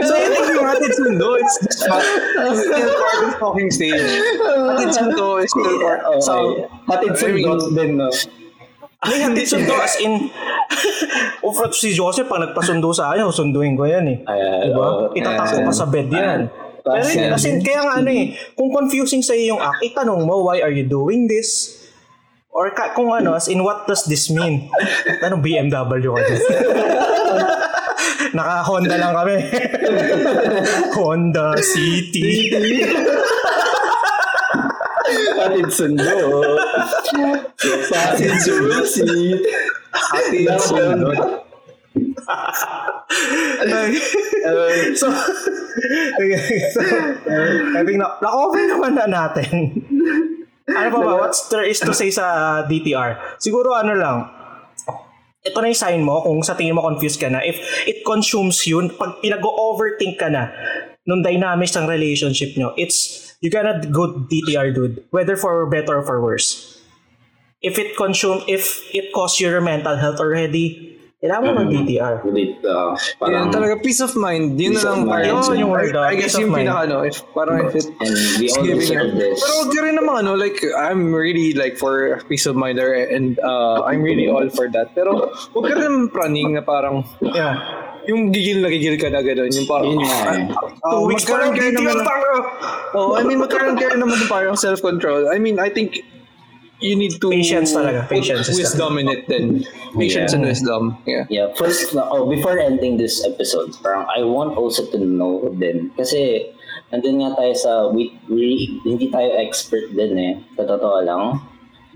so, 0.04 0.14
yun 0.16 0.44
yung 0.54 0.66
hatid 0.66 0.92
sundo. 0.94 1.28
It's 1.38 1.54
still 1.58 1.90
part 1.90 3.22
of 3.26 3.32
talking 3.38 3.70
stage. 3.70 3.98
Hatid 4.38 4.90
sundo 4.94 5.42
is 5.42 5.50
still 5.50 5.76
part. 5.82 6.00
Okay. 6.04 6.20
So, 6.22 6.34
Hatid 6.88 7.12
I 7.14 7.18
sundot 7.18 7.60
din, 7.74 7.90
no? 7.98 8.08
Ay, 8.98 9.22
hatid 9.22 9.46
sundo 9.46 9.74
as 9.78 9.94
in... 10.02 10.30
o 11.44 11.48
si 11.72 11.94
Joseph, 11.96 12.28
pag 12.28 12.44
nagpasundo 12.44 12.92
sa 12.92 13.14
akin, 13.14 13.30
sunduin 13.32 13.72
ko 13.74 13.88
yan 13.88 14.04
eh. 14.06 14.18
Ayan, 14.28 14.68
Diba? 14.68 14.84
oo. 14.84 15.02
Itatakbo 15.16 15.70
ka 15.70 15.72
sa 15.74 15.86
bed 15.88 16.08
yan. 16.12 16.40
Pero 16.88 17.08
yun, 17.12 17.28
kasi 17.34 17.48
kaya 17.60 17.80
nga 17.84 17.94
ano 18.00 18.10
eh, 18.12 18.32
kung 18.56 18.72
confusing 18.72 19.20
sa'yo 19.20 19.56
yung 19.56 19.60
act, 19.60 19.84
itanong 19.84 20.24
mo, 20.24 20.48
why 20.48 20.64
are 20.64 20.72
you 20.72 20.88
doing 20.88 21.28
this? 21.28 21.76
Or 22.48 22.72
ka, 22.72 22.96
kung 22.96 23.12
ano, 23.12 23.36
as 23.36 23.46
in, 23.46 23.60
what 23.62 23.84
does 23.84 24.08
this 24.08 24.32
mean? 24.32 24.72
Anong 25.24 25.44
BMW 25.44 26.08
ka 26.10 26.22
dyan? 26.24 26.42
Naka-Honda 28.36 28.96
lang 28.98 29.14
kami. 29.14 29.36
Honda 30.96 31.54
City. 31.60 32.50
Hatid 35.38 35.70
sundo. 35.72 36.18
Hatid 37.88 38.36
sundo. 38.42 38.76
seat. 38.84 39.40
hatid 39.94 40.50
sundo. 40.60 41.10
so, 44.98 45.06
so, 46.74 46.80
think 47.84 47.98
na, 47.98 48.18
na-cover 48.20 48.62
naman 48.66 48.92
na 48.98 49.06
natin. 49.06 49.78
ano 50.68 50.88
pa 50.92 51.00
ba? 51.00 51.12
What's 51.16 51.48
there 51.48 51.64
is 51.64 51.80
to 51.80 51.94
say 51.94 52.10
sa 52.10 52.60
DTR? 52.66 53.40
Siguro 53.40 53.72
ano 53.72 53.94
lang, 53.96 54.18
ito 55.46 55.56
na 55.62 55.70
yung 55.70 55.80
sign 55.80 56.00
mo 56.04 56.20
kung 56.20 56.42
sa 56.44 56.58
tingin 56.58 56.76
mo 56.76 56.84
confused 56.84 57.16
ka 57.22 57.30
na. 57.30 57.40
If 57.40 57.56
it 57.88 58.04
consumes 58.04 58.60
you, 58.66 58.82
pag 58.98 59.22
pinag-overthink 59.22 60.18
ka 60.18 60.28
na 60.28 60.50
nung 61.08 61.24
dynamics 61.24 61.72
ng 61.78 61.88
relationship 61.88 62.52
nyo, 62.58 62.76
it's, 62.76 63.32
you 63.40 63.48
gotta 63.48 63.80
go 63.88 64.28
DTR 64.28 64.74
dude. 64.74 65.06
Whether 65.08 65.38
for 65.38 65.64
better 65.70 66.02
or 66.02 66.04
for 66.04 66.20
worse. 66.20 66.76
If 67.58 67.78
it 67.78 67.96
consume, 67.96 68.44
if 68.46 68.86
it 68.94 69.10
costs 69.10 69.40
your 69.40 69.58
mental 69.60 69.96
health 69.96 70.20
already, 70.20 70.97
kailangan 71.18 71.42
mo 71.42 71.50
mag-DTR. 71.66 72.14
Ulit, 72.30 72.62
uh, 72.62 72.94
Yan 72.94 73.18
parang, 73.18 73.50
talaga, 73.50 73.74
peace 73.82 73.98
of 73.98 74.14
mind. 74.14 74.54
Yun 74.54 74.78
Peace 74.78 74.86
na 74.86 74.94
lang 74.94 75.02
Yun 75.26 75.66
yung 75.66 75.72
word, 75.74 75.90
I, 75.98 75.98
I 75.98 76.14
uh, 76.14 76.18
guess 76.22 76.38
yung 76.38 76.54
pinaka, 76.54 76.86
ano, 76.86 77.02
if, 77.02 77.18
parang 77.34 77.58
if 77.66 77.74
it, 77.74 77.90
and 77.90 78.14
we 78.38 78.46
all 78.54 78.62
giving 78.62 78.78
deserve 78.86 79.10
it. 79.10 79.18
this. 79.18 79.42
Pero 79.42 79.52
wag 79.66 79.70
ka 79.74 79.80
rin 79.82 79.94
naman 79.98 80.14
ano, 80.22 80.38
like, 80.38 80.62
I'm 80.78 81.10
really 81.10 81.58
like 81.58 81.74
for 81.74 82.22
peace 82.30 82.46
of 82.46 82.54
mind 82.54 82.78
or- 82.78 82.94
and 82.94 83.34
uh, 83.42 83.82
I'm 83.82 83.98
really 84.06 84.30
all 84.30 84.46
for 84.54 84.70
that. 84.70 84.94
Pero 84.94 85.34
wag 85.58 85.64
ka 85.66 85.74
rin 85.74 86.06
praning 86.14 86.54
na 86.54 86.62
parang 86.62 87.02
Yeah. 87.18 87.58
yung 88.06 88.30
gigil 88.30 88.62
na 88.62 88.70
gigil 88.70 88.94
ka 88.96 89.10
na 89.10 89.18
gano'n. 89.18 89.50
Yung 89.50 89.66
parang, 89.66 89.98
Yun 89.98 90.06
eh. 90.06 90.54
ah, 90.86 91.02
weeks 91.02 91.26
pa 91.26 91.42
lang 91.42 91.50
magkaroon 91.50 91.58
ka 91.58 91.62
DTR 91.66 91.98
naman-! 91.98 92.06
Oh, 92.94 93.18
I 93.18 93.22
mean, 93.26 93.42
magkaroon 93.42 93.74
ka 93.74 93.90
rin 93.90 93.98
naman 93.98 94.22
ng 94.22 94.30
parang 94.30 94.54
self-control. 94.54 95.34
I 95.34 95.42
mean, 95.42 95.58
I 95.58 95.66
think 95.66 95.98
you 96.80 96.94
need 96.94 97.18
to 97.20 97.28
Patience 97.30 97.74
talaga. 97.74 98.06
put 98.06 98.20
Patience 98.20 98.48
is 98.48 98.58
wisdom 98.58 98.98
in 98.98 99.08
it 99.08 99.26
then. 99.26 99.64
Patience 99.96 100.32
Yeah. 100.32 100.36
and 100.38 100.44
wisdom. 100.46 100.82
Yeah. 101.06 101.24
Yeah, 101.28 101.46
first, 101.54 101.94
oh, 101.94 102.26
before 102.30 102.58
ending 102.58 102.96
this 102.96 103.24
episode, 103.24 103.74
parang 103.82 104.06
I 104.06 104.22
want 104.22 104.54
also 104.54 104.86
to 104.92 104.98
know 104.98 105.50
din. 105.58 105.90
Kasi, 105.98 106.50
nandun 106.94 107.22
nga 107.24 107.34
tayo 107.34 107.52
sa, 107.54 107.70
we, 107.90 108.14
we, 108.30 108.78
hindi 108.86 109.10
tayo 109.10 109.34
expert 109.36 109.90
din 109.92 110.14
eh. 110.18 110.32
Sa 110.54 110.64
totoo 110.64 111.02
lang. 111.02 111.42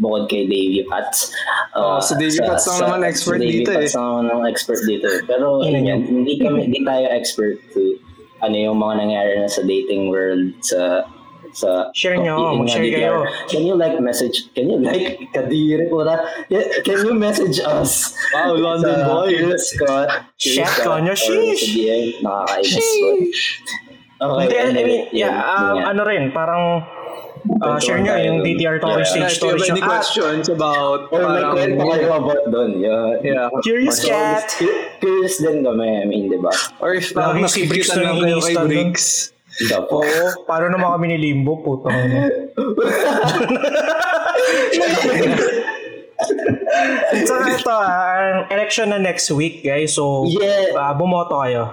Bukod 0.03 0.27
kay 0.27 0.49
Davey 0.51 0.83
Pats. 0.91 1.31
Oh, 1.79 2.01
si 2.03 2.19
Davey 2.19 2.43
Pats 2.43 2.67
lang 2.67 2.91
naman 2.91 3.07
expert 3.07 3.39
si 3.39 3.47
Davey 3.47 3.55
dito 3.63 3.71
eh. 3.71 3.87
Pats 3.87 3.95
lang 3.95 4.07
naman 4.09 4.25
ang 4.35 4.43
expert 4.51 4.81
dito 4.83 5.07
eh. 5.07 5.21
Pero, 5.29 5.63
Yun 5.63 5.73
yun, 5.79 5.85
yun. 5.87 6.01
hindi, 6.25 6.33
kami, 6.43 6.59
hindi 6.67 6.81
tayo 6.83 7.07
expert 7.13 7.61
to 7.77 8.01
ano 8.43 8.59
yung 8.59 8.75
mga 8.83 8.95
nangyari 8.99 9.33
na 9.39 9.47
sa 9.47 9.63
dating 9.63 10.11
world 10.11 10.51
sa 10.67 11.07
sa 11.53 11.93
Share 11.93 12.17
nyo, 12.17 12.57
mag-share 12.57 12.89
kayo. 12.89 13.29
Can 13.47 13.63
you 13.63 13.77
like 13.77 13.95
message, 14.01 14.49
can 14.53 14.69
you 14.69 14.81
like, 14.81 15.21
kadiri 15.33 15.89
po 15.89 16.03
na, 16.03 16.17
can 16.83 17.05
you 17.05 17.13
message 17.13 17.61
us? 17.61 18.17
Wow, 18.33 18.57
London 18.57 18.97
Sa 18.97 19.09
boy. 19.09 19.29
Curious 19.29 19.71
Scott. 19.71 20.09
Scott, 20.37 20.77
Konyo, 20.83 21.13
or 21.13 21.17
sheesh. 21.17 21.65
Nakakainis 22.21 22.89
po. 22.97 23.09
Okay, 24.23 24.47
Hindi, 24.47 24.55
I 24.55 24.63
anyway, 24.63 24.87
mean, 24.87 25.03
yeah, 25.11 25.35
um, 25.43 25.77
nga. 25.77 25.91
ano 25.91 26.01
rin, 26.07 26.31
parang 26.31 26.87
uh, 27.59 27.79
share 27.83 27.99
nyo 27.99 28.15
yung 28.15 28.39
DTR 28.41 28.79
Talking 28.79 29.03
Yeah. 29.03 29.11
Stage 29.11 29.27
Guys, 29.27 29.35
do 29.35 29.47
you 29.51 29.51
story 29.51 29.59
have 29.59 29.67
show. 29.67 29.75
any 29.75 29.83
Ah, 29.83 29.91
questions 29.91 30.47
about 30.47 31.01
Or 31.11 31.21
may 31.27 31.43
parang- 31.43 31.55
kwento 31.59 31.83
kayo 31.91 32.09
about 32.23 32.43
doon. 32.47 32.71
Yeah. 32.79 33.19
Yeah. 33.21 33.51
Curious 33.67 33.99
So, 33.99 34.15
Cat. 34.15 34.47
cu- 34.57 34.79
Curious 35.03 35.43
din 35.43 35.67
kami, 35.67 35.89
I 35.91 36.07
mean, 36.07 36.31
di 36.31 36.39
ba? 36.39 36.55
Or 36.79 36.95
if 36.95 37.11
parang 37.11 37.43
nakikita 37.43 37.99
na 37.99 38.15
lang 38.15 38.19
kayo 38.23 38.39
kay. 38.41 38.55
Briggs. 38.63 39.35
Oo, 39.93 40.03
paano 40.49 40.73
naman 40.73 40.97
kami 40.97 41.07
ni 41.13 41.19
Limbo, 41.21 41.61
putang 41.61 41.93
ina. 41.93 42.25
Saka 47.23 47.45
ito, 47.53 47.71
ah, 47.71 48.17
ang 48.17 48.39
election 48.49 48.89
na 48.89 48.99
next 48.99 49.29
week, 49.33 49.61
guys. 49.61 49.93
So, 49.93 50.25
Yeah. 50.25 50.73
ah, 50.79 50.95
bumoto 50.97 51.37
kayo. 51.43 51.69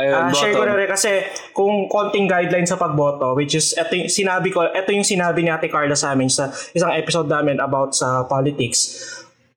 Ayun, 0.00 0.16
Ah, 0.16 0.32
share 0.32 0.56
ko 0.56 0.64
na 0.64 0.72
rin 0.72 0.88
kasi 0.88 1.20
kung 1.52 1.84
konting 1.84 2.24
guideline 2.24 2.64
sa 2.64 2.80
pagboto, 2.80 3.36
which 3.36 3.52
is, 3.52 3.76
ito 3.76 3.92
yung 3.92 4.08
sinabi 4.08 4.48
ko, 4.48 4.64
ito 4.64 4.88
yung 4.88 5.04
sinabi 5.04 5.44
ni 5.44 5.52
Ate 5.52 5.68
Carla 5.68 5.92
sa 5.92 6.16
amin 6.16 6.32
sa 6.32 6.48
isang 6.72 6.88
episode 6.96 7.28
namin 7.28 7.60
about 7.60 7.92
sa 7.92 8.24
politics. 8.24 8.96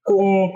Kung 0.04 0.52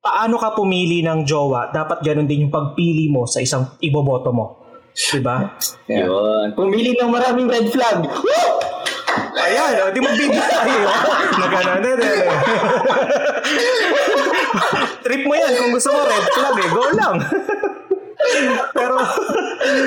paano 0.00 0.40
ka 0.40 0.56
pumili 0.56 1.04
ng 1.04 1.28
jowa, 1.28 1.68
dapat 1.68 2.00
ganun 2.00 2.24
din 2.24 2.48
yung 2.48 2.54
pagpili 2.54 3.12
mo 3.12 3.28
sa 3.28 3.44
isang 3.44 3.76
iboboto 3.84 4.32
mo. 4.32 4.65
Diba? 4.96 5.52
Yeah. 5.84 6.08
Yun. 6.08 6.56
Pumili 6.56 6.96
ng 6.96 7.12
maraming 7.12 7.52
red 7.52 7.68
flag. 7.68 8.00
Woo! 8.00 8.48
Ayan, 9.36 9.72
o, 9.84 9.92
di 9.92 10.00
mo 10.00 10.08
bibigay 10.08 10.40
tayo. 10.48 10.88
Nagana 11.36 11.74
na 11.78 11.92
din. 11.94 12.20
Trip 15.04 15.22
mo 15.28 15.34
yan. 15.36 15.52
Kung 15.60 15.70
gusto 15.76 15.92
mo, 15.92 16.00
red 16.00 16.26
flag 16.32 16.56
eh. 16.56 16.68
Go 16.72 16.84
lang. 16.96 17.16
Pero, 18.74 18.94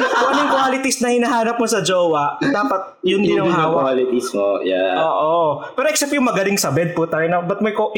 kung 0.10 0.30
anong 0.34 0.52
qualities 0.52 1.02
na 1.04 1.10
hinahanap 1.14 1.60
mo 1.60 1.68
sa 1.68 1.82
jowa, 1.84 2.38
dapat 2.42 2.82
yun 3.06 3.22
din 3.24 3.40
ang 3.40 3.52
hawak. 3.52 3.94
qualities 3.94 4.34
mo. 4.36 4.60
Yeah. 4.64 5.00
Oo. 5.00 5.64
Pero 5.76 5.88
except 5.88 6.12
yung 6.12 6.26
magaling 6.28 6.58
sa 6.60 6.72
bed, 6.72 6.96
puta 6.96 7.20
na. 7.28 7.42
Ba't 7.44 7.62
may 7.64 7.72
ko... 7.72 7.94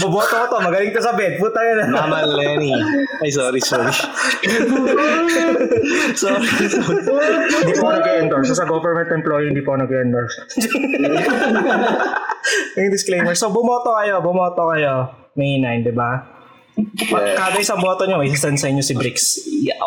Boboto 0.00 0.34
ko 0.34 0.46
to, 0.48 0.58
magaling 0.62 0.92
to 0.94 1.02
sa 1.02 1.12
bed, 1.18 1.38
puta 1.38 1.60
na. 1.76 1.84
Mama 1.90 2.26
Lenny. 2.26 2.72
Ay, 3.20 3.30
sorry, 3.34 3.60
sorry. 3.60 3.90
sorry, 6.20 6.48
sorry. 6.70 7.02
Hindi 7.60 7.74
po 7.76 7.92
nag-endorse. 7.92 8.54
Sa 8.54 8.64
government 8.64 9.10
employee, 9.10 9.48
hindi 9.50 9.62
po 9.62 9.76
nag-endorse. 9.76 10.36
yung 12.78 12.92
disclaimer. 12.92 13.34
So, 13.36 13.50
bumoto 13.52 13.94
kayo, 13.98 14.22
bumoto 14.24 14.70
kayo. 14.72 15.10
May 15.36 15.60
9, 15.62 15.86
di 15.86 15.92
ba? 15.94 16.39
Kada 17.10 17.58
isang 17.58 17.80
boto 17.80 18.04
nyo, 18.06 18.20
may 18.20 18.30
sasend 18.32 18.60
sa 18.60 18.68
inyo 18.68 18.82
si 18.84 18.94
Bricks. 18.94 19.40
Yeah. 19.48 19.80